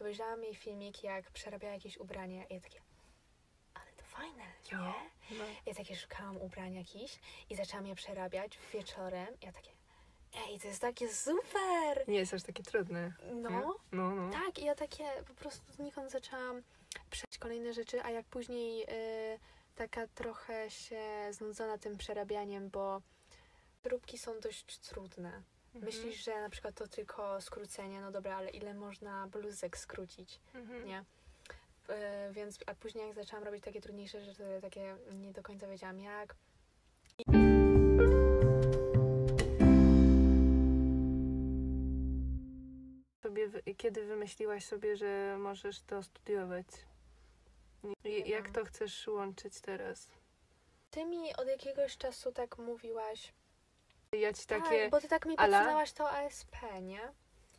Obejrzałam 0.00 0.42
jej 0.44 0.54
filmik, 0.54 1.02
jak 1.04 1.30
przerabiała 1.30 1.74
jakieś 1.74 1.96
ubranie 1.98 2.46
i 2.50 2.54
ja 2.54 2.60
takie, 2.60 2.80
ale 3.74 3.92
to 3.92 4.04
fajne, 4.04 4.42
Jo. 4.72 4.78
nie? 4.78 5.38
no. 5.38 5.44
Ja 5.66 5.74
takie 5.74 5.96
szukałam 5.96 6.36
ubrań 6.36 6.74
jakichś 6.74 7.18
i 7.50 7.56
zaczęłam 7.56 7.86
je 7.86 7.94
przerabiać 7.94 8.58
wieczorem. 8.72 9.28
Ja 9.42 9.52
takie, 9.52 9.70
ej, 10.48 10.60
to 10.60 10.68
jest 10.68 10.80
takie 10.80 11.08
super! 11.14 12.08
Nie 12.08 12.18
jest 12.18 12.34
aż 12.34 12.42
takie 12.42 12.62
trudne. 12.62 13.12
No, 13.34 13.50
nie? 13.50 13.60
No, 13.92 14.10
no. 14.14 14.30
Tak, 14.32 14.58
i 14.58 14.64
ja 14.64 14.74
takie 14.74 15.04
po 15.28 15.34
prostu 15.34 15.72
znikąd 15.72 16.10
zaczęłam 16.10 16.62
przejść 17.10 17.38
kolejne 17.38 17.72
rzeczy, 17.72 18.02
a 18.02 18.10
jak 18.10 18.26
później 18.26 18.82
y, 18.82 19.38
taka 19.80 20.06
trochę 20.06 20.70
się 20.70 21.02
znudzona 21.30 21.78
tym 21.78 21.96
przerabianiem, 21.96 22.70
bo 22.70 23.02
próbki 23.82 24.18
są 24.18 24.40
dość 24.40 24.78
trudne. 24.78 25.42
Mhm. 25.74 25.84
Myślisz, 25.84 26.24
że 26.24 26.40
na 26.40 26.50
przykład 26.50 26.74
to 26.74 26.88
tylko 26.88 27.40
skrócenie, 27.40 28.00
no 28.00 28.10
dobra, 28.10 28.36
ale 28.36 28.50
ile 28.50 28.74
można 28.74 29.26
bluzek 29.26 29.78
skrócić, 29.78 30.40
Mhm. 30.54 30.86
nie? 30.86 31.00
Y, 31.00 32.32
więc, 32.32 32.58
a 32.66 32.74
później 32.74 33.06
jak 33.06 33.14
zaczęłam 33.14 33.44
robić 33.44 33.64
takie 33.64 33.80
trudniejsze 33.80 34.24
rzeczy, 34.24 34.44
takie 34.62 34.96
nie 35.12 35.32
do 35.32 35.42
końca 35.42 35.66
wiedziałam 35.66 36.00
jak. 36.00 36.34
sobie, 43.22 43.74
kiedy 43.76 44.04
wymyśliłaś 44.04 44.64
sobie, 44.64 44.96
że 44.96 45.36
możesz 45.38 45.82
to 45.82 46.02
studiować? 46.02 46.66
I, 48.04 48.28
jak 48.30 48.50
to 48.50 48.64
chcesz 48.64 49.06
łączyć 49.08 49.60
teraz? 49.60 50.08
Ty 50.90 51.04
mi 51.04 51.36
od 51.36 51.48
jakiegoś 51.48 51.96
czasu 51.96 52.32
tak 52.32 52.58
mówiłaś, 52.58 53.32
Ja 54.12 54.32
ci 54.32 54.46
takie... 54.46 54.80
Tak, 54.82 54.90
bo 54.90 55.00
ty 55.00 55.08
tak 55.08 55.26
mi 55.26 55.36
ala? 55.36 55.58
podsunałaś 55.58 55.92
to 55.92 56.10
ASP, 56.10 56.56
nie? 56.82 57.00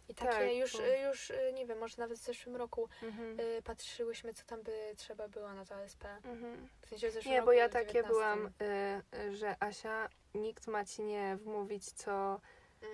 I 0.09 0.15
takie 0.15 0.31
Tak, 0.31 0.53
już, 0.55 0.73
bo- 0.73 0.85
y, 0.87 0.97
już, 0.99 1.29
y, 1.29 1.51
nie 1.53 1.65
wiem, 1.65 1.77
może 1.77 1.95
nawet 1.97 2.19
w 2.19 2.23
zeszłym 2.23 2.55
roku 2.55 2.89
Mhm. 3.03 3.39
y, 3.39 3.61
patrzyłyśmy, 3.61 4.33
co 4.33 4.45
tam 4.45 4.61
by 4.63 4.93
trzeba 4.97 5.27
było 5.27 5.53
na 5.53 5.65
to 5.65 5.75
ASP. 5.75 6.05
Mhm. 6.05 6.69
W 6.81 6.89
sensie 6.89 7.11
w 7.11 7.25
Nie, 7.25 7.41
bo 7.41 7.51
ja 7.53 7.69
takie 7.69 7.93
19. 7.93 8.07
byłam, 8.13 8.45
y, 8.47 9.17
y, 9.27 9.35
że 9.35 9.55
Asia, 9.59 10.09
nikt 10.33 10.67
ma 10.67 10.85
ci 10.85 11.03
nie 11.03 11.37
wmówić, 11.37 11.91
co. 11.91 12.41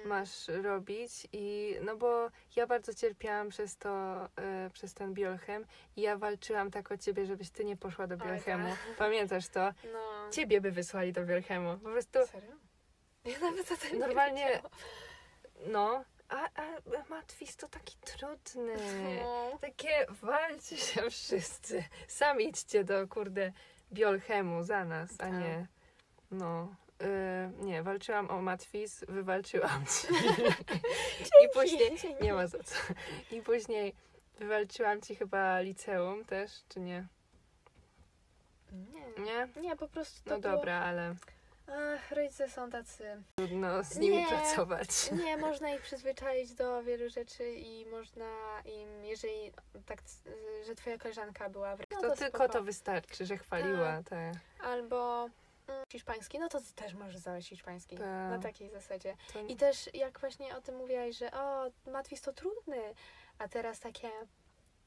masz 0.06 0.48
robić 0.48 1.28
i 1.34 1.76
no 1.82 1.98
bo 1.98 2.30
ja 2.56 2.68
bardzo 2.68 2.94
cierpiałam 2.94 3.50
przez 3.50 3.78
to, 3.78 4.26
y, 4.68 4.70
przez 4.70 4.94
ten 4.94 5.14
biolchem 5.14 5.66
i 5.96 6.02
ja 6.02 6.18
walczyłam 6.18 6.72
tak 6.72 6.92
o 6.92 6.98
ciebie, 6.98 7.26
żebyś 7.26 7.50
ty 7.50 7.66
nie 7.66 7.78
poszła 7.78 8.08
do 8.08 8.18
biolchemu. 8.18 8.70
tak. 8.70 8.96
Pamiętasz 8.98 9.48
to? 9.48 9.60
No. 9.94 10.30
Ciebie 10.32 10.62
by 10.62 10.72
wysłali 10.72 11.14
do 11.14 11.26
biolchemu. 11.26 11.78
Po 11.78 11.90
prostu 11.90 12.20
Serio? 12.28 12.56
Ja 13.26 13.40
nawet 13.40 13.72
o 13.72 13.78
tym 13.78 14.00
Normalnie- 14.00 14.42
nie 14.46 14.48
wiedziałam. 14.50 14.72
No, 15.68 16.04
a, 16.30 16.50
a 16.56 16.66
Matwis 17.10 17.56
to 17.56 17.68
taki 17.68 17.98
trudny. 17.98 18.74
No. 19.24 19.58
Takie 19.62 20.06
walcie 20.22 20.78
się 20.78 21.10
wszyscy. 21.10 21.84
Sami 22.08 22.48
idźcie 22.48 22.84
do 22.84 23.08
kurde 23.08 23.52
Biolchemu 23.94 24.64
za 24.64 24.86
nas, 24.86 25.12
a 25.14 25.18
Tak. 25.18 25.34
nie. 25.34 25.68
No, 26.32 26.76
y, 27.02 27.66
nie, 27.66 27.84
walczyłam 27.84 28.32
o 28.32 28.42
matwiz, 28.42 29.06
wywalczyłam 29.08 29.86
ci. 29.86 30.08
I 31.46 31.50
później, 31.54 31.98
nie 32.22 32.34
ma 32.34 32.48
za 32.48 32.64
co. 32.64 32.76
I 33.32 33.42
później 33.42 33.94
wywalczyłam 34.40 35.02
ci 35.02 35.16
chyba 35.16 35.60
liceum 35.60 36.26
też, 36.26 36.52
czy 36.70 36.80
nie? 36.80 37.08
Nie. 38.72 39.24
Nie? 39.26 39.48
Nie, 39.62 39.76
po 39.76 39.88
prostu 39.88 40.24
to 40.30 40.36
No 40.36 40.40
było... 40.42 40.54
dobra, 40.56 40.80
ale 40.80 41.16
Ach, 41.96 42.12
rodzice 42.12 42.50
są 42.50 42.70
tacy... 42.70 43.24
trudno 43.36 43.84
z 43.84 43.96
nimi 43.98 44.18
Nie. 44.18 44.28
pracować. 44.28 44.88
Nie, 45.26 45.38
można 45.38 45.70
ich 45.74 45.82
przyzwyczaić 45.82 46.54
do 46.54 46.84
wielu 46.84 47.10
rzeczy 47.10 47.54
i 47.56 47.86
można 47.86 48.26
im, 48.66 49.06
jeżeli 49.06 49.52
tak, 49.86 50.00
że 50.66 50.76
twoja 50.76 50.98
koleżanka 50.98 51.50
była 51.50 51.76
w 51.76 51.80
no 51.92 52.02
To 52.02 52.16
tylko 52.16 52.38
spoko. 52.38 52.50
to 52.54 52.64
wystarczy, 52.64 53.26
że 53.26 53.38
chwaliła 53.38 54.04
te. 54.04 54.32
Albo 54.64 55.30
hiszpański, 55.92 56.40
no 56.40 56.50
to 56.50 56.62
ty 56.62 56.74
też 56.76 56.94
możesz 56.94 57.18
zabrać 57.18 57.48
hiszpański. 57.48 57.96
Tak. 57.96 58.06
Na 58.06 58.40
takiej 58.40 58.70
zasadzie. 58.70 59.16
to 59.34 59.40
I 59.40 59.56
też 59.56 59.90
jak 59.94 60.20
właśnie 60.20 60.58
o 60.58 60.62
tym 60.62 60.76
mówiłaś, 60.76 61.18
że 61.18 61.32
o, 61.32 61.72
matwis 61.92 62.22
to 62.22 62.34
trudny, 62.34 62.82
a 63.40 63.48
teraz 63.48 63.80
takie 63.80 64.10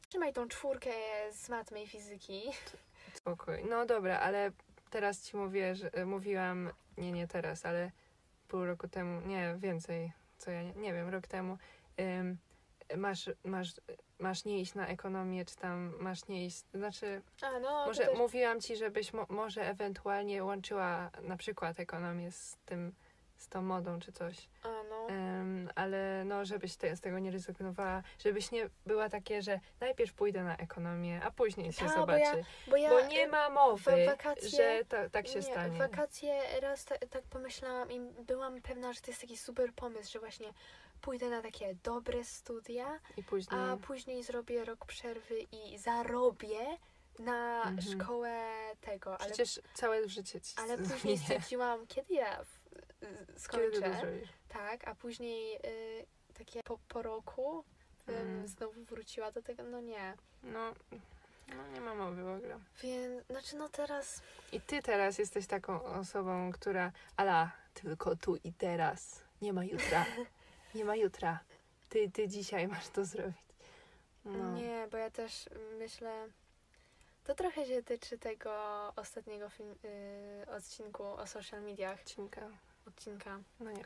trzymaj 0.09 0.33
tą 0.33 0.49
czwórkę 0.49 0.91
z 1.33 1.49
matmy 1.49 1.83
i 1.83 1.87
fizyki. 1.87 2.43
spokój. 3.15 3.65
No 3.69 3.87
dobra, 3.87 4.21
ale 4.21 4.51
teraz 4.91 5.23
ci 5.23 5.37
mówię, 5.37 5.75
że 5.75 5.95
e, 5.95 6.07
mówiłam, 6.07 6.71
nie, 6.99 7.13
nie 7.13 7.29
teraz, 7.29 7.67
ale 7.67 7.91
pół 8.49 8.65
roku 8.65 8.89
temu, 8.89 9.21
nie, 9.27 9.55
więcej, 9.59 10.13
co 10.39 10.51
ja 10.51 10.63
nie, 10.63 10.73
nie 10.73 10.93
wiem, 10.93 11.09
rok 11.09 11.27
temu. 11.27 11.59
ym, 12.01 12.39
masz, 12.97 13.31
masz, 13.45 13.69
masz 14.19 14.45
nie 14.45 14.61
iść 14.61 14.75
na 14.75 14.87
ekonomię, 14.87 15.45
czy 15.45 15.57
tam 15.57 15.95
masz 16.01 16.29
nie 16.29 16.47
iść, 16.47 16.65
znaczy 16.75 17.23
A 17.43 17.59
no, 17.59 17.87
Może 17.87 18.07
też, 18.07 18.19
mówiłam 18.19 18.61
ci, 18.61 18.77
żebyś 18.77 19.13
mo- 19.13 19.27
może 19.29 19.69
ewentualnie 19.69 20.45
łączyła 20.45 21.11
na 21.23 21.37
przykład 21.37 21.81
ekonomię 21.81 22.33
z 22.33 22.57
tym, 22.67 22.95
z 23.37 23.49
tą 23.49 23.63
modą 23.63 24.01
czy 24.01 24.13
coś. 24.13 24.49
a 24.63 24.69
no. 24.69 25.09
Em, 25.09 25.71
ale 25.75 26.25
no, 26.25 26.45
żebyś 26.45 26.77
te, 26.77 26.97
z 26.97 27.01
tego 27.01 27.19
nie 27.19 27.31
rezygnowała, 27.31 28.03
żebyś 28.19 28.51
nie 28.51 28.69
była 28.87 29.09
takie, 29.09 29.43
że 29.43 29.61
najpierw 29.81 30.13
pójdę 30.15 30.43
na 30.45 30.57
ekonomię, 30.57 31.21
a 31.25 31.31
później 31.31 31.73
się 31.73 31.85
A, 31.85 31.89
bo 31.89 31.95
zobaczy. 31.95 32.21
ja- 32.23 32.45
Bo 32.71 32.77
ja 32.77 32.91
Bo 32.91 33.01
nie 33.07 33.29
ma 33.29 33.51
mowy, 33.51 34.07
wakacje- 34.07 34.49
że 34.49 34.85
ta, 34.89 35.09
tak 35.11 35.27
się 35.29 35.35
nie, 35.37 35.43
stanie. 35.43 35.79
Wakacje 35.79 36.61
raz 36.61 36.85
ta, 36.85 36.99
tak 36.99 37.23
pomyślałam 37.23 37.93
i 37.93 38.01
byłam 38.01 38.63
pewna, 38.63 38.93
że 38.93 39.01
to 39.01 39.11
jest 39.11 39.21
taki 39.21 39.37
super 39.37 39.73
pomysł, 39.75 40.13
że 40.13 40.19
właśnie 40.21 40.53
pójdę 41.01 41.29
na 41.29 41.43
takie 41.43 41.75
dobre 41.75 42.25
studia, 42.25 43.01
później. 43.27 43.61
a 43.61 43.77
później 43.77 44.23
zrobię 44.23 44.65
rok 44.65 44.87
przerwy 44.87 45.41
i 45.41 45.79
zarobię 45.79 46.61
na 47.19 47.63
Mhm. 47.67 47.83
szkołę 47.83 48.49
tego, 48.81 49.21
ale, 49.21 49.27
Przecież 49.31 49.61
całe 49.75 50.09
życie 50.09 50.41
ci 50.41 50.55
ale 50.59 50.79
później 50.89 51.19
stwierdziłam, 51.19 51.87
kiedy 51.87 52.15
ja 52.15 52.45
Kiedy 53.01 53.41
skończę, 53.41 53.79
zrobisz? 54.01 54.29
tak, 54.49 54.89
a 54.89 54.95
później 54.95 55.57
y, 55.57 56.07
takie 56.39 56.63
po, 56.63 56.79
po 56.89 57.03
roku 57.03 57.65
Mm. 58.07 58.49
znowu 58.49 58.85
wróciła 58.85 59.33
do 59.33 59.43
tego, 59.43 59.63
no 59.63 59.81
nie. 59.81 60.15
No, 60.43 60.75
no, 61.57 61.69
nie 61.75 61.81
ma 61.81 61.95
mowy 61.95 62.23
w 62.23 62.29
ogóle. 62.29 62.59
Więc, 62.83 63.27
znaczy 63.27 63.57
no 63.57 63.69
teraz, 63.69 64.23
I 64.53 64.61
ty 64.61 64.83
teraz 64.83 65.19
jesteś 65.19 65.47
taką 65.47 65.85
osobą, 65.85 66.53
która 66.53 66.93
ala, 67.17 67.53
tylko 67.75 68.17
tu 68.17 68.37
i 68.37 68.53
teraz. 68.53 69.23
Nie 69.43 69.53
ma 69.53 69.65
jutra. 69.65 70.07
Nie 70.75 70.85
ma 70.85 70.97
jutra. 70.97 71.41
Ty, 71.89 72.11
ty 72.11 72.29
dzisiaj 72.29 72.69
masz 72.69 72.89
to 72.89 73.05
zrobić. 73.05 73.37
No. 74.25 74.55
Nie, 74.55 74.89
bo 74.91 74.97
ja 74.97 75.11
też 75.11 75.49
myślę. 75.79 76.29
To 77.25 77.35
trochę 77.35 77.67
się 77.67 77.83
tyczy 77.83 78.19
tego 78.19 78.53
ostatniego 78.97 79.49
film, 79.49 79.75
y, 79.85 80.51
odcinku 80.51 81.05
o 81.05 81.27
social 81.27 81.63
mediach. 81.63 82.01
Odcinka. 82.01 82.51
Odcinka. 82.87 83.41
No 83.61 83.71
nie. 83.71 83.85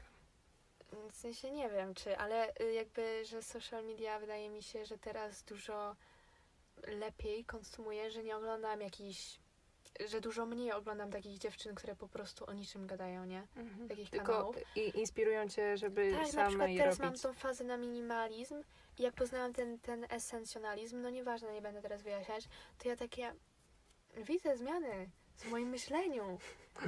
W 1.11 1.17
sensie 1.17 1.51
nie 1.51 1.71
wiem 1.71 1.95
czy, 1.95 2.19
ale 2.19 2.55
y, 2.61 2.73
jakby, 2.73 3.25
że 3.25 3.43
social 3.43 3.85
media 3.85 4.19
wydaje 4.19 4.51
mi 4.51 4.63
się, 4.63 4.87
że 4.87 4.99
teraz 4.99 5.43
dużo 5.43 5.97
lepiej 6.87 7.45
konsumuję, 7.45 8.11
że 8.11 8.25
nie 8.25 8.37
oglądam 8.37 8.81
jakichś. 8.81 9.39
Że 10.09 10.21
dużo 10.21 10.47
mniej 10.47 10.73
oglądam 10.73 11.11
takich 11.11 11.39
dziewczyn, 11.39 11.75
które 11.75 11.97
po 11.97 12.09
prostu 12.09 12.47
o 12.51 12.53
niczym 12.53 12.87
gadają, 12.87 13.25
nie? 13.25 13.47
Mhm. 13.57 13.89
Takich 13.89 14.11
Tylko 14.11 14.27
kanałów. 14.33 14.57
i 14.77 14.99
inspirują 14.99 15.49
cię, 15.49 15.77
żeby 15.77 16.13
Tak, 16.13 16.21
na 16.23 16.27
same 16.33 16.49
przykład 16.49 16.71
je 16.71 16.79
teraz 16.79 16.99
robić. 16.99 17.23
mam 17.23 17.33
tą 17.35 17.41
fazę 17.41 17.65
na 17.65 17.77
minimalizm 17.77 18.63
i 18.99 19.03
jak 19.03 19.15
poznałam 19.15 19.53
ten, 19.53 19.79
ten 19.79 20.07
esencjonalizm, 20.11 21.03
no 21.03 21.11
nieważne, 21.11 21.53
nie 21.53 21.63
będę 21.63 21.83
teraz 21.83 22.03
wyjaśniać, 22.03 22.49
to 22.79 22.89
ja 22.89 22.97
takie 22.97 23.35
widzę 24.17 24.57
zmiany 24.57 25.11
w 25.37 25.51
moim 25.51 25.69
myśleniu, 25.69 26.39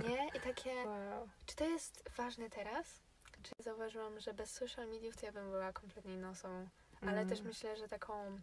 nie? 0.08 0.28
I 0.36 0.40
takie, 0.40 0.74
Wow. 0.86 1.28
czy 1.46 1.56
to 1.56 1.64
jest 1.64 2.04
ważne 2.16 2.50
teraz? 2.50 3.00
Czy 3.42 3.62
zauważyłam, 3.62 4.20
że 4.20 4.34
bez 4.34 4.50
social 4.52 4.88
mediów 4.88 5.16
to 5.16 5.26
ja 5.26 5.32
bym 5.32 5.50
była 5.50 5.72
kompletnie 5.72 6.14
inną 6.14 6.30
osobą, 6.30 6.68
ale 7.02 7.12
Mm. 7.12 7.28
też 7.28 7.40
myślę, 7.42 7.76
że 7.76 7.88
taką 7.88 8.40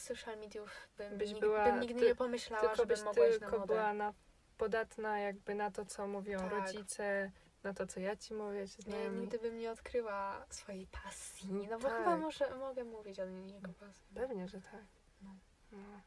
social 0.00 0.38
mediów 0.38 0.88
bym, 0.96 1.18
Byś 1.18 1.28
nigdy, 1.28 1.40
była 1.40 1.64
bym 1.64 1.80
nigdy 1.80 2.00
ty- 2.00 2.06
nie 2.06 2.14
pomyślała, 2.14 2.60
Tylko 2.60 2.76
żebym 2.76 2.96
byś 2.96 3.04
mogła 3.04 3.26
iść 3.26 3.40
na 3.40 3.46
tylko 3.46 3.58
modę. 3.60 3.74
była 3.74 3.92
na, 3.94 4.14
podatna 4.56 5.18
jakby 5.18 5.54
na 5.54 5.70
to, 5.70 5.84
co 5.84 6.06
mówią 6.06 6.38
Tak. 6.38 6.50
rodzice, 6.52 7.30
na 7.62 7.74
to, 7.74 7.86
co 7.86 8.00
ja 8.00 8.16
ci 8.16 8.34
mówię, 8.34 8.60
Nie, 8.60 8.66
znajomi. 8.66 9.20
nigdy 9.20 9.38
bym 9.38 9.58
nie 9.58 9.70
odkryła 9.70 10.46
swojej 10.50 10.86
pasji, 10.86 11.52
No 11.52 11.64
no 11.70 11.78
bo 11.78 11.88
tak. 11.88 11.98
chyba 11.98 12.16
może, 12.16 12.56
mogę 12.56 12.84
mówić 12.84 13.20
o 13.20 13.24
jego 13.26 13.68
pasji. 13.72 14.06
Pewnie, 14.14 14.48
że 14.48 14.60
tak. 14.60 14.84
No. 15.22 15.30
No. 15.72 16.00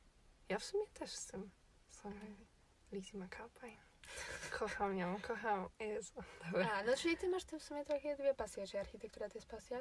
Ja 0.50 0.60
w 0.60 0.64
sumie 0.64 0.88
też 0.94 1.12
z 1.12 1.26
tym. 1.26 1.52
Sobie. 1.90 2.20
Lizzie 2.92 3.18
McAlpine. 3.18 3.78
Kocham 4.60 4.98
ją, 4.98 5.22
kocham. 5.22 5.70
Jezu. 5.80 6.14
Dobra. 6.46 6.70
A, 6.72 6.84
no 6.84 6.96
czyli 6.98 7.18
ty 7.18 7.30
masz 7.30 7.46
w 7.46 7.64
sumie 7.64 7.86
trochę 7.86 8.16
dwie 8.16 8.34
pasje. 8.34 8.68
Czy 8.68 8.80
architektura 8.80 9.30
to 9.30 9.38
jest 9.38 9.48
pasja? 9.48 9.80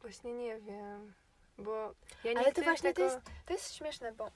Właśnie 0.00 0.32
nie 0.34 0.60
wiem. 0.60 1.14
Bo 1.62 1.94
ja 2.24 2.30
Ale 2.30 2.34
nigdy 2.34 2.52
to 2.52 2.62
właśnie 2.62 2.94
tego... 2.94 3.08
to 3.08 3.14
jest, 3.14 3.26
to 3.46 3.52
jest 3.52 3.74
śmieszne, 3.74 4.12
bo 4.12 4.30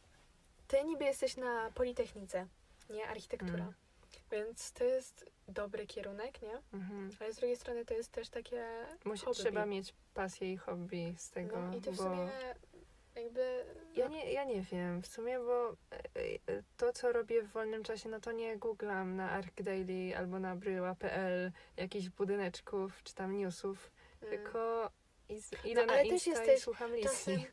ty 0.69 0.85
niby 0.85 1.05
jesteś 1.05 1.37
na 1.37 1.71
Politechnice, 1.75 2.47
nie? 2.91 3.09
Architektura. 3.09 3.65
Mm. 3.65 3.75
Więc 4.31 4.73
to 4.73 4.85
jest 4.85 5.31
dobry 5.49 5.87
kierunek, 5.87 6.43
nie? 6.43 6.63
Mhm. 6.73 7.11
Ale 7.21 7.33
z 7.33 7.37
drugiej 7.37 7.57
strony 7.57 7.85
to 7.85 7.95
jest 7.95 8.13
też 8.13 8.29
takie 8.29 8.87
Musi, 9.05 9.25
hobby. 9.25 9.39
trzeba 9.39 9.67
mieć 9.67 9.95
pasję 10.15 10.53
i 10.53 10.57
hobby 10.57 11.15
z 11.17 11.31
tego, 11.31 11.61
No 11.61 11.77
i 11.77 11.81
w 11.81 11.85
bo... 11.85 11.93
sumie 11.93 12.31
jakby... 13.17 13.65
Ja 13.95 14.05
no, 14.05 14.11
nie, 14.15 14.33
ja 14.33 14.45
nie 14.45 14.63
wiem, 14.63 15.03
w 15.03 15.07
sumie, 15.07 15.39
bo 15.39 15.73
e, 15.73 15.99
e, 16.53 16.63
to, 16.77 16.93
co 16.93 17.13
robię 17.13 17.43
w 17.43 17.53
wolnym 17.53 17.83
czasie, 17.83 18.09
no 18.09 18.21
to 18.21 18.33
nie 18.33 18.57
googlam 18.57 19.17
na 19.17 19.31
ArcDaily 19.31 20.17
albo 20.17 20.39
na 20.39 20.57
bryła.pl 20.57 21.53
jakichś 21.77 22.09
budyneczków 22.09 23.03
czy 23.03 23.15
tam 23.15 23.37
newsów, 23.37 23.91
mm, 24.23 24.31
tylko 24.31 24.91
i 25.29 25.41
z, 25.41 25.51
idę 25.65 25.83
ale 25.83 25.87
na 26.05 26.11
też 26.11 26.27
Insta 26.27 26.31
jesteś 26.31 26.61
słucham 26.63 26.91
Czasem 27.03 27.35
Lizzy. 27.35 27.49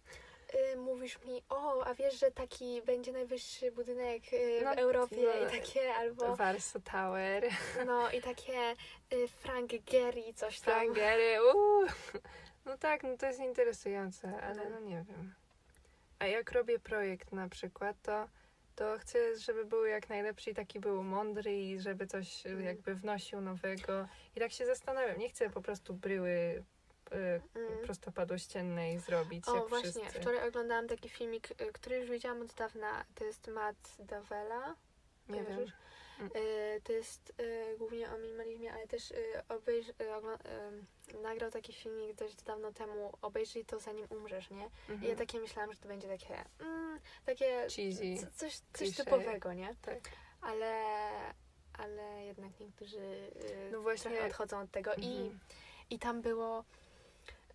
y, 0.73 0.77
mówisz 0.77 1.21
mi, 1.21 1.43
o, 1.49 1.85
a 1.85 1.93
wiesz, 1.93 2.19
że 2.19 2.31
taki 2.31 2.81
będzie 2.81 3.11
najwyższy 3.11 3.71
budynek 3.71 4.33
y, 4.33 4.59
w 4.59 4.63
No, 4.63 4.73
Europie 4.75 5.17
no, 5.41 5.47
i 5.47 5.51
takie, 5.51 5.93
albo 5.95 6.35
Warsaw 6.35 6.83
Tower, 6.83 7.43
no 7.85 8.11
i 8.11 8.21
takie 8.21 8.71
y, 9.13 9.27
Frank 9.27 9.71
Gehry, 9.91 10.33
coś 10.35 10.59
tam. 10.59 10.73
Frangery, 10.73 11.37
uuu. 11.53 11.85
No 12.65 12.77
tak, 12.77 13.03
no 13.03 13.17
to 13.17 13.25
jest 13.25 13.39
interesujące, 13.39 14.41
ale 14.41 14.55
No. 14.55 14.69
no 14.69 14.79
nie 14.79 15.05
wiem. 15.09 15.33
A 16.19 16.27
jak 16.27 16.51
robię 16.51 16.79
projekt 16.79 17.31
na 17.31 17.49
przykład, 17.49 17.95
to, 18.03 18.27
to 18.75 18.97
chcę, 18.99 19.37
żeby 19.37 19.65
był 19.65 19.85
jak 19.85 20.09
najlepszy 20.09 20.49
i 20.51 20.53
taki 20.55 20.79
był 20.79 21.03
mądry 21.03 21.55
i 21.61 21.79
żeby 21.79 22.07
coś 22.07 22.45
Mm. 22.45 22.63
jakby 22.63 22.95
wnosił 22.95 23.41
nowego. 23.41 24.07
I 24.35 24.39
tak 24.39 24.51
się 24.51 24.65
zastanawiam, 24.65 25.17
nie 25.19 25.29
chcę 25.29 25.49
po 25.49 25.61
prostu 25.61 25.93
bryły 25.93 26.63
y, 27.13 27.41
Mm. 27.55 27.83
prostopadłościennej 27.83 28.99
zrobić, 28.99 29.47
O, 29.47 29.67
właśnie, 29.67 29.91
wszyscy. 30.01 30.19
wczoraj 30.19 30.47
oglądałam 30.47 30.87
taki 30.87 31.09
filmik, 31.09 31.51
y, 31.51 31.71
który 31.73 31.97
już 31.97 32.09
widziałam 32.09 32.41
od 32.41 32.53
dawna. 32.53 33.05
To 33.15 33.25
jest 33.25 33.47
Matt 33.47 33.95
Davella. 33.99 34.75
Nie 35.29 35.35
wiem. 35.35 35.45
kojarzysz? 35.45 35.71
Y, 36.35 36.81
To 36.83 36.93
jest 36.93 37.33
y, 37.39 37.75
głównie 37.77 38.11
o 38.11 38.17
minimalizmie, 38.17 38.73
ale 38.73 38.87
też 38.87 39.11
y, 39.11 39.15
obejrz, 39.49 39.89
y, 39.89 39.93
y, 41.13 41.17
nagrał 41.21 41.51
taki 41.51 41.73
filmik 41.73 42.15
dość 42.15 42.35
dawno 42.43 42.71
temu. 42.73 43.11
Obejrzyj 43.21 43.65
to 43.65 43.79
zanim 43.79 44.07
umrzesz, 44.09 44.49
nie? 44.49 44.57
I 44.87 44.89
ja 44.89 44.93
Mhm. 44.93 45.15
takie 45.15 45.39
myślałam, 45.39 45.73
że 45.73 45.79
to 45.79 45.87
będzie 45.87 46.07
takie, 46.07 46.35
mm, 46.59 46.99
takie 47.25 47.67
Cheesy. 47.75 48.27
coś, 48.35 48.59
coś 48.73 48.95
typowego, 48.95 49.53
nie? 49.53 49.75
Tak. 49.81 49.99
Ale, 50.41 50.83
ale 51.73 52.25
jednak 52.25 52.59
niektórzy 52.59 53.31
No 53.71 53.81
właśnie. 53.81 54.23
odchodzą 54.25 54.59
od 54.59 54.71
tego 54.71 54.93
i 54.93 55.17
Mhm. 55.17 55.39
i 55.89 55.99
tam 55.99 56.21
było. 56.21 56.63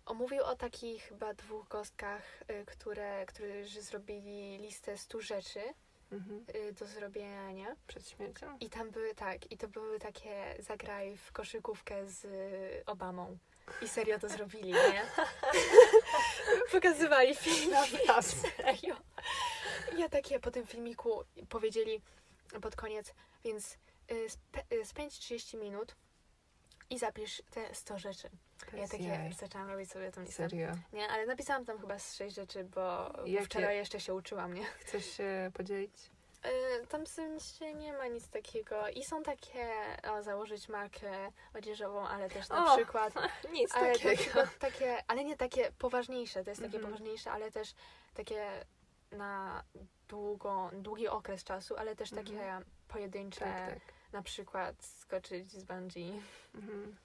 Omówił 0.09 0.43
o 0.43 0.55
takich 0.55 1.03
chyba 1.03 1.33
dwóch 1.33 1.67
gostkach, 1.67 2.23
y, 2.51 2.65
które, 2.65 3.25
którzy 3.25 3.81
zrobili 3.81 4.57
listę 4.57 4.97
100 4.97 5.21
rzeczy 5.21 5.59
Mhm. 6.11 6.45
y, 6.55 6.73
do 6.73 6.85
zrobienia? 6.85 7.75
Przed 7.87 8.09
śmiercią? 8.09 8.57
I 8.59 8.69
tam 8.69 8.91
były 8.91 9.15
tak, 9.15 9.51
i 9.51 9.57
to 9.57 9.67
były 9.67 9.99
takie 9.99 10.55
zagraj 10.59 11.17
w 11.17 11.31
koszykówkę 11.31 12.07
z 12.07 12.27
Obamą. 12.85 13.37
I 13.81 13.87
serio 13.87 14.19
to 14.19 14.29
zrobili, 14.29 14.71
nie? 14.71 15.05
Pokazywali 16.71 17.35
film. 17.35 17.73
Serio. 18.21 18.95
Ja 19.97 20.09
takie 20.09 20.39
po 20.39 20.51
tym 20.51 20.67
filmiku 20.67 21.23
powiedzieli 21.49 22.01
pod 22.61 22.75
koniec, 22.75 23.13
więc 23.43 23.77
y, 24.11 24.85
spędź 24.85 25.19
30 25.19 25.57
minut 25.57 25.95
i 26.89 26.99
zapisz 26.99 27.41
te 27.51 27.75
100 27.75 27.99
rzeczy. 27.99 28.29
Ja 28.73 28.87
takie 28.87 29.03
jaj. 29.07 29.33
zaczęłam 29.33 29.69
robić 29.69 29.91
sobie 29.91 30.11
tą 30.11 30.21
listę. 30.21 30.35
Serio. 30.49 30.67
Nie, 30.93 31.07
ale 31.07 31.25
napisałam 31.25 31.65
tam 31.65 31.79
chyba 31.79 31.99
z 31.99 32.15
6 32.15 32.35
rzeczy, 32.35 32.63
bo 32.63 33.13
Jakie? 33.25 33.45
wczoraj 33.45 33.77
jeszcze 33.77 33.99
się 33.99 34.13
uczyłam, 34.13 34.53
nie? 34.53 34.65
Chcesz 34.65 35.05
się 35.05 35.51
podzielić? 35.53 35.91
Y, 36.45 36.87
Tam 36.87 37.05
w 37.05 37.09
sensie 37.09 37.73
nie 37.73 37.93
ma 37.93 38.07
nic 38.07 38.27
takiego 38.29 38.87
i 38.89 39.03
są 39.03 39.23
takie, 39.23 39.67
o, 40.11 40.23
założyć 40.23 40.69
markę 40.69 41.31
odzieżową, 41.53 42.07
ale 42.07 42.29
też 42.29 42.49
na 42.49 42.73
O, 42.73 42.77
przykład 42.77 43.13
Nic 43.53 43.75
Ale 43.75 43.93
takiego. 43.99 44.43
takie, 44.59 45.03
ale 45.07 45.23
nie 45.23 45.37
takie 45.37 45.71
poważniejsze, 45.71 46.43
to 46.43 46.49
jest 46.49 46.61
takie 46.61 46.75
Mhm. 46.75 46.83
poważniejsze, 46.93 47.31
ale 47.31 47.51
też 47.51 47.73
takie 48.13 48.65
na 49.11 49.63
długo, 50.07 50.69
długi 50.73 51.07
okres 51.07 51.43
czasu, 51.43 51.77
ale 51.77 51.95
też 51.95 52.09
takie 52.09 52.33
Mhm. 52.33 52.65
pojedyncze, 52.87 53.39
Tak, 53.39 53.69
tak. 53.69 53.79
na 54.11 54.21
przykład 54.21 54.83
skoczyć 54.85 55.51
z 55.51 55.63
bungee. 55.63 56.21
Mhm. 56.55 56.95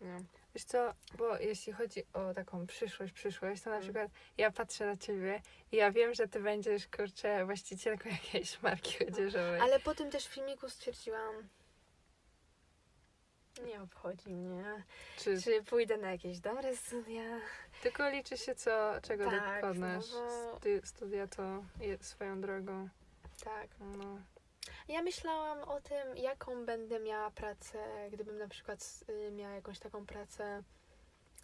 No. 0.00 0.18
Wiesz 0.54 0.64
co, 0.64 0.94
bo 1.18 1.38
jeśli 1.38 1.72
chodzi 1.72 2.02
o 2.12 2.34
taką 2.34 2.66
przyszłość, 2.66 3.12
przyszłość, 3.12 3.62
to 3.62 3.70
na 3.70 3.76
Mm. 3.76 3.82
przykład 3.88 4.10
ja 4.38 4.50
patrzę 4.50 4.86
na 4.86 4.96
ciebie 4.96 5.42
i 5.72 5.76
ja 5.76 5.90
wiem, 5.90 6.14
że 6.14 6.28
ty 6.28 6.40
będziesz, 6.40 6.88
kurczę, 6.88 7.44
właścicielką 7.44 8.08
jakiejś 8.22 8.62
marki 8.62 9.06
odzieżowej. 9.08 9.60
Ale 9.60 9.80
po 9.80 9.94
tym 9.94 10.10
też 10.10 10.26
filmiku 10.28 10.70
stwierdziłam, 10.70 11.48
nie 13.66 13.82
obchodzi 13.82 14.30
mnie, 14.30 14.84
Czy 15.18 15.42
czy 15.42 15.62
pójdę 15.64 15.96
na 15.96 16.10
jakieś 16.12 16.38
dobre 16.40 16.76
studia. 16.76 17.40
tylko 17.82 18.08
liczy 18.08 18.36
się 18.38 18.54
co, 18.54 18.92
czego 19.02 19.24
Tak, 19.30 19.62
dokonasz. 19.62 20.04
no 20.12 20.20
bo- 20.20 20.56
Stu- 20.58 20.86
studia 20.86 21.26
to 21.26 21.64
swoją 22.00 22.40
drogą. 22.40 22.88
Tak. 23.44 23.68
No. 23.80 24.18
Ja 24.92 25.02
myślałam 25.02 25.62
o 25.62 25.80
tym, 25.80 26.16
jaką 26.16 26.66
będę 26.66 27.00
miała 27.00 27.30
pracę, 27.30 27.78
gdybym 28.12 28.38
na 28.38 28.48
przykład 28.48 29.04
y, 29.08 29.30
miała 29.30 29.54
jakąś 29.54 29.78
taką 29.78 30.06
pracę, 30.06 30.62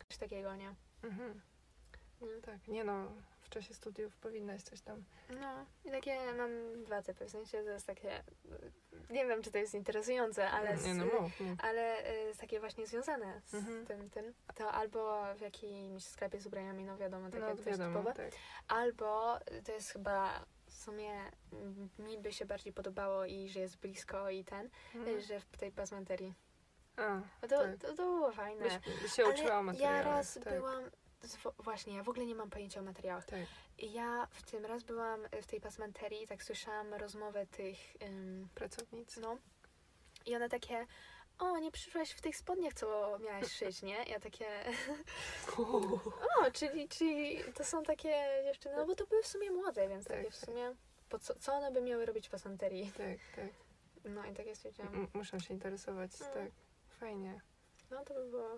coś 0.08 0.16
takiego, 0.16 0.56
nie? 0.56 0.74
Mhm. 1.02 1.40
Nie? 2.20 2.42
Tak, 2.42 2.68
nie 2.68 2.84
no, 2.84 3.12
w 3.40 3.48
czasie 3.48 3.74
studiów 3.74 4.16
powinnaś 4.16 4.62
coś 4.62 4.80
tam. 4.80 5.04
No, 5.40 5.64
i 5.84 5.90
takie 5.90 6.32
mam 6.32 6.50
dwa 6.84 7.02
typy, 7.02 7.24
w 7.26 7.30
sensie 7.30 7.62
to 7.64 7.70
jest 7.70 7.86
takie, 7.86 8.22
nie 9.10 9.26
wiem 9.26 9.42
czy 9.42 9.50
to 9.50 9.58
jest 9.58 9.74
interesujące, 9.74 10.50
ale, 10.50 10.76
z, 10.76 10.86
nie 10.86 10.94
no, 10.94 11.04
mów, 11.04 11.40
mów. 11.40 11.58
ale 11.62 12.10
y, 12.30 12.34
z 12.34 12.38
takie 12.38 12.60
właśnie 12.60 12.86
związane 12.86 13.40
z 13.46 13.54
Mhm. 13.54 13.86
tym, 13.86 14.10
tym, 14.10 14.34
to 14.54 14.72
albo 14.72 15.34
w 15.34 15.40
jakimś 15.40 16.04
sklepie 16.04 16.40
z 16.40 16.46
ubraniami, 16.46 16.84
no 16.84 16.96
wiadomo, 16.96 17.26
takie 17.30 17.40
No 17.40 17.54
dość 17.54 17.64
wiadomo, 17.68 17.98
typowe, 17.98 18.14
tak. 18.30 18.40
albo 18.68 19.38
to 19.64 19.72
jest 19.72 19.90
chyba 19.90 20.44
w 20.78 20.80
sumie 20.80 21.10
mm, 21.52 21.88
mi 21.98 22.18
by 22.18 22.32
się 22.32 22.46
bardziej 22.46 22.72
podobało 22.72 23.24
i 23.24 23.48
że 23.48 23.60
jest 23.60 23.76
blisko 23.76 24.30
i 24.30 24.44
ten, 24.44 24.70
Mhm. 24.94 25.20
że 25.20 25.40
w 25.40 25.56
tej 25.56 25.72
pasmanterii. 25.72 26.34
A, 26.96 27.20
to, 27.40 27.48
tak. 27.48 27.76
to, 27.80 27.88
to 27.88 27.94
było 27.94 28.32
fajne. 28.32 28.64
byś, 28.64 29.12
się 29.14 29.24
Ale 29.24 29.34
uczyła 29.34 29.58
o 29.58 29.72
ja 29.72 30.02
raz 30.02 30.34
tak, 30.44 30.54
byłam, 30.54 30.90
właśnie, 31.58 31.96
ja 31.96 32.02
w 32.02 32.08
ogóle 32.08 32.26
nie 32.26 32.34
mam 32.34 32.50
pojęcia 32.50 32.80
o 32.80 32.82
materiałach. 32.82 33.24
Tak. 33.26 33.40
Ja 33.78 34.26
w 34.30 34.42
tym 34.42 34.64
raz 34.66 34.82
byłam 34.82 35.20
w 35.42 35.46
tej 35.46 35.60
pasmanterii 35.60 36.22
i 36.22 36.26
tak 36.26 36.42
słyszałam 36.42 36.94
rozmowę 36.94 37.46
tych, 37.46 37.78
ym, 38.02 38.48
Pracownicy. 38.54 39.20
no. 39.20 39.38
I 40.26 40.36
one 40.36 40.48
takie, 40.48 40.86
o, 41.38 41.58
nie 41.58 41.70
przyszłaś 41.70 42.10
w 42.10 42.20
tych 42.20 42.36
spodniach, 42.36 42.74
co 42.74 43.18
miałaś 43.18 43.52
szyć, 43.52 43.82
nie? 43.82 44.04
Ja 44.04 44.20
takie, 44.20 44.46
o, 46.40 46.50
czyli, 46.52 46.88
czyli 46.88 47.38
to 47.54 47.64
są 47.64 47.82
takie 47.82 48.26
dziewczyny, 48.44 48.76
no 48.76 48.86
bo 48.86 48.94
to 48.94 49.06
były 49.06 49.22
w 49.22 49.26
sumie 49.26 49.50
młode, 49.50 49.88
więc 49.88 50.04
Tak, 50.04 50.16
takie 50.16 50.30
w 50.30 50.40
tak. 50.40 50.48
sumie, 50.48 50.74
po 51.08 51.18
co, 51.18 51.34
co 51.38 51.52
one 51.52 51.72
by 51.72 51.80
miały 51.82 52.06
robić 52.06 52.28
w 52.28 52.30
pasanterii? 52.30 52.92
Tak, 52.96 53.18
tak. 53.36 53.50
No 54.04 54.24
i 54.26 54.34
takie 54.34 54.56
stwierdziłam, 54.56 54.94
M- 54.94 55.08
muszą 55.14 55.38
się 55.38 55.54
interesować, 55.54 56.10
Mm. 56.20 56.34
tak. 56.34 56.52
Fajnie. 57.00 57.40
no 57.90 58.04
to 58.04 58.14
by 58.14 58.30
było, 58.30 58.48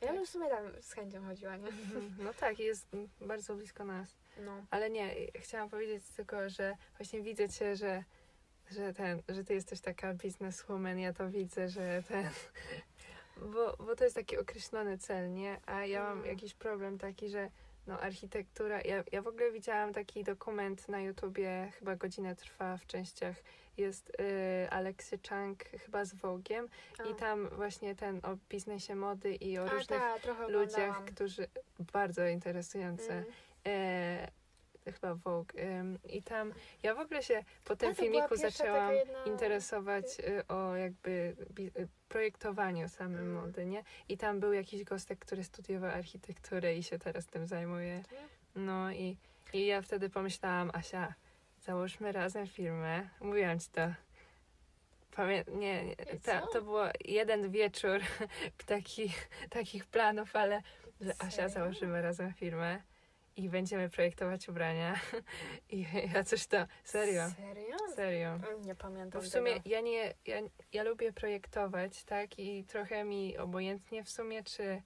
ja 0.00 0.06
Tak. 0.06 0.16
bym 0.16 0.26
w 0.26 0.28
sumie 0.30 0.48
tam 0.48 0.82
z 0.82 0.92
chęcią 0.92 1.24
chodziła, 1.26 1.56
nie? 1.56 1.68
Mhm. 1.68 2.16
No 2.18 2.34
tak, 2.34 2.58
jest 2.58 2.86
bardzo 3.20 3.54
blisko 3.54 3.84
nas. 3.84 4.16
No. 4.38 4.64
Ale 4.70 4.90
nie, 4.90 5.14
chciałam 5.34 5.70
powiedzieć 5.70 6.04
tylko, 6.16 6.48
że 6.50 6.76
właśnie 6.96 7.22
widzę 7.22 7.48
cię, 7.48 7.76
że, 7.76 8.04
że 8.70 8.92
ten, 8.94 9.22
że 9.28 9.44
ty 9.44 9.54
jesteś 9.54 9.80
taka 9.80 10.14
bizneswoman, 10.14 10.98
ja 10.98 11.12
to 11.12 11.30
widzę, 11.30 11.68
że 11.68 12.02
ten. 12.08 12.28
Bo, 13.54 13.76
bo 13.76 13.96
to 13.96 14.04
jest 14.04 14.16
taki 14.16 14.38
określony 14.38 14.98
cel, 14.98 15.32
nie? 15.32 15.60
A 15.66 15.84
ja 15.84 16.02
mam 16.02 16.12
Mm. 16.18 16.26
jakiś 16.26 16.54
problem 16.54 16.98
taki, 16.98 17.28
że 17.28 17.50
no 17.86 18.00
architektura, 18.00 18.80
ja, 18.80 19.04
ja 19.12 19.22
w 19.22 19.26
ogóle 19.26 19.52
widziałam 19.52 19.92
taki 19.92 20.24
dokument 20.24 20.88
na 20.88 21.00
YouTubie, 21.00 21.72
chyba 21.78 21.96
godzinę 21.96 22.36
trwa 22.36 22.76
w 22.76 22.86
częściach, 22.86 23.36
jest 23.76 24.10
y, 24.20 24.70
Alexy 24.70 25.18
Chang 25.28 25.64
chyba 25.64 26.04
z 26.04 26.14
Vogue'iem 26.14 26.68
i 27.10 27.14
tam 27.14 27.48
właśnie 27.48 27.94
ten 27.94 28.20
o 28.22 28.36
biznesie 28.50 28.94
mody 28.94 29.34
i 29.34 29.58
o 29.58 29.62
A, 29.64 29.70
różnych 29.70 30.00
trochę 30.22 30.48
ludziach, 30.48 30.74
oglądałam. 30.78 31.06
którzy 31.06 31.48
bardzo 31.92 32.26
interesujące. 32.26 33.12
Mm. 33.12 33.24
E, 33.66 34.28
chyba 34.84 35.14
Vogue. 35.14 35.52
I 36.08 36.22
tam 36.22 36.52
ja 36.82 36.94
w 36.94 36.98
ogóle 36.98 37.22
się 37.22 37.44
po 37.64 37.76
tym 37.76 37.94
filmiku 37.94 38.36
zaczęłam 38.36 38.92
jedna- 38.94 39.24
interesować 39.26 40.04
y, 40.20 40.46
o 40.46 40.76
jakby 40.76 41.36
y, 41.78 41.88
projektowaniu 42.08 42.88
samym 42.88 43.20
Mm. 43.20 43.32
mody, 43.34 43.66
nie? 43.66 43.82
I 44.08 44.16
tam 44.18 44.40
był 44.40 44.52
jakiś 44.52 44.84
gostek, 44.84 45.18
który 45.18 45.44
studiował 45.44 45.90
architekturę 45.90 46.74
i 46.74 46.82
się 46.82 46.98
teraz 46.98 47.26
tym 47.26 47.46
zajmuje. 47.46 48.02
No 48.54 48.92
i, 48.92 49.16
i 49.52 49.66
ja 49.66 49.82
wtedy 49.82 50.10
pomyślałam, 50.10 50.70
Asia, 50.74 51.14
załóżmy 51.60 52.12
razem 52.12 52.46
firmę. 52.46 53.08
Mówiłam 53.20 53.60
ci 53.60 53.68
to. 53.70 53.80
Pamię- 55.16 55.44
nie, 55.52 55.84
nie 55.84 55.96
ta, 56.24 56.46
to 56.46 56.62
było 56.62 56.84
jeden 57.04 57.50
wieczór 57.50 58.00
taki, 58.66 59.12
takich 59.50 59.86
planów, 59.86 60.36
ale 60.36 60.62
że 61.00 61.12
Asia, 61.18 61.48
założymy 61.48 62.02
razem 62.02 62.32
firmę 62.34 62.82
i 63.36 63.48
będziemy 63.48 63.88
projektować 63.90 64.48
ubrania. 64.48 65.00
I 65.70 65.86
ja 66.14 66.24
coś 66.24 66.46
to, 66.46 66.66
serio, 66.84 67.30
Serio? 67.36 67.76
serio. 67.96 68.38
Nie 68.60 68.74
pamiętam 68.74 69.20
Bo 69.20 69.26
w 69.26 69.28
sumie 69.30 69.52
tego. 69.54 69.68
ja 69.68 69.80
nie, 69.80 70.14
ja, 70.26 70.36
ja 70.72 70.82
lubię 70.82 71.12
projektować, 71.12 72.04
tak? 72.04 72.38
I 72.38 72.64
trochę 72.64 73.04
mi 73.04 73.38
obojętnie 73.38 74.04
w 74.04 74.10
sumie, 74.10 74.42
czy 74.44 74.82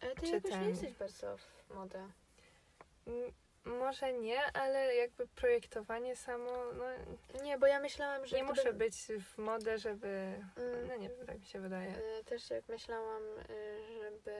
Ale 0.00 0.14
ty 0.14 0.26
czy 0.26 0.32
jakoś 0.32 0.50
ten- 0.50 0.62
nie 0.62 0.68
jesteś 0.68 0.92
bardzo 0.92 1.36
w 1.36 1.74
modę. 1.74 2.08
Może 3.66 4.12
nie, 4.12 4.40
ale 4.52 4.94
jakby 4.94 5.26
projektowanie 5.26 6.16
samo, 6.16 6.50
no 6.74 6.84
Nie, 7.42 7.58
bo 7.58 7.66
ja 7.66 7.80
myślałam, 7.80 8.26
że 8.26 8.36
nie 8.36 8.42
muszę 8.44 8.72
być 8.72 8.94
w 9.34 9.38
modę, 9.38 9.78
żeby, 9.78 10.08
Mm. 10.56 10.88
no 10.88 10.96
nie 10.96 11.08
wiem, 11.08 11.26
tak 11.26 11.38
mi 11.40 11.46
się 11.46 11.60
wydaje. 11.60 11.90
Y, 12.20 12.24
Też 12.24 12.50
jak 12.50 12.68
myślałam, 12.68 13.22
y, 13.50 14.00
żeby 14.00 14.32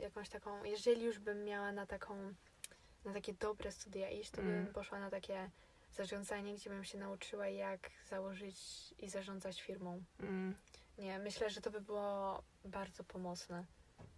jakąś 0.00 0.28
taką, 0.28 0.64
jeżeli 0.64 1.02
już 1.04 1.18
bym 1.18 1.44
miała 1.44 1.72
na 1.72 1.86
taką, 1.86 2.34
na 3.04 3.12
takie 3.12 3.32
dobre 3.34 3.72
studia 3.72 4.10
iść, 4.10 4.30
to 4.30 4.40
Mm. 4.42 4.64
bym 4.64 4.74
poszła 4.74 4.98
na 5.00 5.10
takie 5.10 5.50
zarządzanie, 5.92 6.54
gdzie 6.54 6.70
bym 6.70 6.84
się 6.84 6.98
nauczyła 6.98 7.48
jak 7.48 7.90
założyć 8.08 8.56
i 8.98 9.08
zarządzać 9.08 9.62
firmą. 9.62 10.02
Mm, 10.20 10.56
Nie, 10.98 11.18
myślę, 11.18 11.50
że 11.50 11.60
to 11.60 11.70
by 11.70 11.80
było 11.80 12.42
bardzo 12.64 13.04
pomocne. 13.04 13.64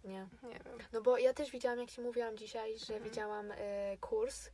Nie. 0.03 0.27
nie 0.43 0.59
wiem. 0.65 0.77
No 0.93 1.01
bo 1.01 1.17
ja 1.17 1.33
też 1.33 1.51
widziałam, 1.51 1.79
jak 1.79 1.89
ci 1.89 2.01
mówiłam 2.01 2.37
dzisiaj, 2.37 2.77
że 2.79 2.93
Mhm. 2.93 3.03
widziałam 3.03 3.51
y, 3.51 3.55
kurs, 4.01 4.49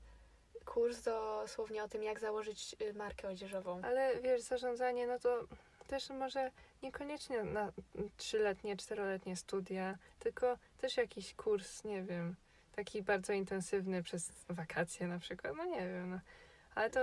kurs 0.65 1.01
dosłownie 1.01 1.83
o 1.83 1.87
tym, 1.87 2.03
jak 2.03 2.19
założyć 2.19 2.75
y, 2.81 2.93
markę 2.93 3.27
odzieżową. 3.29 3.81
Ale 3.83 4.21
wiesz, 4.21 4.41
zarządzanie, 4.41 5.07
no 5.07 5.19
to 5.19 5.47
też 5.87 6.09
może 6.09 6.51
niekoniecznie 6.83 7.43
na 7.43 7.71
trzyletnie, 8.17 8.77
czteroletnie 8.77 9.35
studia, 9.35 9.97
tylko 10.19 10.57
też 10.77 10.97
jakiś 10.97 11.33
kurs, 11.33 11.83
nie 11.83 12.03
wiem, 12.03 12.35
taki 12.75 13.01
bardzo 13.03 13.33
intensywny 13.33 14.03
przez 14.03 14.31
wakacje 14.49 15.07
na 15.07 15.19
przykład, 15.19 15.53
no 15.57 15.65
nie 15.65 15.79
wiem, 15.79 16.09
no. 16.09 16.19
Ale 16.75 16.89
to 16.89 16.99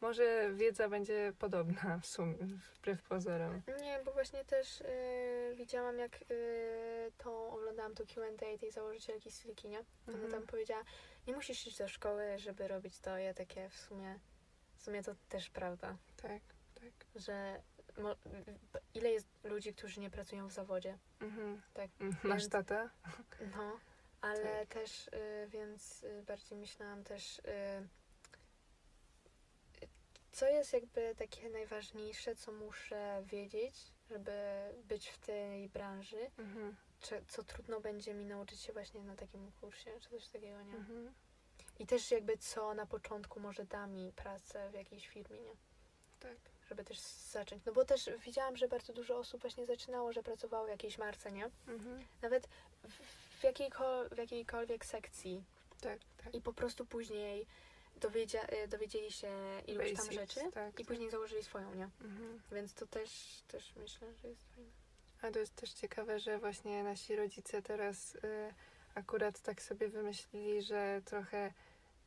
może 0.00 0.50
wiedza 0.54 0.88
będzie 0.88 1.32
podobna 1.38 1.98
w 2.02 2.06
sumie, 2.06 2.36
wbrew 2.76 3.02
pozorom. 3.02 3.62
Nie, 3.80 4.00
bo 4.04 4.12
właśnie 4.12 4.44
też 4.44 4.80
y, 4.80 5.54
widziałam, 5.56 5.98
jak 5.98 6.22
y, 6.30 7.12
tą 7.18 7.50
oglądałam 7.50 7.94
to 7.94 8.04
Q&A 8.06 8.58
tej 8.58 8.70
założycielki 8.72 9.30
Silki, 9.30 9.68
nie? 9.68 9.78
Ona 9.78 10.14
Mhm. 10.16 10.30
tam 10.32 10.42
powiedziała, 10.46 10.82
nie 11.26 11.34
musisz 11.34 11.66
iść 11.66 11.78
do 11.78 11.88
szkoły, 11.88 12.38
żeby 12.38 12.68
robić 12.68 12.98
to. 13.00 13.18
Ja 13.18 13.34
takie 13.34 13.68
w 13.68 13.76
sumie, 13.76 14.18
w 14.76 14.82
sumie 14.82 15.02
to 15.02 15.12
też 15.28 15.50
prawda, 15.50 15.96
Tak, 16.16 16.40
tak. 16.74 16.92
że 17.16 17.62
ile 18.94 19.10
jest 19.10 19.28
ludzi, 19.44 19.74
którzy 19.74 20.00
nie 20.00 20.10
pracują 20.10 20.48
w 20.48 20.52
zawodzie, 20.52 20.98
Mhm. 21.20 21.62
Tak, 21.74 21.90
Mm, 22.00 22.16
Masz 22.22 22.42
więc- 22.42 22.52
tata? 22.52 22.90
no, 23.56 23.78
ale 24.20 24.42
Tak. 24.60 24.68
też, 24.68 25.08
y, 25.08 25.46
więc 25.48 26.02
y, 26.04 26.22
bardziej 26.26 26.58
myślałam 26.58 27.04
też, 27.04 27.38
y, 27.38 27.42
co 30.36 30.46
jest 30.48 30.72
jakby 30.72 31.14
takie 31.18 31.50
najważniejsze, 31.50 32.34
co 32.36 32.52
muszę 32.52 33.22
wiedzieć, 33.26 33.74
żeby 34.10 34.32
być 34.84 35.08
w 35.08 35.18
tej 35.18 35.68
branży, 35.68 36.30
Mhm. 36.38 36.76
czy, 37.00 37.24
co 37.28 37.42
trudno 37.44 37.80
będzie 37.80 38.14
mi 38.14 38.24
nauczyć 38.24 38.60
się 38.60 38.72
właśnie 38.72 39.02
na 39.02 39.16
takim 39.16 39.52
kursie, 39.60 39.90
czy 40.00 40.08
coś 40.10 40.28
takiego, 40.28 40.62
nie? 40.62 40.74
Mhm. 40.76 41.14
I 41.78 41.86
też 41.86 42.10
jakby 42.10 42.38
co 42.38 42.74
na 42.74 42.86
początku 42.86 43.40
może 43.40 43.64
da 43.64 43.86
mi 43.86 44.12
pracę 44.12 44.70
w 44.70 44.74
jakiejś 44.74 45.08
firmie, 45.08 45.40
nie? 45.40 45.56
Tak. 46.20 46.36
żeby 46.68 46.84
też 46.84 46.98
zacząć. 47.30 47.64
No 47.64 47.72
bo 47.72 47.84
też 47.84 48.10
widziałam, 48.24 48.56
że 48.56 48.68
bardzo 48.68 48.92
dużo 48.92 49.18
osób 49.18 49.40
właśnie 49.40 49.66
zaczynało, 49.66 50.12
że 50.12 50.22
pracowało 50.22 50.66
w 50.66 50.68
jakiejś 50.70 50.98
marce, 50.98 51.32
nie? 51.32 51.50
Mhm. 51.68 52.04
Nawet 52.22 52.48
w, 52.82 52.92
w, 53.40 53.44
jakiejko, 53.44 54.04
w 54.10 54.18
jakiejkolwiek 54.18 54.84
sekcji 54.86 55.44
Tak, 55.80 55.98
tak. 56.24 56.34
i 56.34 56.40
po 56.40 56.52
prostu 56.52 56.86
później 56.86 57.46
dowiedzia, 57.96 58.42
e, 58.42 58.68
dowiedzieli 58.68 59.12
się 59.12 59.28
iluś 59.66 59.92
tam 59.92 60.12
rzeczy 60.12 60.40
tak, 60.54 60.80
i 60.80 60.84
później 60.84 61.10
założyli 61.10 61.42
swoją, 61.42 61.74
nie? 61.74 61.88
Mhm. 62.00 62.40
Więc 62.52 62.74
to 62.74 62.86
też, 62.86 63.42
też 63.48 63.72
myślę, 63.76 64.14
że 64.22 64.28
jest 64.28 64.42
fajne. 64.54 64.70
A 65.22 65.30
to 65.30 65.38
jest 65.38 65.56
też 65.56 65.72
ciekawe, 65.72 66.18
że 66.18 66.38
właśnie 66.38 66.84
nasi 66.84 67.16
rodzice 67.16 67.62
teraz 67.62 68.14
y, 68.14 68.54
akurat 68.94 69.40
tak 69.40 69.62
sobie 69.62 69.88
wymyślili, 69.88 70.62
że 70.62 71.02
trochę. 71.04 71.52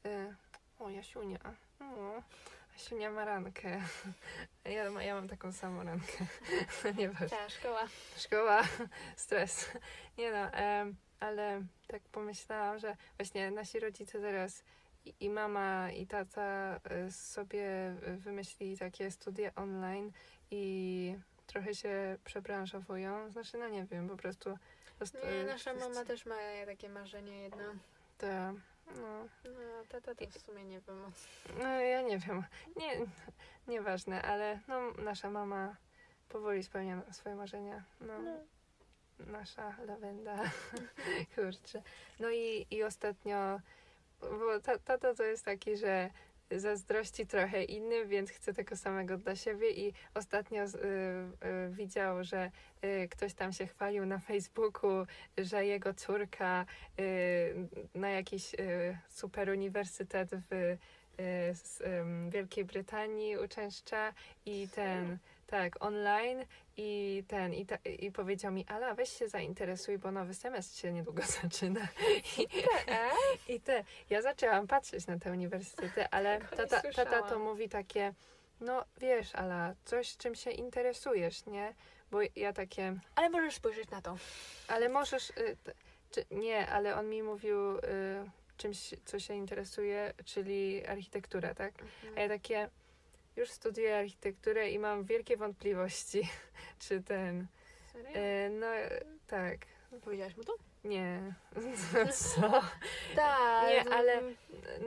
Y, 0.06 0.36
o, 0.80 0.90
Jasiunia. 0.90 1.40
O, 1.80 2.24
Jasiunia 2.74 3.12
ma 3.12 3.26
rankę. 3.26 3.82
Ja, 4.66 5.02
ja 5.02 5.16
mam 5.16 5.28
taką 5.28 5.52
samą 5.52 5.84
rankę. 5.84 6.26
Nieważne. 6.98 7.30
Ta 7.38 7.50
szkoła. 7.50 7.88
Szkoła, 8.18 8.64
stres. 9.16 9.70
Nie 10.18 10.32
no, 10.32 10.38
em, 10.38 10.96
ale 11.20 11.64
tak 11.88 12.02
pomyślałam, 12.02 12.80
że 12.80 12.98
właśnie 13.18 13.52
nasi 13.52 13.80
rodzice 13.80 14.20
teraz 14.20 14.64
i, 15.20 15.30
mama 15.30 15.92
i 15.92 16.08
tata 16.08 16.80
y, 17.08 17.12
sobie 17.12 17.96
wymyślili 18.18 18.78
takie 18.78 19.12
studia 19.12 19.52
online 19.56 20.12
i 20.52 21.16
trochę 21.48 21.76
się 21.76 22.18
przebranżowują. 22.24 23.32
Znaczy, 23.32 23.58
no 23.58 23.68
nie 23.70 23.86
wiem, 23.86 24.10
po 24.10 24.18
prostu. 24.18 24.58
prostu, 24.98 25.18
Nie, 25.18 25.42
y, 25.42 25.46
nasza 25.46 25.74
mama 25.74 26.06
też 26.06 26.26
ma 26.26 26.36
takie 26.66 26.90
marzenie 26.90 27.42
jedno. 27.42 27.64
Ta, 28.18 28.54
no, 28.96 29.26
No, 29.46 29.84
tata 29.90 30.16
to 30.16 30.26
w 30.26 30.42
sumie 30.42 30.64
nie 30.64 30.82
wiem. 30.82 31.12
no, 31.60 31.68
ja 31.68 32.02
nie 32.02 32.20
wiem. 32.20 32.44
Nie, 32.76 33.06
nieważne, 33.68 34.22
ale 34.22 34.60
no, 34.68 34.92
nasza 34.92 35.30
mama 35.30 35.76
powoli 36.30 36.64
spełnia 36.64 37.02
swoje 37.12 37.36
marzenia. 37.36 37.84
No. 38.02 38.22
No. 38.22 38.32
nasza 39.20 39.76
lawenda. 39.86 40.36
Kurczę. 41.36 41.82
No 42.20 42.30
i, 42.30 42.66
i 42.72 42.84
ostatnio, 42.84 43.60
bo 44.22 44.60
ta- 44.60 44.78
tata 44.78 45.14
to 45.14 45.24
jest 45.24 45.46
taki, 45.46 45.78
że 45.78 46.10
zazdrości 46.52 47.28
trochę 47.28 47.64
innym, 47.64 48.08
więc 48.08 48.30
chce 48.32 48.54
tego 48.54 48.76
samego 48.76 49.18
dla 49.18 49.36
siebie 49.36 49.70
i 49.72 49.94
ostatnio 50.14 50.64
y, 50.64 50.68
y, 50.68 51.70
widział, 51.70 52.24
że 52.24 52.52
y, 52.86 53.08
ktoś 53.12 53.34
tam 53.34 53.54
się 53.54 53.68
chwalił 53.68 54.06
na 54.06 54.20
Facebooku, 54.20 55.06
że 55.38 55.66
jego 55.66 55.94
córka 55.94 56.66
y, 57.00 57.68
na 57.96 58.10
jakiś 58.10 58.54
y, 58.54 58.98
super 59.10 59.50
uniwersytet 59.50 60.30
w 60.50 60.54
y, 60.54 60.78
z, 61.56 61.82
ym, 61.82 62.30
Wielkiej 62.30 62.66
Brytanii 62.66 63.38
uczęszcza 63.38 64.14
i 64.46 64.68
ten, 64.76 65.18
tak, 65.50 65.84
online 65.86 66.46
i 66.78 67.24
ten, 67.28 67.54
i, 67.54 67.66
ta, 67.66 67.76
i 67.76 68.12
powiedział 68.12 68.52
mi, 68.52 68.66
Ala, 68.68 68.94
weź 68.94 69.10
się 69.10 69.28
zainteresuj, 69.30 69.98
bo 69.98 70.12
nowy 70.12 70.34
semestr 70.34 70.78
się 70.80 70.92
niedługo 70.92 71.24
zaczyna. 71.42 71.88
I, 72.38 72.48
i 73.56 73.62
te, 73.62 73.84
ja 74.10 74.22
zaczęłam 74.22 74.68
patrzeć 74.68 75.08
na 75.08 75.20
te 75.20 75.32
uniwersytety, 75.32 76.10
ale 76.10 76.40
tata, 76.42 76.82
tata 76.96 77.22
to 77.22 77.40
mówi 77.40 77.70
takie, 77.70 78.14
no 78.62 78.86
wiesz, 78.98 79.36
Ala, 79.36 79.74
coś 79.86 80.18
czym 80.18 80.36
się 80.36 80.52
interesujesz, 80.52 81.46
nie? 81.46 81.74
Bo 82.12 82.20
ja 82.36 82.54
takie, 82.54 82.96
Ale 83.16 83.30
możesz 83.30 83.56
spojrzeć 83.56 83.90
na 83.90 84.02
to. 84.02 84.18
ale 84.68 84.90
możesz, 84.90 85.30
y, 85.30 85.58
czy, 86.12 86.26
nie, 86.32 86.68
ale 86.68 86.96
on 86.96 87.10
mi 87.10 87.24
mówił 87.24 87.78
y, 87.78 87.82
czymś, 88.58 88.94
co 89.06 89.20
się 89.20 89.34
interesuje, 89.34 90.14
czyli 90.26 90.86
architektura, 90.86 91.54
tak? 91.54 91.74
A 92.18 92.20
ja 92.20 92.28
takie, 92.28 92.70
już 93.36 93.50
studiuję 93.52 93.98
architekturę 93.98 94.70
i 94.70 94.80
mam 94.80 95.04
wielkie 95.04 95.38
wątpliwości, 95.38 96.30
czy 96.88 97.02
ten, 97.02 97.48
Serio? 97.94 98.12
e, 98.16 98.50
no 98.50 98.68
tak, 99.28 99.58
Powiedziałaś 100.04 100.38
mu 100.38 100.44
to? 100.44 100.54
nie, 100.84 101.34
co? 102.36 102.62
Tak. 103.16 103.70
Nie, 103.70 103.94
ale 103.94 104.22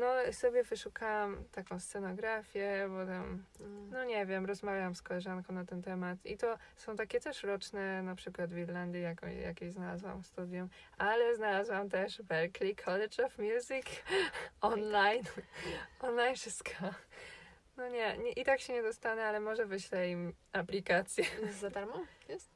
no 0.01 0.32
sobie 0.32 0.62
wyszukałam 0.64 1.45
taką 1.53 1.80
scenografię, 1.80 2.86
bo 2.88 3.07
tam, 3.07 3.45
Mm. 3.61 3.90
no 3.90 4.05
nie 4.05 4.26
wiem, 4.26 4.47
rozmawiałam 4.47 4.95
z 4.95 5.03
koleżanką 5.03 5.53
na 5.53 5.64
ten 5.64 5.82
temat 5.82 6.18
i 6.26 6.36
to 6.36 6.59
są 6.76 6.97
takie 6.97 7.20
też 7.20 7.43
roczne, 7.43 8.03
na 8.03 8.14
przykład 8.14 8.53
w 8.53 8.59
Irlandii 8.59 9.03
jako, 9.03 9.26
jakieś 9.26 9.72
znalazłam 9.72 10.24
studium, 10.24 10.68
ale 10.99 11.36
znalazłam 11.36 11.88
też 11.90 12.22
Berklee 12.22 12.76
College 12.76 13.26
of 13.26 13.38
Music 13.38 13.86
online, 14.61 15.22
online 16.01 16.34
wszystko. 16.36 16.72
No 17.76 17.88
nie, 17.88 18.18
nie, 18.18 18.32
i 18.32 18.44
tak 18.44 18.60
się 18.60 18.72
nie 18.72 18.82
dostanę, 18.82 19.24
ale 19.24 19.40
może 19.40 19.66
wyślę 19.66 20.10
im 20.10 20.32
aplikację. 20.52 21.24
Jest 21.42 21.58
za 21.66 21.70
darmo? 21.70 22.00
Jest? 22.28 22.50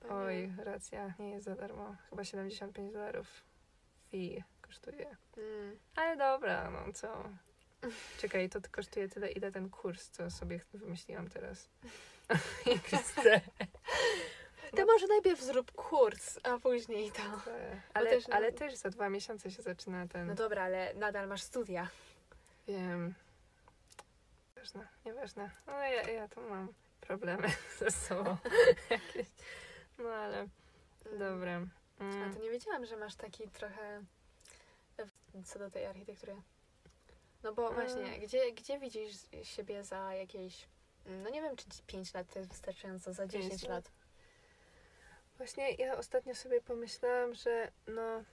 Pewnie 0.00 0.16
Oj, 0.16 0.52
racja, 0.58 1.14
nie 1.18 1.30
jest 1.30 1.44
za 1.44 1.54
darmo. 1.54 1.96
Chyba 2.10 2.24
75 2.24 2.92
dolarów 2.92 3.26
fee 4.10 4.42
kosztuje. 4.62 5.16
Mm. 5.36 5.78
Ale 5.96 6.16
dobra, 6.16 6.70
no 6.70 6.92
co. 6.92 7.24
Czekaj, 8.18 8.48
to 8.48 8.58
kosztuje 8.70 9.08
tyle, 9.08 9.30
ile 9.30 9.52
ten 9.52 9.70
kurs, 9.70 10.10
co 10.10 10.30
sobie 10.30 10.60
wymyśliłam 10.74 11.28
teraz. 11.28 11.68
Ty 14.76 14.84
może 14.84 15.06
najpierw 15.06 15.40
zrób 15.40 15.72
kurs, 15.72 16.38
a 16.42 16.58
później 16.58 17.10
to. 17.12 17.22
ale, 17.94 18.10
też, 18.10 18.28
no- 18.28 18.34
ale 18.36 18.52
też 18.52 18.74
za 18.74 18.90
dwa 18.90 19.08
miesiące 19.08 19.50
się 19.50 19.62
zaczyna 19.62 20.06
ten. 20.06 20.26
No 20.26 20.34
dobra, 20.34 20.62
ale 20.62 20.94
nadal 20.94 21.28
masz 21.28 21.42
studia. 21.42 21.88
Wiem. 22.68 23.14
Nieważne, 24.58 24.88
nieważne. 25.06 25.50
No 25.66 25.72
ja, 25.72 26.02
ja 26.10 26.28
tu 26.28 26.40
mam 26.40 26.68
problemy 27.00 27.48
ze 27.78 27.90
sobą 27.90 28.36
jakieś. 28.90 29.26
No 29.98 30.08
ale 30.08 30.48
dobra. 31.18 31.56
Mm. 31.56 31.70
A 32.00 32.04
Mm. 32.04 32.34
to 32.34 32.40
nie 32.42 32.50
wiedziałam, 32.50 32.86
że 32.86 32.96
masz 32.96 33.14
taki 33.16 33.48
trochę 33.48 34.02
w- 34.98 35.44
co 35.46 35.58
do 35.58 35.70
tej 35.70 35.86
architektury. 35.86 36.36
No 37.42 37.52
bo 37.52 37.62
Mm. 37.72 37.74
właśnie, 37.74 38.18
gdzie, 38.20 38.52
gdzie 38.52 38.78
widzisz 38.78 39.14
siebie 39.42 39.84
za 39.84 40.14
jakieś, 40.14 40.68
no 41.06 41.30
nie 41.30 41.42
wiem, 41.42 41.56
czy 41.56 41.66
5 41.86 42.14
lat 42.14 42.32
to 42.32 42.38
jest 42.38 42.50
wystarczająco, 42.50 43.12
za 43.12 43.28
Pięć 43.28 43.44
10 43.44 43.62
lat. 43.62 43.70
lat. 43.70 43.90
Właśnie 45.36 45.74
ja 45.74 45.96
ostatnio 45.96 46.34
sobie 46.34 46.60
pomyślałam, 46.60 47.34
że 47.34 47.72
no, 47.86 48.24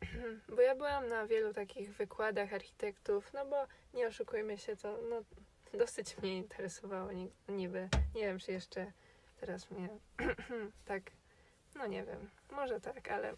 bo 0.56 0.60
ja 0.62 0.74
byłam 0.74 1.08
na 1.08 1.26
wielu 1.26 1.54
takich 1.54 1.94
wykładach 1.96 2.52
architektów, 2.52 3.32
no 3.32 3.46
bo 3.46 3.66
nie 3.94 4.06
oszukujmy 4.06 4.58
się, 4.58 4.76
to 4.76 4.98
no, 5.10 5.22
dosyć 5.78 6.18
mnie 6.18 6.36
interesowało 6.36 7.12
ni- 7.12 7.32
niby. 7.48 7.88
Nie 8.14 8.22
wiem, 8.22 8.38
czy 8.38 8.52
jeszcze 8.52 8.92
teraz 9.40 9.70
mnie 9.70 9.88
tak, 10.84 11.02
no 11.74 11.86
nie 11.86 12.04
wiem, 12.04 12.30
może 12.50 12.80
tak, 12.80 13.10
ale 13.10 13.34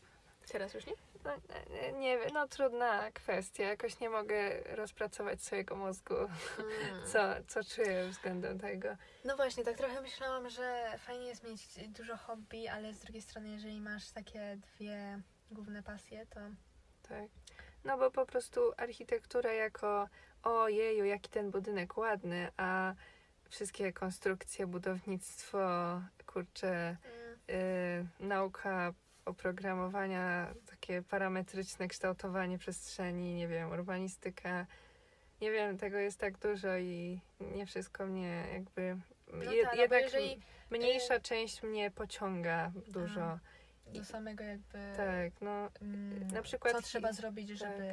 Teraz 0.53 0.75
już 0.75 0.87
nie? 0.87 0.93
no, 1.25 1.31
nie, 1.71 1.93
nie 1.93 2.19
wiem, 2.19 2.29
no 2.35 2.49
trudna 2.49 3.11
kwestia, 3.13 3.65
jakoś 3.65 4.01
nie 4.01 4.11
mogę 4.11 4.63
rozpracować 4.77 5.43
swojego 5.43 5.77
mózgu, 5.77 6.15
Mm. 6.15 7.07
co, 7.07 7.19
co 7.49 7.65
czuję 7.75 8.09
względem 8.09 8.59
tego. 8.59 8.97
No 9.25 9.37
właśnie, 9.37 9.65
tak 9.65 9.77
trochę 9.77 10.01
myślałam, 10.01 10.51
że 10.51 10.95
fajnie 10.99 11.27
jest 11.27 11.45
mieć 11.45 11.89
dużo 11.89 12.17
hobby, 12.17 12.69
ale 12.69 12.95
z 12.95 12.99
drugiej 13.01 13.23
strony, 13.23 13.49
jeżeli 13.51 13.81
masz 13.81 14.11
takie 14.11 14.57
dwie 14.57 15.21
główne 15.51 15.83
pasje, 15.83 16.27
to 16.27 16.41
Tak. 17.09 17.29
No 17.85 17.99
bo 17.99 18.11
po 18.11 18.27
prostu 18.27 18.61
architektura 18.77 19.53
jako 19.53 20.09
ojeju, 20.43 21.05
jaki 21.05 21.31
ten 21.31 21.51
budynek 21.51 21.97
ładny, 21.97 22.49
a 22.57 22.95
wszystkie 23.49 23.93
konstrukcje, 23.93 24.67
budownictwo, 24.67 25.59
kurczę, 26.27 26.97
mm, 27.05 27.39
y, 27.51 28.07
nauka 28.21 28.93
oprogramowania, 29.25 30.55
takie 30.71 31.03
parametryczne 31.03 31.89
kształtowanie 31.89 32.59
przestrzeni, 32.59 33.35
nie 33.35 33.49
wiem, 33.49 33.71
urbanistyka. 33.71 34.67
Nie 35.41 35.51
wiem, 35.51 35.79
tego 35.79 35.99
jest 35.99 36.19
tak 36.21 36.39
dużo 36.39 36.77
i 36.77 37.21
nie 37.41 37.67
wszystko 37.67 38.07
mnie 38.07 38.45
jakby... 38.53 38.97
No 39.33 39.45
tak, 39.45 39.47
no 39.65 39.75
jednak 39.75 40.03
jeżeli- 40.03 40.43
mniejsza 40.71 41.21
część 41.21 41.63
mnie 41.63 41.91
pociąga 41.91 42.73
dużo. 42.89 43.39
A. 43.95 43.99
do 43.99 44.05
samego 44.05 44.45
jakby 44.45 44.79
Tak, 44.97 45.41
no 45.41 45.71
mm, 45.83 46.29
na 46.29 46.43
przykład 46.43 46.75
co 46.75 46.83
trzeba 46.83 47.13
zrobić, 47.13 47.49
tak. 47.49 47.57
żeby 47.59 47.93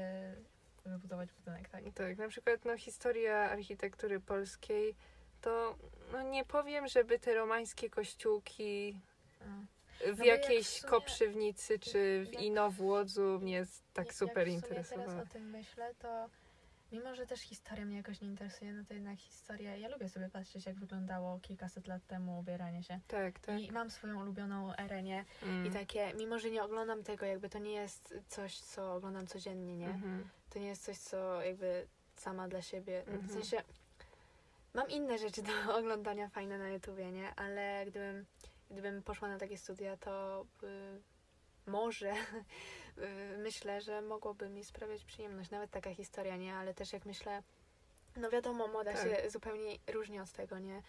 wybudować 0.85 1.29
budynek, 1.31 1.69
tak? 1.69 1.83
Tak, 1.95 2.17
na 2.17 2.27
przykład 2.27 2.65
no, 2.65 2.77
historia 2.77 3.35
architektury 3.51 4.19
polskiej, 4.19 4.95
to 5.41 5.75
no, 6.11 6.21
nie 6.21 6.45
powiem, 6.45 6.87
żeby 6.87 7.19
te 7.19 7.33
romańskie 7.33 7.89
kościółki 7.89 8.99
Mm. 9.41 9.67
w 10.01 10.07
No 10.07 10.15
bo 10.15 10.23
jak 10.23 10.41
jakiejś 10.41 10.67
w 10.67 10.69
sumie- 10.69 10.89
Koprzywnicy 10.89 11.79
czy 11.79 12.25
w 12.29 12.33
jak- 12.33 12.41
Inowłodzu 12.43 13.39
mnie 13.41 13.65
tak 13.93 14.05
Jak- 14.05 14.15
super 14.15 14.47
jak 14.47 14.55
interesowało. 14.55 15.07
teraz 15.09 15.27
o 15.29 15.33
tym 15.33 15.49
myślę, 15.49 15.93
to 15.99 16.29
mimo, 16.91 17.15
że 17.15 17.25
też 17.25 17.39
historia 17.41 17.85
mnie 17.85 17.97
jakoś 17.97 18.21
nie 18.21 18.27
interesuje, 18.27 18.73
no 18.73 18.83
to 18.85 18.93
jednak 18.93 19.17
historia, 19.19 19.75
ja 19.75 19.87
lubię 19.89 20.09
sobie 20.09 20.29
patrzeć, 20.29 20.65
jak 20.65 20.75
wyglądało 20.75 21.39
kilkaset 21.39 21.87
lat 21.87 22.07
temu 22.07 22.39
ubieranie 22.39 22.83
się. 22.83 22.99
Tak, 23.07 23.39
tak. 23.39 23.59
I 23.61 23.71
mam 23.71 23.89
swoją 23.89 24.21
ulubioną 24.21 24.75
erę, 24.75 25.03
nie? 25.03 25.25
Mm. 25.43 25.65
I 25.65 25.71
takie, 25.71 26.13
mimo 26.13 26.39
że 26.39 26.49
nie 26.49 26.63
oglądam 26.63 27.03
tego, 27.03 27.25
jakby 27.25 27.49
to 27.49 27.59
nie 27.59 27.73
jest 27.73 28.15
coś, 28.27 28.59
co 28.59 28.93
oglądam 28.93 29.27
codziennie, 29.27 29.77
nie? 29.77 29.89
Mhm. 29.89 30.29
To 30.49 30.59
nie 30.59 30.67
jest 30.67 30.83
coś, 30.85 30.97
co 30.97 31.41
jakby 31.41 31.87
sama 32.15 32.47
dla 32.47 32.61
siebie, 32.61 33.03
w 33.03 33.09
Mhm. 33.09 33.29
sensie 33.29 33.57
mam 34.73 34.89
inne 34.89 35.17
rzeczy 35.17 35.41
do 35.43 35.51
oglądania 35.79 36.29
fajne 36.29 36.57
na 36.57 36.69
YouTubie, 36.69 37.11
nie? 37.11 37.35
Ale 37.35 37.85
gdybym, 37.87 38.25
gdybym 38.71 39.03
poszła 39.03 39.27
na 39.27 39.37
takie 39.37 39.57
studia, 39.57 39.97
to 39.97 40.45
y, 40.63 41.01
może 41.65 42.13
myślę, 43.37 43.81
że 43.81 44.01
mogłoby 44.01 44.49
mi 44.49 44.63
sprawiać 44.63 45.03
przyjemność. 45.05 45.49
Nawet 45.51 45.71
taka 45.71 45.93
historia, 45.93 46.37
nie? 46.37 46.55
Ale 46.55 46.73
też 46.73 46.93
jak 46.93 47.05
myślę, 47.05 47.43
no 48.17 48.29
wiadomo, 48.29 48.67
moda 48.67 48.93
Tak. 48.93 49.01
się 49.03 49.29
zupełnie 49.29 49.77
różni 49.87 50.19
od 50.19 50.31
tego, 50.31 50.59
nie? 50.59 50.81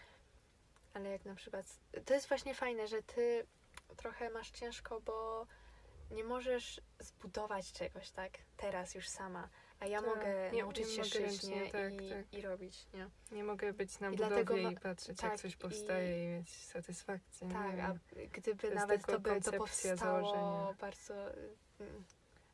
Ale 0.95 1.11
jak 1.11 1.25
na 1.25 1.35
przykład, 1.35 1.67
to 2.05 2.15
jest 2.15 2.29
właśnie 2.29 2.55
fajne, 2.55 2.89
że 2.89 3.03
ty 3.03 3.47
trochę 3.97 4.31
masz 4.31 4.51
ciężko, 4.51 5.01
bo 5.01 5.47
nie 6.11 6.25
możesz 6.25 6.81
zbudować 6.99 7.73
czegoś, 7.73 8.11
tak? 8.11 8.33
Teraz 8.57 8.95
już 8.95 9.09
sama. 9.09 9.49
A 9.81 9.87
ja 9.87 10.01
Tak. 10.03 10.09
mogę 10.09 10.51
Nie- 10.53 10.63
nauczyć 10.63 10.91
się 10.91 11.05
szyć, 11.05 11.43
nie? 11.43 11.71
tak, 11.71 11.93
I, 12.03 12.11
tak. 12.11 12.33
I 12.35 12.41
robić, 12.43 12.87
nie? 12.95 13.09
Nie 13.33 13.45
mogę 13.45 13.73
być 13.73 13.99
na 14.01 14.09
I 14.09 14.11
budowie 14.11 14.29
dlatego 14.29 14.57
i 14.57 14.63
ma- 14.63 14.81
patrzeć, 14.81 15.19
tak, 15.21 15.31
jak 15.31 15.41
coś 15.41 15.55
i- 15.55 15.57
powstaje 15.57 16.25
i, 16.25 16.39
mieć 16.39 16.51
satysfakcję. 16.65 17.49
Tak, 17.49 17.79
a 17.81 17.95
gdyby 18.33 18.71
nawet 18.71 19.07
to, 19.07 19.21
by, 19.21 19.41
to 19.41 19.53
powstało 19.53 19.97
założenia. 19.97 20.75
bardzo, 20.81 21.15
mm, 21.15 21.57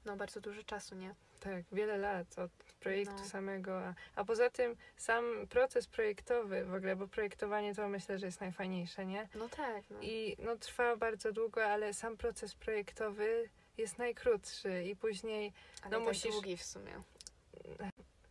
no 0.04 0.16
bardzo 0.16 0.40
dużo 0.40 0.62
czasu, 0.62 0.94
nie? 0.94 1.14
Tak, 1.40 1.64
wiele 1.72 1.96
lat 1.98 2.38
od 2.38 2.50
projektu 2.80 3.14
No. 3.18 3.24
samego. 3.28 3.78
A, 3.86 3.94
a 4.14 4.24
poza 4.24 4.50
tym 4.50 4.76
sam 4.96 5.24
proces 5.50 5.86
projektowy 5.86 6.64
w 6.64 6.74
ogóle, 6.74 6.96
bo 6.96 7.08
projektowanie 7.08 7.74
to 7.74 7.88
myślę, 7.88 8.18
że 8.18 8.26
jest 8.26 8.40
najfajniejsze, 8.40 9.06
nie? 9.06 9.28
No 9.34 9.48
tak, 9.48 9.90
no. 9.90 9.98
I 10.02 10.36
no 10.38 10.56
trwa 10.56 10.96
bardzo 10.96 11.32
długo, 11.32 11.64
ale 11.64 11.94
sam 11.94 12.16
proces 12.16 12.54
projektowy 12.54 13.48
jest 13.78 13.98
najkrótszy 13.98 14.82
i 14.84 14.96
później 14.96 15.52
Ale 15.82 15.90
no 15.90 15.98
no, 15.98 16.04
tak 16.06 16.14
musisz- 16.14 16.32
długi 16.32 16.56
w 16.56 16.62
sumie. 16.64 17.00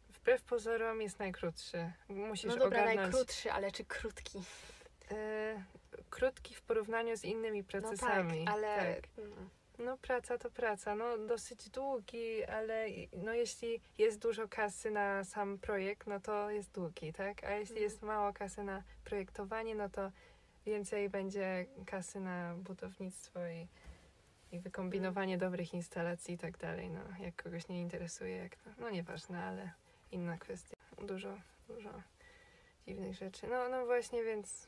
wbrew 0.10 0.44
pozorom 0.44 1.02
jest 1.02 1.20
najkrótszy. 1.20 1.92
Musisz 2.10 2.46
No 2.50 2.58
dobra, 2.58 2.68
ogarnąć 2.82 2.98
najkrótszy, 2.98 3.52
ale 3.52 3.72
czy 3.72 3.86
krótki? 3.86 4.44
e, 5.12 5.64
krótki 6.10 6.56
w 6.56 6.62
porównaniu 6.62 7.18
z 7.18 7.24
innymi 7.24 7.60
No 7.60 7.64
tak, 7.64 7.82
procesami. 7.82 8.46
ale... 8.48 8.96
Tak. 8.96 9.10
mm, 9.26 9.50
No 9.80 9.98
praca 9.98 10.38
to 10.38 10.52
praca, 10.52 10.96
no 10.96 11.18
dosyć 11.18 11.70
długi, 11.70 12.44
ale 12.46 12.86
no 13.18 13.34
jeśli 13.34 13.82
jest 13.98 14.20
dużo 14.20 14.48
kasy 14.48 14.92
na 14.92 15.24
sam 15.24 15.58
projekt, 15.58 16.08
no 16.08 16.20
to 16.20 16.50
jest 16.52 16.72
długi, 16.72 17.14
tak? 17.14 17.44
A 17.44 17.52
jeśli 17.52 17.76
Mhm. 17.76 17.84
jest 17.84 18.02
mało 18.02 18.34
kasy 18.34 18.64
na 18.64 18.84
projektowanie, 19.04 19.76
no 19.76 19.90
to 19.90 20.12
więcej 20.66 21.10
będzie 21.10 21.66
kasy 21.86 22.20
na 22.20 22.56
budownictwo 22.56 23.40
i, 23.48 23.68
i 24.52 24.60
wykombinowanie 24.60 25.34
Mhm. 25.34 25.52
dobrych 25.52 25.74
instalacji 25.74 26.34
i 26.34 26.38
tak 26.38 26.58
dalej. 26.58 26.90
No, 26.90 27.00
jak 27.20 27.44
kogoś 27.44 27.68
nie 27.68 27.82
interesuje, 27.82 28.36
jak 28.38 28.56
to, 28.56 28.70
no 28.78 28.90
nieważne, 28.90 29.44
ale 29.44 29.72
inna 30.12 30.38
kwestia. 30.38 30.76
Dużo, 31.02 31.38
dużo 31.68 31.90
dziwnych 32.88 33.14
rzeczy. 33.14 33.48
No, 33.48 33.70
no 33.70 33.86
właśnie, 33.86 34.24
więc, 34.24 34.68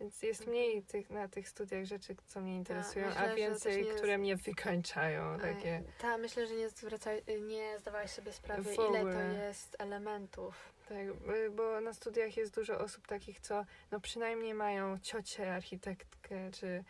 więc 0.00 0.22
jest 0.22 0.40
Mhm. 0.40 0.56
mniej 0.56 0.82
tych, 0.82 1.10
na 1.10 1.28
tych 1.28 1.48
studiach 1.48 1.84
rzeczy, 1.84 2.16
co 2.26 2.40
mnie 2.40 2.56
interesują, 2.56 3.06
myślę, 3.06 3.32
a 3.32 3.34
więcej, 3.34 3.86
które 3.86 4.08
jest- 4.08 4.20
mnie 4.20 4.36
wykańczają. 4.36 5.38
Takie. 5.38 5.82
Ta, 5.98 6.18
myślę, 6.18 6.46
że 6.46 6.54
nie, 6.54 6.68
zwraca, 6.68 7.10
nie 7.40 7.78
zdawałaś 7.78 8.10
sobie 8.10 8.32
sprawy, 8.32 8.74
ile 8.74 9.02
to 9.02 9.20
jest 9.20 9.76
elementów. 9.78 10.72
Tak, 10.88 10.98
y, 11.36 11.50
bo 11.50 11.80
na 11.80 11.92
studiach 11.92 12.36
jest 12.36 12.54
dużo 12.54 12.78
osób 12.78 13.06
takich, 13.06 13.40
co 13.40 13.64
no 13.90 14.00
przynajmniej 14.00 14.54
mają 14.54 14.98
ciocię 14.98 15.54
architektkę, 15.54 16.50
czy, 16.52 16.84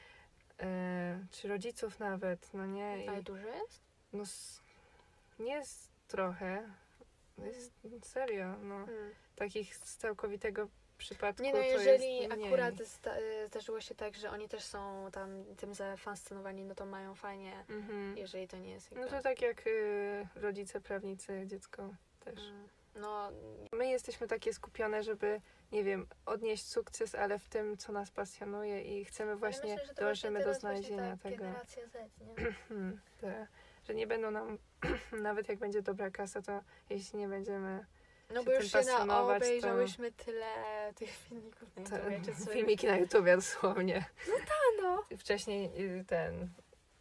e, 0.60 1.26
czy 1.30 1.48
rodziców 1.48 1.98
nawet, 1.98 2.54
no 2.54 2.66
nie? 2.66 3.04
I, 3.04 3.08
Ale 3.08 3.22
dużo 3.22 3.46
jest? 3.48 3.80
no 4.12 4.24
nie 5.38 5.52
jest 5.52 5.90
trochę, 6.08 6.70
jest 7.38 7.72
serio, 8.02 8.56
no. 8.62 8.86
Hmm. 8.86 9.14
Takich 9.36 9.76
z 9.76 9.96
całkowitego 9.96 10.68
przypadku 11.04 11.42
Nie 11.42 11.52
no, 11.52 11.58
jeżeli 11.58 12.16
jest 12.16 12.32
akurat 12.32 12.80
y, 12.80 13.46
zdarzyło 13.46 13.80
się 13.80 13.94
tak, 13.94 14.14
że 14.14 14.30
oni 14.30 14.48
też 14.48 14.62
są 14.64 15.08
tam 15.12 15.44
tym 15.56 15.74
zafascynowani, 15.74 16.64
no 16.64 16.74
to 16.74 16.86
mają 16.86 17.14
fajnie, 17.14 17.64
Mhm. 17.68 18.16
jeżeli 18.18 18.48
to 18.48 18.58
nie 18.58 18.70
jest 18.70 18.92
No 18.92 19.06
to 19.08 19.22
tak 19.22 19.42
jak 19.42 19.66
y, 19.66 20.26
rodzice, 20.34 20.80
prawnicy, 20.80 21.42
dziecko 21.46 21.94
też. 22.20 22.38
Mm, 22.40 22.68
No, 22.96 23.30
My 23.72 23.86
jesteśmy 23.86 24.28
takie 24.28 24.52
skupione, 24.54 25.02
żeby, 25.02 25.40
nie 25.72 25.84
wiem, 25.84 26.06
odnieść 26.26 26.66
sukces, 26.68 27.14
ale 27.14 27.38
w 27.38 27.48
tym, 27.48 27.76
co 27.76 27.92
nas 27.92 28.10
pasjonuje 28.10 28.82
i 28.82 29.04
chcemy 29.04 29.36
właśnie, 29.36 29.70
myślę, 29.74 29.86
że 29.86 29.94
to 29.94 30.02
dążymy 30.02 30.44
do 30.44 30.54
znalezienia 30.54 31.16
ta 31.16 31.22
tego. 31.22 31.36
Generacja 31.44 31.86
Z, 31.88 31.94
nie? 32.20 32.52
Hmm, 32.68 33.00
te, 33.20 33.46
że 33.88 33.94
nie 33.94 34.06
będą 34.06 34.30
nam, 34.30 34.58
nawet 35.22 35.48
jak 35.48 35.58
będzie 35.58 35.82
dobra 35.82 36.10
kasa, 36.10 36.42
to 36.42 36.60
jeśli 36.90 37.18
nie 37.18 37.28
będziemy 37.28 37.86
No 38.34 38.44
bo 38.44 38.52
już 38.52 38.70
się 38.70 38.78
na 38.78 38.84
pasjonować, 38.84 39.42
to- 39.42 39.46
obejrzałyśmy 39.46 40.12
tyle 40.12 40.46
tych 40.94 41.10
filmików 41.10 41.76
na 41.76 41.82
te, 41.84 41.96
YouTubie, 41.96 42.20
czy 42.24 42.44
coś. 42.44 42.54
filmiki 42.54 42.86
na 42.86 42.96
YouTube 42.96 43.26
dosłownie. 43.26 44.04
no. 44.82 45.04
Wcześniej 45.18 45.70
y, 46.00 46.04
ten, 46.04 46.48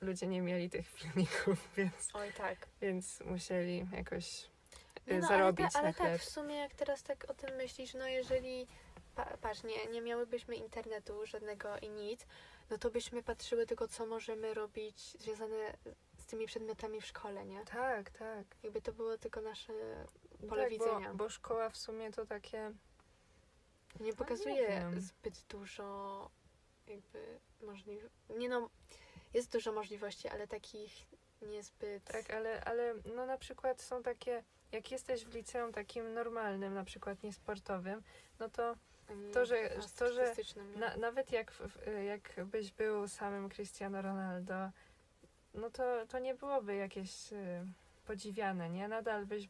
ludzie 0.01 0.27
nie 0.27 0.41
mieli 0.41 0.69
tych 0.69 0.87
filmików, 0.87 1.69
więc, 1.77 2.09
Oj 2.13 2.31
tak. 2.37 2.57
więc 2.81 3.19
musieli 3.19 3.85
jakoś 3.97 4.43
y, 5.11 5.19
no, 5.19 5.27
zarobić 5.27 5.65
ale, 5.75 5.93
ta, 5.93 6.03
ale 6.03 6.11
tak, 6.11 6.21
w 6.21 6.29
sumie 6.29 6.55
jak 6.55 6.75
teraz 6.75 7.03
tak 7.03 7.25
o 7.27 7.33
tym 7.33 7.55
myślisz, 7.55 7.93
no 7.93 8.07
jeżeli, 8.07 8.67
pa, 9.15 9.25
patrz, 9.25 9.63
nie, 9.63 9.85
nie 9.85 10.01
miałybyśmy 10.01 10.55
internetu 10.55 11.25
żadnego 11.25 11.77
i 11.81 11.89
nic, 11.89 12.25
no 12.69 12.77
to 12.77 12.89
byśmy 12.89 13.23
patrzyły 13.23 13.65
tylko, 13.65 13.87
co 13.87 14.05
możemy 14.05 14.53
robić 14.53 14.99
związane 15.19 15.73
z 16.17 16.25
tymi 16.25 16.45
przedmiotami 16.45 17.01
w 17.01 17.05
szkole, 17.05 17.45
nie? 17.45 17.65
Tak, 17.65 18.09
tak. 18.09 18.45
Jakby 18.63 18.81
to 18.81 18.93
było 18.93 19.17
tylko 19.17 19.41
nasze 19.41 19.73
pole 20.43 20.63
tak, 20.63 20.71
widzenia. 20.71 21.09
Bo, 21.09 21.15
bo 21.15 21.29
szkoła 21.29 21.69
w 21.69 21.77
sumie 21.77 22.11
to 22.11 22.25
takie 22.25 22.71
nie 23.99 24.13
pokazuje 24.13 24.67
wiem. 24.67 25.01
zbyt 25.01 25.45
dużo 25.49 26.29
jakby 26.87 27.39
możliwości. 27.61 28.17
Nie 28.37 28.49
no, 28.49 28.69
jest 29.33 29.51
dużo 29.51 29.71
możliwości, 29.71 30.27
ale 30.27 30.47
takich 30.47 30.91
niezbyt... 31.41 32.03
Tak, 32.03 32.33
ale, 32.33 32.63
ale 32.63 32.93
no 33.15 33.25
na 33.25 33.37
przykład 33.37 33.81
są 33.81 34.03
takie, 34.03 34.43
jak 34.71 34.91
jesteś 34.91 35.25
w 35.25 35.35
liceum 35.35 35.71
takim 35.71 36.13
normalnym, 36.13 36.73
na 36.73 36.83
przykład 36.83 37.23
niesportowym, 37.23 38.03
no 38.39 38.49
to 38.49 38.75
to, 39.33 39.45
że- 39.45 39.69
to, 39.97 40.13
że 40.13 40.33
nie? 40.55 40.79
na, 40.79 40.97
nawet 40.97 41.31
jak, 41.31 41.53
byś 42.45 42.71
był 42.71 43.07
samym 43.07 43.49
Cristiano 43.49 44.01
Ronaldo, 44.01 44.69
no 45.53 45.69
to, 45.69 45.83
to 46.07 46.19
nie 46.19 46.35
byłoby 46.35 46.75
jakieś 46.75 47.33
y, 47.33 47.65
podziwiane, 48.05 48.69
nie? 48.69 48.87
Nadal 48.87 49.25
byś, 49.25 49.49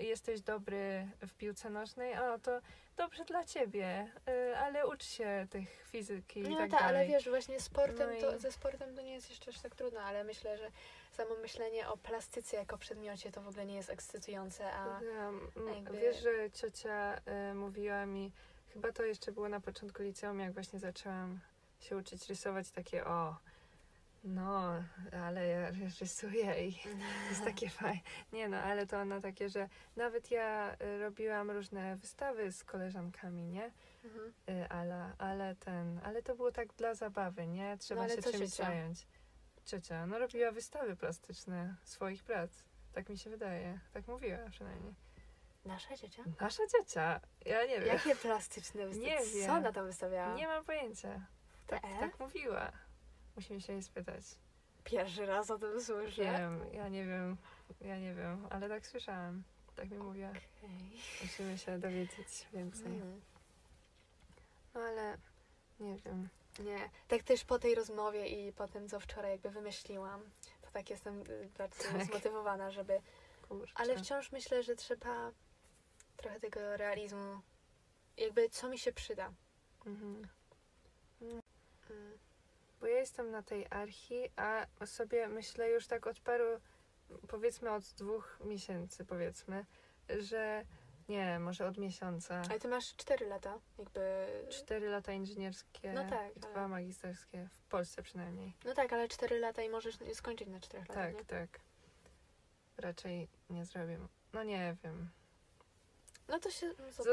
jesteś 0.00 0.40
dobry 0.40 1.08
w 1.26 1.34
piłce 1.34 1.70
nożnej, 1.70 2.18
o 2.18 2.38
to 2.38 2.60
dobrze 2.96 3.24
dla 3.24 3.44
ciebie, 3.44 4.10
y, 4.52 4.56
ale 4.56 4.86
ucz 4.86 5.04
się 5.04 5.46
tych 5.50 5.68
fizyki 5.86 6.40
i 6.40 6.48
No 6.48 6.56
tak 6.56 6.70
tak, 6.70 6.80
dalej. 6.80 6.96
ale 6.96 7.06
wiesz, 7.06 7.28
właśnie 7.28 7.60
sportem 7.60 8.10
No 8.14 8.20
to, 8.20 8.36
i- 8.36 8.40
ze 8.40 8.52
sportem 8.52 8.94
to 8.96 9.02
nie 9.02 9.14
jest 9.14 9.30
jeszcze 9.30 9.50
aż 9.50 9.60
tak 9.60 9.74
trudno, 9.74 10.00
ale 10.00 10.24
myślę, 10.24 10.58
że 10.58 10.70
samo 11.12 11.34
myślenie 11.42 11.88
o 11.88 11.96
plastyce 11.96 12.56
jako 12.56 12.78
przedmiocie 12.78 13.32
to 13.32 13.40
w 13.42 13.48
ogóle 13.48 13.66
nie 13.66 13.74
jest 13.76 13.90
ekscytujące, 13.90 14.72
a 14.72 15.00
Ja, 15.16 15.28
m, 15.28 15.40
jakby- 15.74 15.98
Wiesz, 16.00 16.22
że 16.22 16.50
ciocia 16.50 17.16
y, 17.50 17.54
mówiła 17.54 18.06
mi, 18.06 18.32
chyba 18.72 18.92
to 18.92 19.02
jeszcze 19.02 19.32
było 19.32 19.48
na 19.48 19.60
początku 19.60 20.02
liceum, 20.02 20.40
jak 20.40 20.52
właśnie 20.52 20.78
zaczęłam 20.78 21.40
się 21.80 21.96
uczyć 21.96 22.28
rysować, 22.28 22.70
takie 22.70 23.04
o, 23.06 23.36
no, 24.24 24.82
ale 25.24 25.46
ja 25.46 25.70
rysuję 26.00 26.68
i 26.68 26.78
jest 27.30 27.44
takie 27.44 27.68
fajne. 27.70 28.00
Nie 28.32 28.48
no, 28.48 28.56
ale 28.56 28.86
to 28.86 29.00
ona 29.00 29.20
takie, 29.20 29.48
że 29.48 29.68
nawet 29.96 30.30
ja 30.30 30.76
y, 30.82 30.98
robiłam 30.98 31.50
różne 31.50 31.96
wystawy 31.96 32.52
z 32.52 32.64
koleżankami, 32.64 33.46
nie? 33.46 33.70
Mhm. 34.04 34.32
Y, 34.48 34.68
ale, 34.68 35.12
ale 35.18 35.54
ten, 35.54 36.00
ale 36.04 36.22
to 36.22 36.34
było 36.36 36.52
tak 36.52 36.72
dla 36.74 36.94
zabawy, 36.94 37.46
nie? 37.46 37.76
Trzeba 37.78 38.02
No, 38.02 38.08
się 38.08 38.22
co 38.22 38.32
czymś 38.32 38.50
ciocia? 38.50 38.64
zająć. 38.64 39.06
Ciocia, 39.64 40.06
no 40.06 40.18
robiła 40.18 40.50
wystawy 40.52 40.96
plastyczne 40.96 41.74
swoich 41.84 42.24
prac. 42.24 42.50
Tak 42.92 43.08
mi 43.08 43.18
się 43.18 43.30
wydaje. 43.30 43.78
Tak 43.92 44.08
mówiła 44.08 44.38
przynajmniej. 44.50 44.94
Nasza 45.64 45.96
ciocia? 45.96 46.22
Nasza 46.40 46.62
ciocia, 46.78 47.20
ja 47.46 47.66
nie 47.66 47.78
wiem. 47.80 47.86
Jakie 47.86 48.16
plastyczne 48.16 48.86
wystawy? 48.86 49.06
Nie 49.06 49.18
Co 49.18 49.34
wiem. 49.34 49.50
ona 49.50 49.72
tam 49.72 49.86
wystawiała? 49.86 50.34
Nie 50.34 50.46
mam 50.46 50.64
pojęcia. 50.64 51.20
Tak, 51.66 51.84
E? 51.84 51.98
tak 52.00 52.20
mówiła. 52.20 52.72
Musimy 53.36 53.60
się 53.60 53.72
jej 53.72 53.82
spytać. 53.82 54.24
Pierwszy 54.84 55.26
raz 55.26 55.50
o 55.50 55.58
tym 55.58 55.80
słyszę. 55.80 56.22
Wiem, 56.22 56.60
ja 56.72 56.88
nie 56.88 57.04
wiem, 57.04 57.36
ja 57.80 57.98
nie 57.98 58.14
wiem, 58.14 58.46
ale 58.50 58.68
tak 58.68 58.86
słyszałam. 58.86 59.42
Tak 59.76 59.90
mi 59.90 59.98
mówiła. 59.98 60.32
Musimy 61.22 61.58
się 61.58 61.78
dowiedzieć 61.78 62.46
więcej. 62.52 62.86
Mhm. 62.86 63.20
No 64.74 64.80
ale 64.80 65.18
nie 65.80 65.96
wiem. 65.96 66.28
Nie, 66.58 66.90
tak 67.08 67.22
też 67.22 67.44
po 67.44 67.58
tej 67.58 67.74
rozmowie 67.74 68.26
i 68.28 68.52
po 68.52 68.68
tym, 68.68 68.88
co 68.88 69.00
wczoraj 69.00 69.30
jakby 69.30 69.50
wymyśliłam, 69.50 70.20
to 70.62 70.70
tak 70.70 70.90
jestem 70.90 71.20
y, 71.20 71.48
bardzo 71.58 71.84
Tak. 71.84 72.04
zmotywowana, 72.04 72.70
żeby... 72.70 73.00
Kurczę. 73.48 73.72
Ale 73.76 73.96
wciąż 73.96 74.32
myślę, 74.32 74.62
że 74.62 74.76
trzeba 74.76 75.32
trochę 76.16 76.40
tego 76.40 76.76
realizmu, 76.76 77.40
jakby 78.16 78.48
co 78.48 78.68
mi 78.68 78.78
się 78.78 78.92
przyda. 78.92 79.32
Mhm. 79.86 80.28
Mm. 81.20 81.42
Bo 82.80 82.86
ja 82.86 82.98
jestem 82.98 83.30
na 83.30 83.42
tej 83.42 83.66
archi, 83.70 84.30
a 84.36 84.66
sobie 84.86 85.28
myślę 85.28 85.70
już 85.70 85.86
tak 85.86 86.06
od 86.06 86.20
paru, 86.20 86.44
powiedzmy 87.28 87.70
od 87.70 87.84
dwóch 87.84 88.38
miesięcy, 88.44 89.04
powiedzmy, 89.04 89.64
że 90.18 90.64
Nie, 91.08 91.38
może 91.38 91.66
od 91.66 91.78
miesiąca. 91.78 92.42
Ale 92.50 92.60
ty 92.60 92.68
masz 92.68 92.96
4 92.96 93.26
lata, 93.26 93.58
jakby... 93.78 94.26
Cztery 94.48 94.88
lata 94.88 95.12
inżynierskie 95.12 95.92
No 95.92 96.04
tak, 96.04 96.36
i 96.36 96.42
ale- 96.44 96.52
dwa 96.52 96.68
magisterskie, 96.68 97.48
w 97.52 97.64
Polsce 97.64 98.02
przynajmniej. 98.02 98.52
No 98.64 98.74
tak, 98.74 98.92
ale 98.92 99.08
4 99.08 99.38
lata 99.38 99.62
i 99.62 99.68
możesz 99.68 99.98
skończyć 100.14 100.48
na 100.48 100.60
4 100.60 100.84
latach, 100.88 101.14
Tak, 101.14 101.24
tak. 101.24 101.60
Raczej 102.76 103.28
nie 103.50 103.64
zrobię. 103.64 103.98
No 104.32 104.42
nie 104.42 104.76
wiem. 104.84 105.10
No 106.28 106.38
to 106.40 106.50
się 106.50 106.70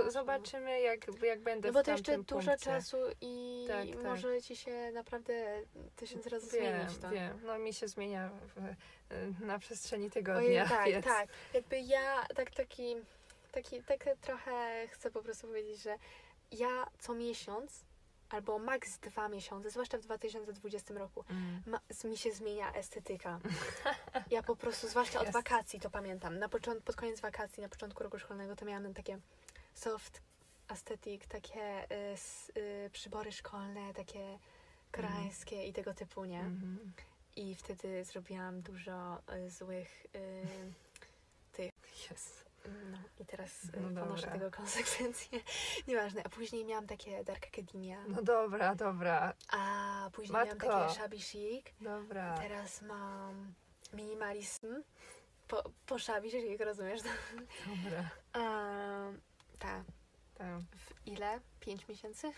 zobaczymy. 0.07 0.81
jak, 0.81 1.23
jak 1.23 1.39
będę 1.41 1.67
No 1.67 1.73
bo 1.73 1.83
to 1.83 1.91
jeszcze 1.91 2.17
dużo 2.17 2.25
punkcie. 2.25 2.57
czasu 2.57 2.97
i 3.21 3.65
Tak, 3.67 3.87
tak. 3.87 4.03
może 4.03 4.41
ci 4.41 4.55
się 4.55 4.91
naprawdę 4.91 5.61
tysiąc 5.95 6.27
razy 6.27 6.59
Wiem, 6.59 6.73
zmienić 6.75 6.97
to. 6.97 7.09
wiem. 7.09 7.39
No 7.45 7.59
mi 7.59 7.73
się 7.73 7.87
zmienia 7.87 8.29
w, 8.29 8.75
na 9.45 9.59
przestrzeni 9.59 10.03
Ojej, 10.03 10.11
tygodnia, 10.11 10.67
tak, 10.69 10.85
więc... 10.87 11.05
tak. 11.05 11.29
Jakby 11.53 11.79
ja 11.79 12.25
tak 12.35 12.51
taki, 12.51 12.95
taki, 13.51 13.83
tak 13.83 14.05
trochę 14.21 14.87
chcę 14.87 15.11
po 15.11 15.21
prostu 15.23 15.47
powiedzieć, 15.47 15.81
że 15.81 15.97
ja 16.51 16.87
co 16.99 17.13
miesiąc 17.13 17.85
albo 18.33 18.59
maks 18.59 18.99
dwa 18.99 19.29
miesiące, 19.29 19.69
zwłaszcza 19.71 19.97
w 19.97 20.01
2020 20.01 20.93
roku, 20.93 21.23
Mm. 21.29 21.63
ma, 21.65 21.79
mi 22.03 22.17
się 22.17 22.31
zmienia 22.31 22.73
estetyka. 22.73 23.39
Ja 24.31 24.43
po 24.43 24.55
prostu, 24.55 24.87
zwłaszcza 24.87 25.19
od 25.19 25.25
Jest. 25.25 25.33
wakacji, 25.33 25.79
to 25.79 25.89
pamiętam. 25.89 26.39
Na 26.39 26.49
począt, 26.49 26.83
pod 26.83 26.95
koniec 26.95 27.19
wakacji, 27.19 27.63
na 27.63 27.69
początku 27.69 28.03
roku 28.03 28.19
szkolnego, 28.19 28.55
to 28.55 28.65
miałam 28.65 28.93
takie 28.93 29.19
soft 29.73 30.21
aesthetic, 30.67 31.27
takie 31.27 31.83
y, 31.91 32.15
y, 32.59 32.89
przybory 32.93 33.31
szkolne, 33.31 33.93
takie 33.93 34.39
koreańskie 34.91 35.63
i 35.67 35.73
tego 35.73 35.93
typu, 35.93 36.25
nie? 36.25 36.39
Mhm. 36.39 36.93
I 37.35 37.55
wtedy 37.55 38.05
zrobiłam 38.05 38.61
dużo 38.61 39.17
y, 39.45 39.49
złych. 39.49 40.05
Y, 40.15 40.73
Yes. 42.11 42.43
No 42.91 42.97
i 43.19 43.25
teraz 43.25 43.63
y, 43.63 43.79
No 43.91 44.01
ponoszę 44.01 44.27
tego 44.27 44.51
konsekwencje. 44.51 45.39
Nieważne. 45.87 46.21
A 46.23 46.29
później 46.29 46.65
miałam 46.65 46.87
takie 46.87 47.23
Dark 47.23 47.47
Academia, 47.47 48.03
No 48.07 48.21
dobra, 48.21 48.75
dobra, 48.75 49.33
a 49.49 50.09
później 50.13 50.33
Matko. 50.33 50.67
miałam 50.67 50.81
takie 50.81 50.99
Shabby 50.99 51.19
Chic. 51.19 51.65
dobra. 51.81 52.37
Teraz 52.37 52.81
mam 52.81 53.53
minimalizm 53.93 54.83
po, 55.47 55.63
po 55.85 55.99
Shabby 55.99 56.29
Chic, 56.29 56.59
rozumiesz? 56.61 57.01
Dobra. 57.83 58.09
Um, 58.35 59.21
tak. 59.59 59.83
Tak. 60.35 60.59
W 60.59 61.07
ile? 61.07 61.39
Pięć 61.59 61.87
miesięcy? 61.87 62.31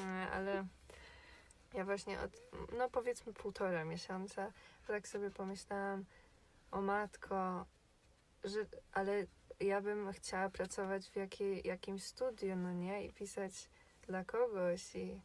Nie, 0.00 0.30
ale 0.30 0.66
ja 1.74 1.84
właśnie 1.84 2.20
od, 2.20 2.30
no 2.78 2.90
powiedzmy 2.90 3.32
półtora 3.32 3.84
miesiąca, 3.84 4.52
tak 4.86 5.08
sobie 5.08 5.30
pomyślałam, 5.30 6.04
o 6.70 6.80
matko, 6.80 7.66
że, 8.44 8.66
ale 8.92 9.26
ja 9.60 9.80
bym 9.80 10.12
chciała 10.12 10.48
pracować 10.48 11.10
w 11.10 11.16
jakiej, 11.16 11.66
jakimś 11.66 12.02
studiu, 12.04 12.56
no 12.56 12.72
nie, 12.72 13.04
i 13.04 13.12
pisać 13.12 13.52
dla 14.06 14.24
kogoś 14.24 14.94
i 14.96 15.20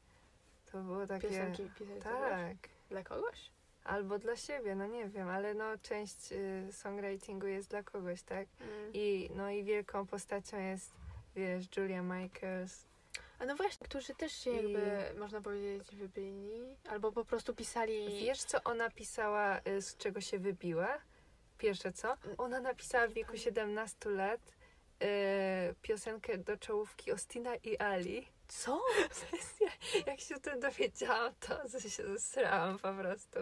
to 0.72 0.78
było 0.82 1.08
takie, 1.08 1.28
Piosenki 1.28 1.70
pisać 1.78 2.04
tak, 2.04 2.58
Dla 2.90 3.04
kogoś? 3.04 3.52
albo 3.84 4.20
dla 4.20 4.36
siebie, 4.36 4.76
no 4.76 4.88
nie 4.88 5.10
wiem, 5.10 5.30
ale 5.30 5.54
no 5.54 5.78
część 5.82 6.32
y, 6.32 6.68
songwritingu 6.72 7.48
jest 7.48 7.70
dla 7.70 7.84
kogoś, 7.84 8.24
tak, 8.24 8.48
Mm. 8.60 8.94
i 8.94 9.30
no 9.36 9.50
i 9.52 9.64
wielką 9.64 10.08
postacią 10.08 10.60
jest, 10.60 10.92
wiesz, 11.36 11.66
Julia 11.78 12.02
Michaels, 12.04 12.86
A 13.40 13.46
no 13.46 13.56
właśnie, 13.56 13.88
którzy 13.88 14.16
też 14.16 14.32
się 14.32 14.52
I- 14.52 14.56
jakby, 14.74 15.20
można 15.20 15.42
powiedzieć, 15.42 15.96
wybili, 15.96 16.76
albo 16.90 17.12
po 17.12 17.26
prostu 17.26 17.56
pisali... 17.56 18.08
Wiesz, 18.26 18.44
co 18.44 18.64
ona 18.64 18.90
pisała, 18.90 19.60
y, 19.68 19.82
z 19.82 19.98
czego 19.98 20.22
się 20.22 20.40
wybiła? 20.40 20.98
Pierwsze 21.62 21.94
co? 21.94 22.18
Ona 22.38 22.60
napisała 22.60 23.08
w 23.08 23.14
wieku 23.14 23.38
17 23.38 24.10
lat 24.10 24.40
y, 25.04 25.06
piosenkę 25.82 26.38
do 26.38 26.58
czołówki 26.58 27.12
Ostina 27.12 27.56
i 27.56 27.78
Ali. 27.78 28.28
Co? 28.48 28.82
Ja- 29.62 29.68
Jak 30.12 30.20
się 30.20 30.36
o 30.36 30.40
tym 30.40 30.60
dowiedziałam, 30.60 31.34
to 31.40 31.80
się 31.80 31.90
zesrałam 32.08 32.80
po 32.80 32.94
prostu. 32.94 33.40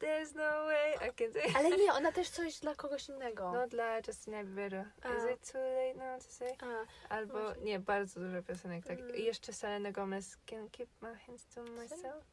There's 0.00 0.34
no 0.34 0.64
way 0.64 0.94
I 0.94 1.14
can 1.14 1.32
say... 1.32 1.42
Ale 1.56 1.76
nie, 1.76 1.92
ona 1.92 2.12
też 2.12 2.28
coś 2.28 2.60
dla 2.60 2.74
kogoś 2.74 3.08
innego. 3.08 3.52
No 3.52 3.68
dla 3.68 3.98
Justina 4.06 4.44
Biebera. 4.44 4.84
A. 5.02 5.08
Is 5.08 5.36
it 5.36 5.52
too 5.52 5.60
late 5.60 5.94
now 5.94 6.24
to 6.24 6.32
say? 6.32 6.52
A, 6.60 7.14
Albo, 7.14 7.54
nie, 7.54 7.78
bardzo 7.78 8.20
dużo 8.20 8.42
piosenek. 8.42 8.86
Tak. 8.86 8.98
Mm. 8.98 9.16
I 9.16 9.24
jeszcze 9.24 9.52
Selena 9.52 9.92
Gomez, 9.92 10.36
Can 10.46 10.70
keep 10.70 10.88
my 11.02 11.14
hands 11.14 11.46
to 11.46 11.62
myself. 11.62 12.24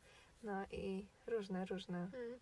No 0.43 0.65
i 0.71 1.07
różne, 1.27 1.65
różne. 1.65 1.97
mm. 1.97 2.39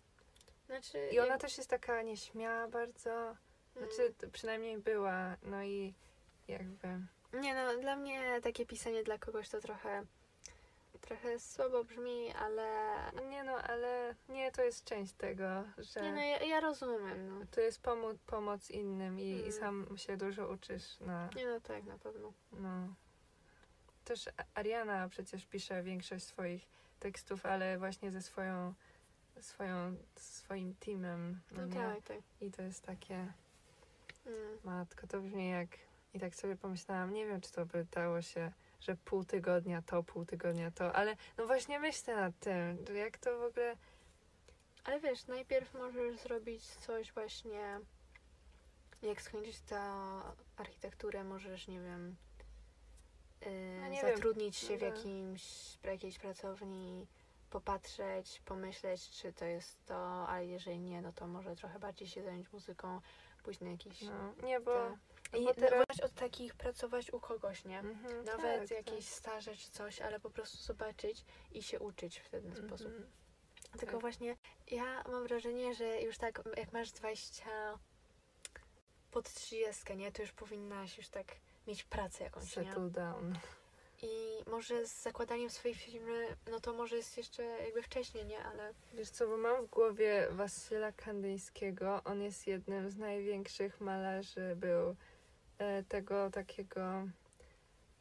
Znaczy... 0.70 1.08
I 1.12 1.18
ona 1.18 1.28
jak- 1.28 1.40
też 1.40 1.58
jest 1.58 1.70
taka 1.70 2.02
nieśmiała 2.02 2.68
bardzo. 2.68 3.10
mm. 3.10 3.36
Znaczy, 3.76 4.14
to 4.18 4.28
przynajmniej 4.28 4.78
była. 4.78 5.36
No 5.42 5.62
i 5.62 5.94
jakby. 6.48 6.88
Nie 7.32 7.54
no, 7.54 7.80
dla 7.80 7.96
mnie 7.96 8.40
takie 8.42 8.66
pisanie 8.66 9.02
dla 9.04 9.18
kogoś 9.18 9.48
to 9.48 9.60
trochę... 9.60 10.04
Trochę 11.00 11.38
słabo 11.38 11.84
brzmi, 11.84 12.32
ale... 12.32 12.94
Nie 13.28 13.44
no, 13.44 13.52
ale 13.52 14.14
nie, 14.28 14.52
to 14.52 14.62
jest 14.62 14.84
część 14.84 15.12
tego, 15.12 15.44
że 15.78 16.00
Nie 16.00 16.12
no, 16.12 16.20
ja, 16.20 16.42
ja 16.44 16.60
rozumiem, 16.60 17.38
no. 17.38 17.46
to 17.50 17.60
jest 17.60 17.82
pomo- 17.82 18.18
pomoc 18.26 18.70
innym 18.70 19.20
i, 19.20 19.22
i 19.30 19.38
Mm. 19.40 19.52
sam 19.52 19.86
się 19.98 20.16
dużo 20.16 20.48
uczysz 20.48 21.00
na. 21.00 21.28
Nie 21.36 21.46
no, 21.46 21.60
tak, 21.60 21.84
na 21.84 21.98
pewno. 21.98 22.32
No. 22.52 22.94
Też 24.04 24.28
Ariana 24.54 25.08
przecież 25.08 25.46
pisze 25.46 25.82
większość 25.82 26.24
swoich 26.24 26.68
tekstów, 27.00 27.46
ale 27.46 27.78
właśnie 27.78 28.10
ze 28.10 28.22
swoją, 28.22 28.74
swoją 29.42 29.96
swoim 30.16 30.74
teamem. 30.74 31.40
No 31.50 31.60
No 31.60 31.66
nie? 31.66 31.74
tak, 31.74 32.02
tak. 32.04 32.18
I 32.40 32.50
to 32.50 32.62
jest 32.62 32.82
takie. 32.82 33.32
Mm. 34.26 34.58
Matko, 34.64 35.06
to 35.06 35.20
brzmi 35.20 35.50
jak. 35.50 35.68
I 36.14 36.20
tak 36.20 36.34
sobie 36.34 36.56
pomyślałam, 36.56 37.12
nie 37.14 37.26
wiem, 37.26 37.40
czy 37.40 37.52
to 37.52 37.66
by 37.66 37.84
dało 37.84 38.22
się, 38.22 38.52
że 38.80 38.96
pół 38.96 39.24
tygodnia 39.24 39.82
to, 39.82 40.02
pół 40.02 40.24
tygodnia 40.24 40.70
to, 40.70 40.92
ale 40.92 41.16
no 41.38 41.46
właśnie 41.46 41.80
myślę 41.80 42.16
nad 42.16 42.38
tym, 42.38 42.96
jak 42.96 43.18
to 43.18 43.38
w 43.38 43.42
ogóle. 43.42 43.76
Ale 44.84 45.00
wiesz, 45.00 45.26
najpierw 45.26 45.74
możesz 45.74 46.20
zrobić 46.20 46.64
coś 46.66 47.12
właśnie... 47.12 47.80
Jak 49.02 49.22
skończyć 49.22 49.60
tę 49.60 49.80
architekturę, 50.56 51.24
możesz, 51.24 51.68
nie 51.68 51.80
wiem... 51.80 52.16
Yy, 53.40 53.78
No 53.80 53.88
nie 53.88 54.02
wiem. 54.02 54.16
zatrudnić 54.16 54.56
się 54.56 54.78
w 54.78 54.80
No. 54.80 54.86
jakimś, 54.86 55.42
w 55.82 55.84
jakiejś 55.84 56.18
pracowni, 56.18 57.06
popatrzeć, 57.50 58.42
pomyśleć, 58.44 59.10
czy 59.10 59.32
to 59.32 59.44
jest 59.44 59.86
to, 59.86 60.28
a 60.28 60.40
jeżeli 60.40 60.80
nie, 60.80 61.02
no 61.02 61.12
to 61.12 61.26
może 61.26 61.56
trochę 61.56 61.78
bardziej 61.78 62.08
się 62.08 62.22
zająć 62.22 62.52
muzyką, 62.52 63.00
pójść 63.42 63.60
na 63.60 63.70
jakiś... 63.70 64.02
No, 64.02 64.34
nie, 64.46 64.60
bo. 64.60 64.96
te- 65.30 65.38
I 65.38 65.54
teraz- 65.54 66.00
od 66.04 66.14
takich 66.14 66.54
pracować 66.54 67.12
u 67.12 67.20
kogoś, 67.20 67.64
nie? 67.64 67.78
Mhm, 67.78 68.24
Nawet 68.24 68.68
tak, 68.68 68.70
jakieś 68.70 69.08
staże 69.08 69.56
czy 69.56 69.70
coś, 69.70 70.00
ale 70.00 70.20
po 70.20 70.30
prostu 70.30 70.58
zobaczyć 70.58 71.24
i 71.52 71.62
się 71.62 71.80
uczyć 71.80 72.18
w 72.18 72.28
ten 72.28 72.52
tak. 72.52 72.58
sposób. 72.58 72.86
Mhm. 72.86 73.10
Tylko 73.78 73.92
tak. 73.92 74.00
właśnie 74.00 74.36
ja 74.66 75.02
mam 75.08 75.26
wrażenie, 75.26 75.74
że 75.74 76.00
już 76.00 76.18
tak 76.18 76.42
jak 76.56 76.72
masz 76.72 76.92
20 76.92 77.78
pod 79.10 79.32
30, 79.32 79.96
nie, 79.96 80.12
to 80.12 80.22
już 80.22 80.32
powinnaś 80.32 80.98
już 80.98 81.08
tak 81.08 81.26
mieć 81.66 81.84
pracę 81.84 82.24
jakąś, 82.24 82.56
nie? 82.56 82.64
Settle 82.64 82.90
down. 82.90 83.34
I 84.02 84.42
może 84.50 84.86
z 84.86 85.02
zakładaniem 85.02 85.50
swojej 85.50 85.74
firmy, 85.74 86.26
no 86.50 86.60
to 86.60 86.72
może 86.72 86.96
jest 86.96 87.16
jeszcze 87.16 87.42
jakby 87.42 87.82
wcześniej, 87.82 88.24
nie, 88.24 88.44
ale 88.44 88.74
Wiesz 88.94 89.10
co, 89.10 89.28
bo 89.28 89.36
mam 89.36 89.66
w 89.66 89.70
głowie 89.70 90.28
Wasyla 90.30 90.92
Kandyńskiego. 90.92 92.00
On 92.04 92.22
jest 92.22 92.46
jednym 92.46 92.90
z 92.90 92.96
największych 92.96 93.80
malarzy. 93.80 94.56
Był 94.56 94.96
e, 95.58 95.82
tego 95.82 96.30
takiego. 96.30 96.82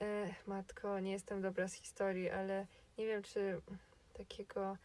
E, 0.02 0.36
matko, 0.48 1.00
nie 1.00 1.12
jestem 1.12 1.42
dobra 1.42 1.68
z 1.68 1.74
historii, 1.74 2.30
ale 2.30 2.68
nie 2.98 3.06
wiem, 3.08 3.24
czy 3.24 3.62
takiego. 4.14 4.78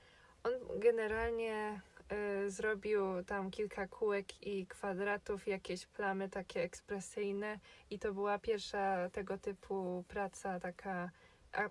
On 0.43 0.53
generalnie 0.81 1.81
e, 2.09 2.51
zrobił 2.51 3.25
tam 3.27 3.51
kilka 3.51 3.89
kółek 3.89 4.43
i 4.47 4.67
kwadratów, 4.67 5.47
jakieś 5.49 5.87
plamy 5.87 6.29
takie 6.29 6.63
ekspresyjne, 6.63 7.59
i 7.91 7.99
to 7.99 8.15
była 8.15 8.39
pierwsza 8.39 9.11
tego 9.11 9.39
typu 9.39 10.05
praca 10.09 10.61
taka 10.61 11.11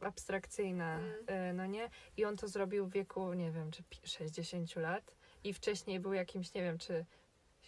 abstrakcyjna, 0.02 1.00
Mm. 1.28 1.56
no 1.58 1.66
nie? 1.66 1.90
I 2.18 2.26
on 2.26 2.38
to 2.38 2.48
zrobił 2.48 2.86
w 2.86 2.92
wieku, 2.92 3.34
nie 3.34 3.52
wiem, 3.52 3.72
czy 3.72 3.84
pi- 3.84 4.08
60 4.08 4.76
lat. 4.76 5.16
I 5.44 5.54
wcześniej 5.54 6.00
był 6.00 6.14
jakimś, 6.14 6.54
nie 6.54 6.62
wiem, 6.64 6.78
czy 6.78 7.06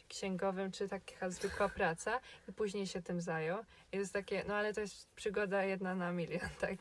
księgowym, 0.07 0.71
czy 0.71 0.87
taka 0.87 1.29
zwykła 1.29 1.69
praca. 1.69 2.19
I 2.49 2.53
później 2.53 2.87
się 2.87 3.01
tym 3.01 3.21
zajął. 3.21 3.59
I 3.59 3.91
to 3.91 3.97
jest 3.97 4.13
takie, 4.13 4.43
no 4.47 4.55
ale 4.55 4.73
to 4.73 4.81
jest 4.81 5.09
przygoda 5.15 5.63
jedna 5.63 5.95
na 5.95 6.11
milion, 6.11 6.49
tak? 6.61 6.77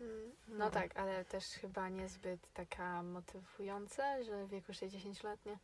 Mm, 0.00 0.32
no 0.48 0.70
tak, 0.70 0.96
ale 0.96 1.24
też 1.24 1.44
chyba 1.44 1.88
niezbyt 1.88 2.52
taka 2.54 3.02
motywująca, 3.02 4.22
że 4.22 4.46
w 4.46 4.48
wieku 4.48 4.72
60 4.72 5.22
lat, 5.22 5.46
nie? 5.46 5.58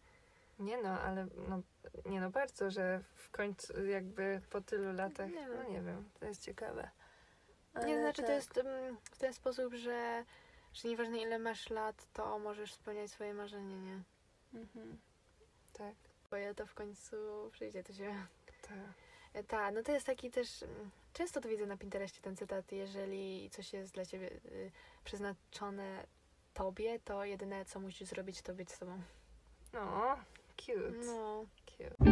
Nie 0.58 0.82
no, 0.82 1.00
ale 1.00 1.26
no, 1.48 1.62
nie 2.06 2.20
no 2.20 2.30
bardzo, 2.30 2.70
że 2.70 3.00
w 3.14 3.30
końcu 3.30 3.86
jakby 3.86 4.40
po 4.50 4.60
tylu 4.60 4.92
latach, 4.92 5.30
Nie 5.30 5.48
no 5.48 5.62
nie 5.62 5.82
wiem, 5.82 6.10
to 6.20 6.26
jest 6.26 6.42
ciekawe. 6.42 6.90
Nie, 7.74 7.80
Ale 7.82 8.00
znaczy 8.00 8.22
to 8.22 8.28
tak. 8.28 8.36
jest 8.36 8.58
mm, 8.58 8.96
w 9.02 9.18
ten 9.18 9.34
sposób, 9.34 9.74
że, 9.74 10.24
że 10.72 10.88
nieważne 10.88 11.18
ile 11.18 11.38
masz 11.38 11.70
lat, 11.70 12.06
to 12.12 12.38
możesz 12.38 12.74
spełniać 12.74 13.10
swoje 13.10 13.34
marzenie, 13.34 13.76
nie? 13.78 14.02
Mhm. 14.54 14.98
Tak, 15.72 15.94
Bo 16.30 16.36
ja 16.36 16.54
to 16.54 16.66
w 16.66 16.74
końcu 16.74 17.16
przyjdzie 17.52 17.82
do 17.82 17.92
ciebie. 17.92 18.26
tak. 18.62 18.78
Tak, 19.42 19.74
no 19.74 19.82
to 19.82 19.92
jest 19.92 20.06
taki 20.06 20.30
też 20.30 20.62
mm, 20.62 20.90
często 21.12 21.40
to 21.40 21.48
widzę 21.48 21.66
na 21.66 21.76
Pinterestie 21.76 22.20
ten 22.20 22.36
cytat, 22.36 22.72
jeżeli 22.72 23.50
coś 23.50 23.72
jest 23.72 23.94
dla 23.94 24.04
ciebie 24.04 24.30
y, 24.30 24.70
przeznaczone 25.04 26.06
tobie, 26.54 26.98
to 27.04 27.24
jedyne 27.24 27.64
co 27.64 27.80
musisz 27.80 28.08
zrobić 28.08 28.42
to 28.42 28.54
być 28.54 28.70
z 28.70 28.78
tobą. 28.78 29.02
No, 29.72 30.16
cute. 30.56 31.06
No. 31.06 31.46
cute. 31.66 32.10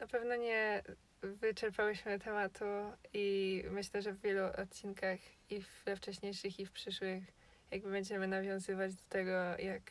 Na 0.00 0.06
pewno 0.06 0.36
nie 0.36 0.82
wyczerpałyśmy 1.22 2.18
tematu 2.18 2.64
i 3.12 3.64
myślę, 3.70 4.02
że 4.02 4.12
w 4.12 4.20
wielu 4.20 4.44
odcinkach 4.62 5.18
i 5.50 5.62
we 5.84 5.96
wcześniejszych 5.96 6.60
i 6.60 6.66
w 6.66 6.72
przyszłych 6.72 7.24
jakby 7.70 7.90
będziemy 7.90 8.28
nawiązywać 8.28 8.94
do 8.94 9.02
tego, 9.08 9.32
jak 9.58 9.82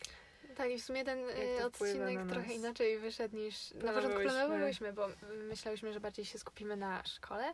Tak, 0.55 0.69
i 0.71 0.77
w 0.79 0.83
sumie 0.83 1.05
ten 1.05 1.19
y, 1.29 1.65
odcinek 1.65 2.15
na 2.17 2.25
trochę 2.33 2.53
inaczej 2.53 2.99
wyszedł 2.99 3.35
niż 3.37 3.71
na 3.71 3.79
Planowałyśmy. 3.81 4.23
początku 4.23 4.45
planowaliśmy, 4.47 4.93
bo 4.93 5.07
myślałyśmy, 5.49 5.93
że 5.93 5.99
bardziej 5.99 6.25
się 6.25 6.39
skupimy 6.39 6.77
na 6.77 7.05
szkole 7.05 7.53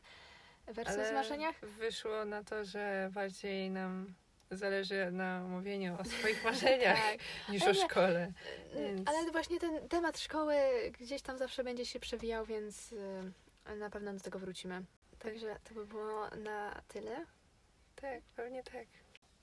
versus 0.67 0.95
ale 0.97 1.13
marzeniach. 1.13 1.59
wyszło 1.59 2.25
na 2.25 2.43
to, 2.43 2.65
że 2.65 3.09
bardziej 3.13 3.69
nam 3.69 4.13
zależy 4.51 5.11
na 5.11 5.39
mówieniu 5.43 5.97
o 5.99 6.05
swoich 6.05 6.43
marzeniach 6.51 6.97
Tak. 6.97 7.19
niż 7.49 7.61
Ale 7.63 7.71
o 7.71 7.73
szkole. 7.73 8.31
Więc- 8.75 9.09
Ale 9.09 9.31
właśnie 9.31 9.59
ten 9.59 9.87
temat 9.89 10.19
szkoły 10.19 10.55
gdzieś 10.99 11.21
tam 11.21 11.37
zawsze 11.37 11.63
będzie 11.63 11.85
się 11.85 11.99
przewijał, 11.99 12.45
więc 12.45 12.91
y, 12.91 13.75
na 13.75 13.89
pewno 13.89 14.13
do 14.13 14.19
tego 14.19 14.39
wrócimy. 14.39 14.81
Także 15.19 15.55
to 15.63 15.73
by 15.73 15.85
było 15.85 16.29
na 16.29 16.81
tyle. 16.87 17.25
Tak, 17.95 18.21
pewnie 18.35 18.63
tak. 18.63 18.85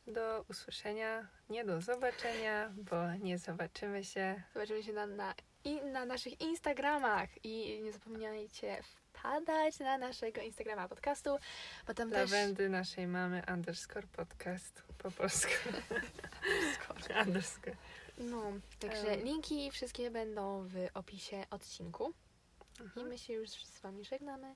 Do 0.06 0.44
usłyszenia, 0.50 1.28
nie 1.50 1.64
do 1.64 1.80
zobaczenia, 1.80 2.72
bo 2.76 3.14
nie 3.14 3.38
zobaczymy 3.38 4.04
się. 4.04 4.42
Zobaczymy 4.54 4.82
się 4.82 4.92
na, 4.92 5.06
na, 5.06 5.34
i 5.64 5.82
na 5.82 6.04
naszych 6.04 6.40
Instagramach. 6.40 7.44
I 7.44 7.80
nie 7.82 7.92
zapomniajcie 7.92 8.82
wpadać 8.82 9.78
na 9.78 9.98
naszego 9.98 10.40
Instagrama 10.40 10.88
podcastu, 10.88 11.30
bo 11.86 11.94
tam 11.94 12.10
też... 12.10 12.30
Lawendy 12.30 12.68
naszej 12.68 13.06
mamy 13.06 13.42
underscore 13.52 14.06
podcast 14.06 14.82
po 14.98 15.10
polsku. 15.10 15.52
underscore. 17.26 17.76
No, 18.18 18.52
także 18.80 19.08
Em. 19.10 19.24
linki 19.24 19.70
wszystkie 19.70 20.10
będą 20.10 20.68
w 20.68 20.74
opisie 20.94 21.44
odcinku. 21.50 22.12
I 22.78 22.82
Mhm. 22.82 23.08
my 23.08 23.18
się 23.18 23.32
już 23.32 23.50
z 23.50 23.80
Wami 23.80 24.04
żegnamy. 24.04 24.54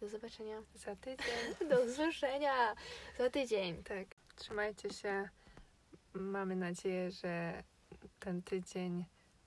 Do 0.00 0.08
zobaczenia. 0.08 0.62
Za 0.74 0.96
tydzień. 0.96 1.68
Do 1.70 1.80
usłyszenia 1.84 2.74
za 3.18 3.30
tydzień. 3.30 3.82
Tak, 3.84 4.06
trzymajcie 4.38 4.90
się. 4.90 5.28
Mamy 6.14 6.56
nadzieję, 6.56 7.10
że 7.10 7.62
ten 8.20 8.42
tydzień 8.42 9.04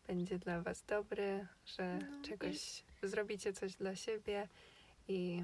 będzie 0.08 0.40
dla 0.40 0.62
Was 0.62 0.84
dobry, 0.84 1.48
że 1.66 2.00
No, 2.12 2.28
czegoś 2.28 2.84
zrobicie 3.04 3.54
coś 3.54 3.76
dla 3.76 3.96
siebie 3.96 4.48
i, 5.08 5.44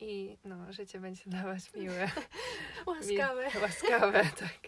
i 0.00 0.38
no, 0.44 0.72
życie 0.72 1.00
będzie 1.00 1.22
dla 1.26 1.42
Was 1.42 1.74
miłe. 1.74 2.10
Łaskawe. 2.86 3.50
Mi- 3.54 3.60
łaskawe, 3.60 4.24
tak. 4.40 4.58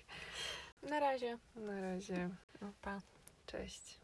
Na 0.82 1.00
razie. 1.00 1.38
Na 1.56 1.80
razie. 1.80 2.30
No, 2.60 2.72
pa. 2.82 3.00
Cześć. 3.46 4.00